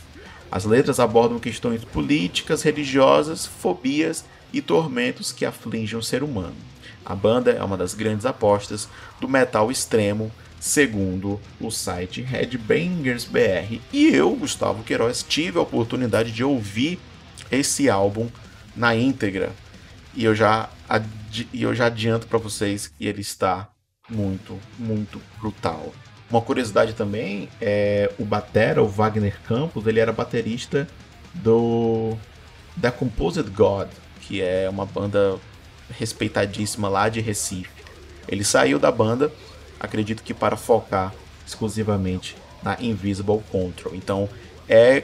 As 0.51 0.65
letras 0.65 0.99
abordam 0.99 1.39
questões 1.39 1.85
políticas, 1.85 2.63
religiosas, 2.63 3.47
fobias 3.47 4.25
e 4.53 4.61
tormentos 4.61 5.31
que 5.31 5.45
afligem 5.45 5.99
o 5.99 6.03
ser 6.03 6.23
humano. 6.23 6.57
A 7.05 7.15
banda 7.15 7.53
é 7.53 7.63
uma 7.63 7.77
das 7.77 7.95
grandes 7.95 8.27
apostas 8.27 8.89
do 9.21 9.29
metal 9.29 9.71
extremo, 9.71 10.31
segundo 10.59 11.41
o 11.61 11.71
site 11.71 12.21
Headbangers 12.21 13.25
BR. 13.25 13.81
E 13.93 14.09
eu, 14.09 14.35
Gustavo 14.35 14.83
Queiroz, 14.83 15.25
tive 15.27 15.59
a 15.59 15.63
oportunidade 15.63 16.33
de 16.33 16.45
ouvir 16.45 16.99
esse 17.51 17.89
álbum 17.89 18.29
na 18.77 18.95
íntegra. 18.95 19.53
E 20.15 20.25
eu 20.25 20.35
já, 20.35 20.69
e 21.53 21.63
eu 21.63 21.75
já 21.75 21.87
adianto 21.87 22.27
para 22.27 22.39
vocês 22.39 22.89
que 22.89 23.07
ele 23.07 23.21
está 23.21 23.71
muito, 24.09 24.59
muito 24.79 25.21
brutal. 25.41 25.95
Uma 26.31 26.41
curiosidade 26.41 26.93
também 26.93 27.49
é 27.61 28.13
o 28.19 28.25
batera, 28.25 28.81
o 28.83 28.87
Wagner 28.87 29.41
Campos, 29.43 29.85
ele 29.87 29.99
era 29.99 30.13
baterista 30.13 30.87
do 31.35 32.17
The 32.81 32.91
Composed 32.93 33.51
God, 33.51 33.89
que 34.21 34.41
é 34.41 34.69
uma 34.71 34.87
banda 34.87 35.39
respeitadíssima 35.91 36.89
lá 36.89 37.09
de 37.09 37.21
Recife. 37.21 37.71
Ele 38.29 38.45
saiu 38.45 38.79
da 38.79 38.93
banda, 38.93 39.33
acredito 39.81 40.23
que 40.23 40.33
para 40.33 40.57
focar 40.57 41.13
exclusivamente 41.45 42.37
na 42.63 42.77
Invisible 42.81 43.41
Control. 43.51 43.95
Então 43.97 44.29
é, 44.69 45.03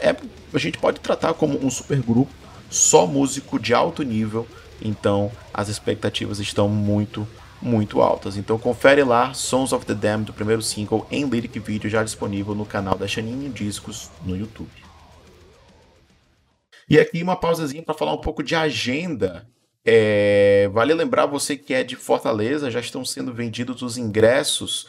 é 0.00 0.16
a 0.52 0.58
gente 0.58 0.76
pode 0.78 0.98
tratar 0.98 1.34
como 1.34 1.64
um 1.64 1.70
super 1.70 2.00
grupo, 2.00 2.32
só 2.68 3.06
músico 3.06 3.60
de 3.60 3.72
alto 3.72 4.02
nível. 4.02 4.44
Então 4.82 5.30
as 5.54 5.68
expectativas 5.68 6.40
estão 6.40 6.68
muito 6.68 7.28
muito 7.60 8.00
altas. 8.00 8.36
Então 8.36 8.58
confere 8.58 9.02
lá 9.02 9.34
Sons 9.34 9.72
of 9.72 9.84
the 9.84 9.94
Damned, 9.94 10.26
do 10.26 10.32
primeiro 10.32 10.62
single 10.62 11.06
em 11.10 11.24
lyric 11.24 11.58
video 11.58 11.90
já 11.90 12.02
disponível 12.02 12.54
no 12.54 12.66
canal 12.66 12.96
da 12.96 13.06
Chaninho 13.06 13.50
Discos 13.52 14.10
no 14.24 14.36
YouTube. 14.36 14.70
E 16.88 16.98
aqui 16.98 17.22
uma 17.22 17.36
pausazinha 17.36 17.82
para 17.82 17.94
falar 17.94 18.14
um 18.14 18.20
pouco 18.20 18.42
de 18.42 18.54
agenda. 18.54 19.46
É, 19.84 20.68
vale 20.72 20.94
lembrar 20.94 21.26
você 21.26 21.56
que 21.56 21.74
é 21.74 21.82
de 21.82 21.96
Fortaleza, 21.96 22.70
já 22.70 22.80
estão 22.80 23.04
sendo 23.04 23.32
vendidos 23.32 23.82
os 23.82 23.96
ingressos 23.96 24.86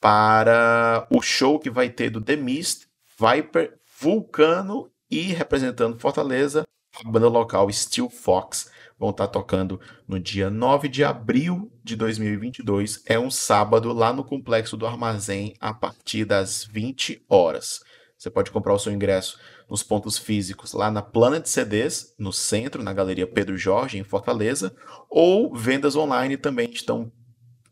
para 0.00 1.06
o 1.10 1.20
show 1.22 1.58
que 1.58 1.70
vai 1.70 1.88
ter 1.88 2.10
do 2.10 2.20
The 2.20 2.36
Mist, 2.36 2.86
Viper, 3.18 3.78
Vulcano 3.98 4.90
e 5.10 5.32
representando 5.32 5.98
Fortaleza, 5.98 6.64
a 7.04 7.08
banda 7.08 7.28
local 7.28 7.70
Steel 7.72 8.10
Fox 8.10 8.70
vão 8.98 9.10
estar 9.10 9.28
tocando 9.28 9.80
no 10.06 10.18
dia 10.18 10.50
9 10.50 10.88
de 10.88 11.04
abril 11.04 11.70
de 11.84 11.96
2022. 11.96 13.02
É 13.06 13.18
um 13.18 13.30
sábado 13.30 13.92
lá 13.92 14.12
no 14.12 14.24
Complexo 14.24 14.76
do 14.76 14.86
Armazém 14.86 15.54
a 15.60 15.72
partir 15.74 16.24
das 16.24 16.64
20 16.64 17.24
horas. 17.28 17.80
Você 18.16 18.30
pode 18.30 18.50
comprar 18.50 18.72
o 18.72 18.78
seu 18.78 18.92
ingresso 18.92 19.38
nos 19.68 19.82
pontos 19.82 20.16
físicos 20.16 20.72
lá 20.72 20.90
na 20.90 21.02
Planet 21.02 21.44
CDs, 21.46 22.14
no 22.18 22.32
centro, 22.32 22.82
na 22.82 22.92
Galeria 22.92 23.26
Pedro 23.26 23.58
Jorge, 23.58 23.98
em 23.98 24.04
Fortaleza, 24.04 24.74
ou 25.10 25.54
vendas 25.54 25.96
online 25.96 26.36
também 26.36 26.70
estão 26.70 27.12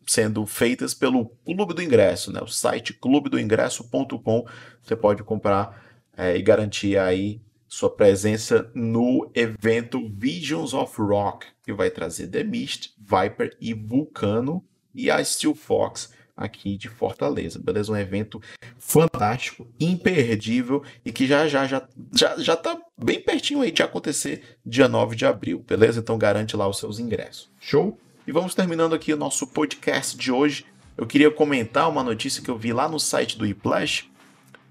sendo 0.05 0.45
feitas 0.45 0.93
pelo 0.93 1.29
Clube 1.43 1.73
do 1.73 1.81
Ingresso, 1.81 2.31
né? 2.31 2.39
O 2.41 2.47
site 2.47 2.93
clubedoingresso.com. 2.93 4.45
Você 4.83 4.95
pode 4.95 5.23
comprar 5.23 5.83
é, 6.15 6.37
e 6.37 6.41
garantir 6.43 6.97
aí 6.97 7.41
sua 7.67 7.89
presença 7.89 8.69
no 8.73 9.29
evento 9.33 10.09
Visions 10.09 10.73
of 10.73 11.01
Rock, 11.01 11.47
que 11.63 11.73
vai 11.73 11.89
trazer 11.89 12.27
The 12.27 12.43
Mist, 12.43 12.93
Viper 12.99 13.55
e 13.59 13.73
Vulcano 13.73 14.63
e 14.93 15.09
a 15.09 15.23
Steel 15.23 15.55
Fox 15.55 16.13
aqui 16.35 16.77
de 16.77 16.89
Fortaleza, 16.89 17.59
beleza? 17.59 17.91
Um 17.91 17.95
evento 17.95 18.41
fantástico, 18.77 19.67
imperdível 19.79 20.83
e 21.03 21.11
que 21.11 21.25
já 21.25 21.47
já 21.47 21.65
já 21.65 21.87
já, 22.13 22.37
já 22.37 22.55
tá 22.55 22.77
bem 22.97 23.21
pertinho 23.21 23.61
aí 23.61 23.71
de 23.71 23.81
acontecer 23.81 24.57
dia 24.65 24.87
9 24.87 25.15
de 25.15 25.25
abril, 25.25 25.63
beleza? 25.65 25.99
Então 25.99 26.17
garante 26.17 26.57
lá 26.57 26.67
os 26.67 26.77
seus 26.77 26.99
ingressos. 26.99 27.49
Show? 27.59 27.97
E 28.27 28.31
vamos 28.31 28.55
terminando 28.55 28.93
aqui 28.93 29.13
o 29.13 29.17
nosso 29.17 29.47
podcast 29.47 30.17
de 30.17 30.31
hoje. 30.31 30.65
Eu 30.97 31.05
queria 31.05 31.29
comentar 31.29 31.89
uma 31.89 32.03
notícia 32.03 32.41
que 32.41 32.49
eu 32.49 32.57
vi 32.57 32.73
lá 32.73 32.87
no 32.89 32.99
site 32.99 33.37
do 33.37 33.45
Iplash, 33.45 34.09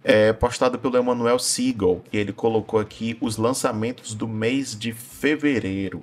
é, 0.04 0.34
postada 0.34 0.76
pelo 0.76 0.98
Emanuel 0.98 1.38
Siegel, 1.38 2.04
que 2.10 2.16
ele 2.16 2.32
colocou 2.32 2.78
aqui 2.78 3.16
os 3.20 3.38
lançamentos 3.38 4.14
do 4.14 4.28
mês 4.28 4.78
de 4.78 4.92
fevereiro. 4.92 6.02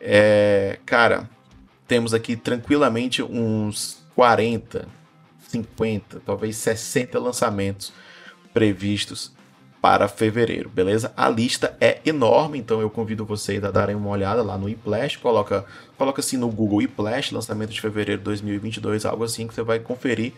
É, 0.00 0.78
cara, 0.86 1.28
temos 1.86 2.14
aqui 2.14 2.34
tranquilamente 2.34 3.22
uns 3.22 4.02
40, 4.14 4.88
50, 5.48 6.22
talvez 6.24 6.56
60 6.56 7.18
lançamentos 7.18 7.92
previstos 8.54 9.32
para 9.84 10.08
fevereiro, 10.08 10.70
beleza? 10.70 11.12
A 11.14 11.28
lista 11.28 11.76
é 11.78 12.00
enorme, 12.06 12.58
então 12.58 12.80
eu 12.80 12.88
convido 12.88 13.26
vocês 13.26 13.62
a 13.62 13.70
darem 13.70 13.94
uma 13.94 14.08
olhada 14.08 14.42
lá 14.42 14.56
no 14.56 14.66
iPlash, 14.66 15.16
coloca, 15.16 15.66
coloca 15.98 16.20
assim 16.20 16.38
no 16.38 16.48
Google 16.48 16.80
iPlash, 16.80 17.32
lançamento 17.32 17.70
de 17.70 17.82
fevereiro 17.82 18.18
de 18.20 18.24
2022, 18.24 19.04
algo 19.04 19.24
assim 19.24 19.46
que 19.46 19.52
você 19.52 19.62
vai 19.62 19.78
conferir. 19.78 20.32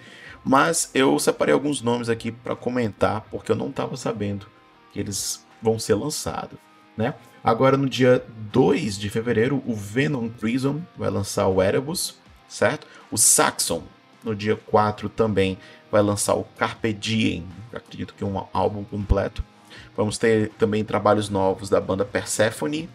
Mas 0.48 0.92
eu 0.94 1.18
separei 1.18 1.52
alguns 1.52 1.82
nomes 1.82 2.08
aqui 2.08 2.30
para 2.30 2.54
comentar, 2.54 3.22
porque 3.32 3.50
eu 3.50 3.56
não 3.56 3.68
estava 3.68 3.96
sabendo 3.96 4.46
que 4.92 5.00
eles 5.00 5.44
vão 5.60 5.76
ser 5.76 5.94
lançados, 5.94 6.56
né? 6.96 7.14
Agora 7.42 7.76
no 7.76 7.88
dia 7.88 8.24
2 8.52 8.96
de 8.96 9.10
fevereiro, 9.10 9.60
o 9.66 9.74
Venom 9.74 10.28
Prison 10.28 10.80
vai 10.96 11.10
lançar 11.10 11.48
o 11.48 11.60
Erebus, 11.60 12.16
certo? 12.46 12.86
O 13.10 13.18
Saxon, 13.18 13.82
no 14.22 14.36
dia 14.36 14.54
4 14.54 15.08
também, 15.08 15.58
vai 15.90 16.00
lançar 16.00 16.34
o 16.34 16.44
Carpe 16.56 16.92
Diem, 16.92 17.44
acredito 17.72 18.14
que 18.14 18.22
é 18.22 18.26
um 18.26 18.46
álbum 18.52 18.84
completo. 18.84 19.42
Vamos 19.96 20.16
ter 20.16 20.50
também 20.50 20.84
trabalhos 20.84 21.28
novos 21.28 21.68
da 21.68 21.80
banda 21.80 22.04
Persephone. 22.04 22.88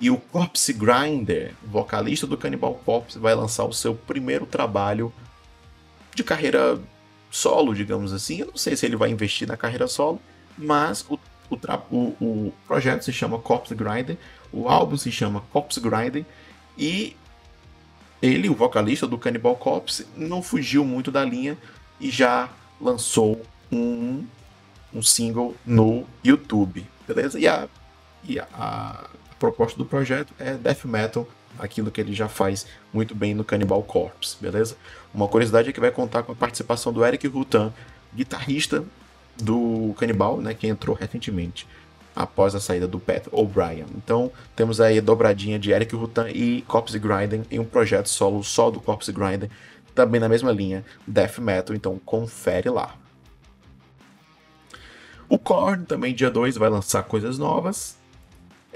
E 0.00 0.10
o 0.10 0.16
Corpse 0.16 0.72
Grinder, 0.72 1.52
vocalista 1.62 2.26
do 2.26 2.38
Cannibal 2.38 2.74
Corpse, 2.86 3.18
vai 3.18 3.34
lançar 3.34 3.64
o 3.64 3.72
seu 3.72 3.94
primeiro 3.94 4.46
trabalho 4.46 5.12
de 6.16 6.24
carreira 6.24 6.80
solo, 7.30 7.74
digamos 7.74 8.12
assim. 8.12 8.40
Eu 8.40 8.46
não 8.46 8.56
sei 8.56 8.74
se 8.74 8.86
ele 8.86 8.96
vai 8.96 9.10
investir 9.10 9.46
na 9.46 9.56
carreira 9.56 9.86
solo, 9.86 10.20
mas 10.56 11.04
o, 11.08 11.18
o, 11.50 11.56
o, 11.90 11.96
o 12.20 12.52
projeto 12.66 13.02
se 13.02 13.12
chama 13.12 13.38
Corpse 13.38 13.74
Grinder, 13.74 14.16
o 14.52 14.68
álbum 14.68 14.96
se 14.96 15.12
chama 15.12 15.42
Corpse 15.52 15.78
Grinder, 15.78 16.24
e 16.76 17.14
ele, 18.22 18.48
o 18.48 18.54
vocalista 18.54 19.06
do 19.06 19.18
Cannibal 19.18 19.54
Corpse, 19.56 20.06
não 20.16 20.42
fugiu 20.42 20.84
muito 20.84 21.10
da 21.10 21.24
linha 21.24 21.56
e 22.00 22.10
já 22.10 22.48
lançou 22.80 23.42
um, 23.70 24.24
um 24.92 25.02
single 25.02 25.54
no 25.64 26.06
YouTube, 26.24 26.86
beleza? 27.06 27.38
E 27.38 27.46
a, 27.46 27.68
e 28.24 28.40
a, 28.40 28.48
a 28.54 29.04
proposta 29.38 29.76
do 29.76 29.84
projeto 29.84 30.32
é 30.38 30.54
death 30.54 30.86
metal, 30.86 31.28
aquilo 31.58 31.90
que 31.90 32.00
ele 32.00 32.14
já 32.14 32.28
faz 32.28 32.66
muito 32.92 33.14
bem 33.14 33.34
no 33.34 33.44
Cannibal 33.44 33.82
Corpse, 33.82 34.36
beleza? 34.40 34.76
Uma 35.12 35.28
curiosidade 35.28 35.68
é 35.68 35.72
que 35.72 35.80
vai 35.80 35.90
contar 35.90 36.22
com 36.22 36.32
a 36.32 36.34
participação 36.34 36.92
do 36.92 37.04
Eric 37.04 37.26
Rutan, 37.26 37.72
guitarrista 38.14 38.84
do 39.40 39.94
Cannibal, 39.98 40.40
né, 40.40 40.54
que 40.54 40.66
entrou 40.66 40.96
recentemente 40.96 41.66
após 42.14 42.54
a 42.54 42.60
saída 42.60 42.88
do 42.88 42.98
Pat 42.98 43.26
O'Brien. 43.30 43.86
Então, 43.94 44.32
temos 44.54 44.80
aí 44.80 44.98
a 44.98 45.02
dobradinha 45.02 45.58
de 45.58 45.70
Eric 45.70 45.94
Rutan 45.94 46.30
e 46.30 46.62
Corpse 46.62 46.98
Grinder 46.98 47.42
em 47.50 47.58
um 47.58 47.64
projeto 47.64 48.08
solo 48.08 48.42
só 48.42 48.70
do 48.70 48.80
Corpse 48.80 49.12
Grinder, 49.12 49.50
também 49.94 50.20
na 50.20 50.28
mesma 50.28 50.50
linha, 50.50 50.84
Death 51.06 51.38
Metal, 51.38 51.76
então 51.76 51.98
confere 52.04 52.70
lá. 52.70 52.94
O 55.28 55.38
Korn 55.38 55.84
também 55.84 56.14
dia 56.14 56.30
2 56.30 56.56
vai 56.56 56.70
lançar 56.70 57.02
coisas 57.02 57.36
novas. 57.38 57.98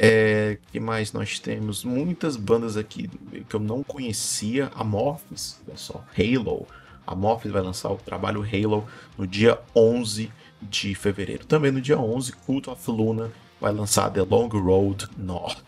É, 0.02 0.56
que 0.72 0.80
mais 0.80 1.12
nós 1.12 1.38
temos? 1.38 1.84
Muitas 1.84 2.34
bandas 2.34 2.74
aqui 2.74 3.10
que 3.46 3.54
eu 3.54 3.60
não 3.60 3.82
conhecia. 3.82 4.70
Amorphis, 4.74 5.60
olha 5.68 5.76
só, 5.76 6.02
Halo. 6.16 6.66
Amorphis 7.06 7.52
vai 7.52 7.60
lançar 7.60 7.90
o 7.90 7.96
trabalho 7.96 8.42
Halo 8.42 8.88
no 9.18 9.26
dia 9.26 9.58
11 9.76 10.32
de 10.62 10.94
fevereiro. 10.94 11.44
Também 11.44 11.70
no 11.70 11.82
dia 11.82 11.98
11, 11.98 12.32
Cult 12.32 12.70
of 12.70 12.90
Luna 12.90 13.30
vai 13.60 13.72
lançar 13.72 14.08
The 14.08 14.22
Long 14.22 14.48
Road 14.48 15.06
North. 15.18 15.58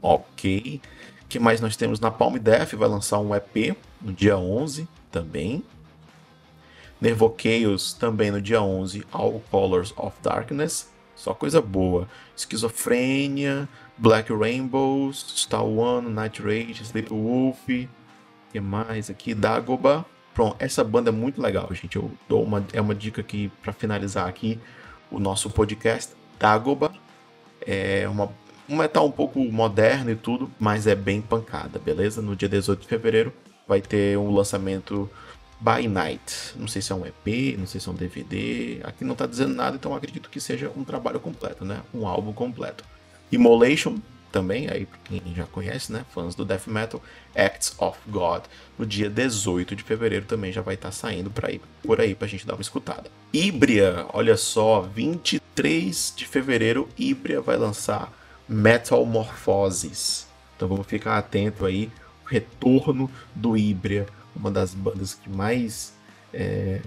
Ok. 0.00 0.80
Que 1.28 1.38
mais 1.38 1.60
nós 1.60 1.76
temos 1.76 2.00
na 2.00 2.10
Palm 2.10 2.36
Death? 2.36 2.72
Vai 2.72 2.88
lançar 2.88 3.18
um 3.18 3.34
EP 3.34 3.76
no 4.00 4.14
dia 4.14 4.38
11 4.38 4.88
também. 5.12 5.62
Nervo 6.98 7.36
Chaos 7.36 7.92
também 7.92 8.30
no 8.30 8.40
dia 8.40 8.62
11, 8.62 9.04
All 9.12 9.42
Colors 9.50 9.92
of 9.94 10.16
Darkness. 10.22 10.93
Só 11.24 11.32
coisa 11.32 11.58
boa. 11.62 12.06
Esquizofrênia, 12.36 13.66
Black 13.96 14.30
Rainbows, 14.30 15.24
Star 15.34 15.64
One, 15.64 16.10
Night 16.10 16.42
Rage, 16.42 16.82
Sleep 16.82 17.08
Wolf. 17.08 17.64
que 18.52 18.60
mais 18.60 19.08
aqui? 19.08 19.32
Dagoba. 19.32 20.04
Pronto, 20.34 20.56
essa 20.58 20.84
banda 20.84 21.08
é 21.08 21.12
muito 21.12 21.40
legal, 21.40 21.72
gente. 21.72 21.96
Eu 21.96 22.10
dou 22.28 22.42
uma, 22.42 22.62
é 22.74 22.80
uma 22.80 22.94
dica 22.94 23.22
aqui 23.22 23.50
para 23.62 23.72
finalizar 23.72 24.28
aqui 24.28 24.60
o 25.10 25.18
nosso 25.18 25.48
podcast. 25.48 26.12
Dagoba 26.38 26.92
é 27.66 28.06
uma, 28.06 28.30
um 28.68 28.76
metal 28.76 29.06
um 29.06 29.10
pouco 29.10 29.38
moderno 29.44 30.10
e 30.10 30.16
tudo, 30.16 30.50
mas 30.60 30.86
é 30.86 30.94
bem 30.94 31.22
pancada, 31.22 31.78
beleza? 31.78 32.20
No 32.20 32.36
dia 32.36 32.50
18 32.50 32.82
de 32.82 32.86
fevereiro 32.86 33.32
vai 33.66 33.80
ter 33.80 34.18
um 34.18 34.30
lançamento 34.30 35.08
By 35.60 35.88
Night. 35.88 36.54
Não 36.56 36.68
sei 36.68 36.82
se 36.82 36.92
é 36.92 36.94
um 36.94 37.06
EP, 37.06 37.56
não 37.58 37.66
sei 37.66 37.80
se 37.80 37.88
é 37.88 37.92
um 37.92 37.94
DVD. 37.94 38.80
Aqui 38.84 39.04
não 39.04 39.14
tá 39.14 39.26
dizendo 39.26 39.54
nada, 39.54 39.76
então 39.76 39.94
acredito 39.94 40.28
que 40.28 40.40
seja 40.40 40.70
um 40.76 40.84
trabalho 40.84 41.20
completo, 41.20 41.64
né? 41.64 41.82
Um 41.92 42.06
álbum 42.06 42.32
completo. 42.32 42.84
Immolation 43.32 43.98
também, 44.34 44.68
aí 44.68 44.84
pra 44.84 44.98
quem 45.04 45.22
já 45.32 45.44
conhece, 45.44 45.92
né? 45.92 46.04
Fãs 46.12 46.34
do 46.34 46.44
death 46.44 46.66
metal, 46.66 47.00
Acts 47.36 47.72
of 47.78 47.96
God, 48.08 48.42
no 48.76 48.84
dia 48.84 49.08
18 49.08 49.76
de 49.76 49.84
fevereiro 49.84 50.26
também 50.26 50.50
já 50.50 50.60
vai 50.60 50.74
estar 50.74 50.88
tá 50.88 50.92
saindo 50.92 51.30
por 51.30 51.44
aí, 51.46 51.60
por 51.84 52.00
aí 52.00 52.16
pra 52.16 52.26
gente 52.26 52.44
dar 52.44 52.54
uma 52.54 52.60
escutada. 52.60 53.08
Ibria, 53.32 54.06
olha 54.12 54.36
só, 54.36 54.80
23 54.80 56.14
de 56.16 56.26
fevereiro, 56.26 56.88
Ibria 56.98 57.40
vai 57.40 57.56
lançar 57.56 58.12
Metal 58.48 59.06
Morphoses. 59.06 60.26
Então 60.56 60.66
vamos 60.66 60.88
ficar 60.88 61.16
atento 61.16 61.64
aí, 61.64 61.88
retorno 62.26 63.08
do 63.36 63.56
Ibria, 63.56 64.04
uma 64.34 64.50
das 64.50 64.74
bandas 64.74 65.14
que 65.14 65.28
mais 65.28 65.94
é, 66.32 66.80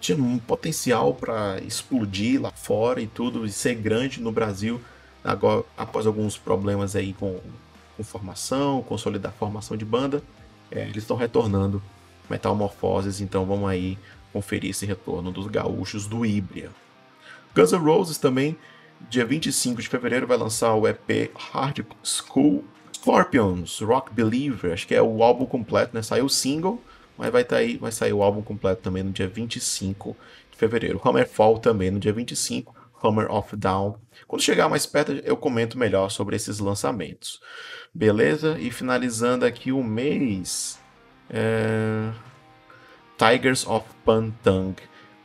tinha 0.00 0.16
um 0.16 0.38
potencial 0.38 1.14
para 1.14 1.60
explodir 1.60 2.40
lá 2.40 2.50
fora 2.50 3.00
e 3.00 3.06
tudo, 3.06 3.44
e 3.44 3.52
ser 3.52 3.74
grande 3.74 4.20
no 4.20 4.32
Brasil 4.32 4.80
agora 5.22 5.64
após 5.76 6.06
alguns 6.06 6.36
problemas 6.36 6.96
aí 6.96 7.12
com, 7.12 7.38
com 7.96 8.02
formação, 8.02 8.82
consolidar 8.82 9.32
a 9.32 9.34
formação 9.34 9.76
de 9.76 9.84
banda, 9.84 10.22
é, 10.70 10.82
eles 10.82 10.98
estão 10.98 11.16
retornando 11.16 11.82
Metamorfoses, 12.28 13.20
então 13.20 13.44
vamos 13.44 13.68
aí 13.68 13.98
conferir 14.32 14.70
esse 14.70 14.86
retorno 14.86 15.32
dos 15.32 15.46
gaúchos 15.48 16.06
do 16.06 16.24
Ibria. 16.24 16.70
Guns 17.54 17.72
N' 17.72 17.78
Roses 17.78 18.18
também, 18.18 18.56
dia 19.08 19.24
25 19.24 19.82
de 19.82 19.88
fevereiro, 19.88 20.26
vai 20.26 20.36
lançar 20.36 20.74
o 20.74 20.86
EP 20.86 21.32
Hard 21.34 21.84
School 22.04 22.64
Scorpions, 22.94 23.80
Rock 23.80 24.12
Believer, 24.12 24.72
acho 24.72 24.86
que 24.86 24.94
é 24.94 25.02
o 25.02 25.22
álbum 25.22 25.46
completo, 25.46 25.94
né? 25.94 26.02
Saiu 26.02 26.26
o 26.26 26.30
single, 26.30 26.80
mas 27.20 27.30
vai, 27.30 27.44
tá 27.44 27.56
aí, 27.56 27.76
vai 27.76 27.92
sair 27.92 28.14
o 28.14 28.22
álbum 28.22 28.40
completo 28.40 28.80
também 28.80 29.02
no 29.02 29.10
dia 29.12 29.28
25 29.28 30.16
de 30.50 30.56
fevereiro. 30.56 30.98
Hammerfall 31.04 31.58
também 31.58 31.90
no 31.90 32.00
dia 32.00 32.14
25. 32.14 32.74
Hammer 33.02 33.30
of 33.30 33.54
Down. 33.54 33.98
Quando 34.26 34.40
chegar 34.40 34.70
mais 34.70 34.86
perto, 34.86 35.12
eu 35.12 35.36
comento 35.36 35.78
melhor 35.78 36.10
sobre 36.10 36.34
esses 36.34 36.58
lançamentos. 36.60 37.38
Beleza? 37.92 38.56
E 38.58 38.70
finalizando 38.70 39.44
aqui 39.44 39.70
o 39.70 39.84
mês. 39.84 40.80
É... 41.28 42.10
Tigers 43.18 43.66
of 43.66 43.86
Pantang, 44.02 44.76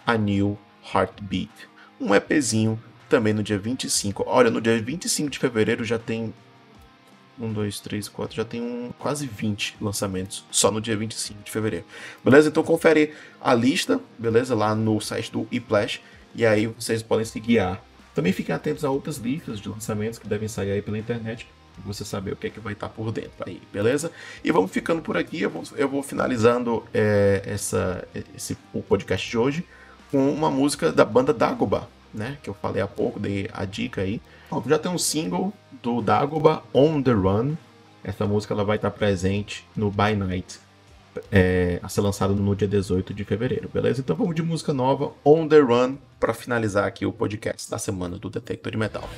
A 0.06 0.18
New 0.18 0.60
Heartbeat. 0.94 1.50
Um 1.98 2.14
EPzinho 2.14 2.78
também 3.08 3.34
no 3.34 3.42
dia 3.42 3.58
25. 3.58 4.26
Olha, 4.28 4.52
no 4.52 4.60
dia 4.60 4.78
25 4.82 5.30
de 5.30 5.40
fevereiro 5.40 5.86
já 5.86 5.98
tem. 5.98 6.34
1, 7.40 7.54
2, 7.54 7.80
3, 7.80 8.08
4, 8.08 8.36
já 8.36 8.46
tem 8.46 8.62
um, 8.62 8.92
quase 8.98 9.28
20 9.28 9.78
lançamentos 9.82 10.46
só 10.50 10.72
no 10.72 10.80
dia 10.80 10.96
25 10.96 11.44
de 11.44 11.52
fevereiro. 11.52 11.86
Beleza? 12.24 12.50
Então 12.50 12.64
confere 12.64 13.14
a 13.42 13.54
lista, 13.54 14.00
beleza? 14.18 14.56
Lá 14.56 14.74
no 14.74 15.00
site 15.00 15.32
do 15.32 15.48
ePlash. 15.52 16.02
E 16.34 16.46
aí 16.46 16.68
vocês 16.68 17.02
podem 17.02 17.26
se 17.26 17.40
guiar. 17.40 17.84
Também 18.14 18.32
fiquem 18.32 18.56
atentos 18.56 18.86
a 18.86 18.90
outras 18.90 19.18
listas 19.18 19.60
de 19.60 19.70
lançamentos 19.70 20.20
que 20.20 20.28
devem 20.28 20.48
sair 20.48 20.72
aí 20.72 20.82
pela 20.82 20.98
internet. 20.98 21.48
Pra 21.76 21.84
você 21.86 22.06
saber 22.06 22.32
o 22.32 22.36
que 22.38 22.48
é 22.48 22.50
que 22.50 22.60
vai 22.60 22.72
estar 22.72 22.88
por 22.88 23.12
dentro 23.12 23.44
aí, 23.46 23.62
beleza? 23.72 24.10
E 24.44 24.52
vamos 24.52 24.72
ficando 24.72 25.02
por 25.02 25.18
aqui. 25.18 25.42
Eu 25.42 25.50
vou, 25.50 25.64
eu 25.76 25.90
vou 25.90 26.02
finalizando 26.02 26.86
é, 26.94 27.42
essa, 27.46 28.08
esse, 28.34 28.58
o 28.74 28.82
podcast 28.82 29.30
de 29.30 29.38
hoje 29.38 29.66
com 30.10 30.32
uma 30.32 30.50
música 30.50 30.92
da 30.92 31.04
banda 31.04 31.34
Dagoba, 31.34 31.90
né? 32.16 32.38
Que 32.42 32.50
eu 32.50 32.54
falei 32.54 32.82
há 32.82 32.88
pouco, 32.88 33.20
dei 33.20 33.50
a 33.54 33.66
dica 33.66 34.02
aí. 34.02 34.22
Ó, 34.50 34.62
já 34.66 34.80
tem 34.80 34.92
um 34.92 34.98
single 34.98 35.54
do 35.84 36.02
Dagoba, 36.02 36.64
On 36.74 37.02
The 37.02 37.12
Run. 37.12 37.56
Essa 38.04 38.26
música 38.26 38.54
ela 38.54 38.64
vai 38.64 38.78
estar 38.78 38.92
presente 38.92 39.66
no 39.76 39.90
By 39.90 40.16
Night, 40.16 40.60
é, 41.32 41.80
a 41.82 41.90
ser 41.90 42.02
lançado 42.02 42.36
no 42.36 42.56
dia 42.56 42.68
18 42.68 43.14
de 43.14 43.24
fevereiro, 43.24 43.70
beleza? 43.74 44.02
Então 44.02 44.16
vamos 44.16 44.36
de 44.36 44.44
música 44.44 44.74
nova, 44.74 45.12
On 45.24 45.48
The 45.48 45.60
Run, 45.60 45.98
para 46.20 46.34
finalizar 46.34 46.86
aqui 46.86 47.06
o 47.06 47.12
podcast 47.12 47.70
da 47.70 47.78
semana 47.78 48.18
do 48.18 48.30
Detector 48.30 48.72
de 48.72 48.78
Metal. 48.78 49.10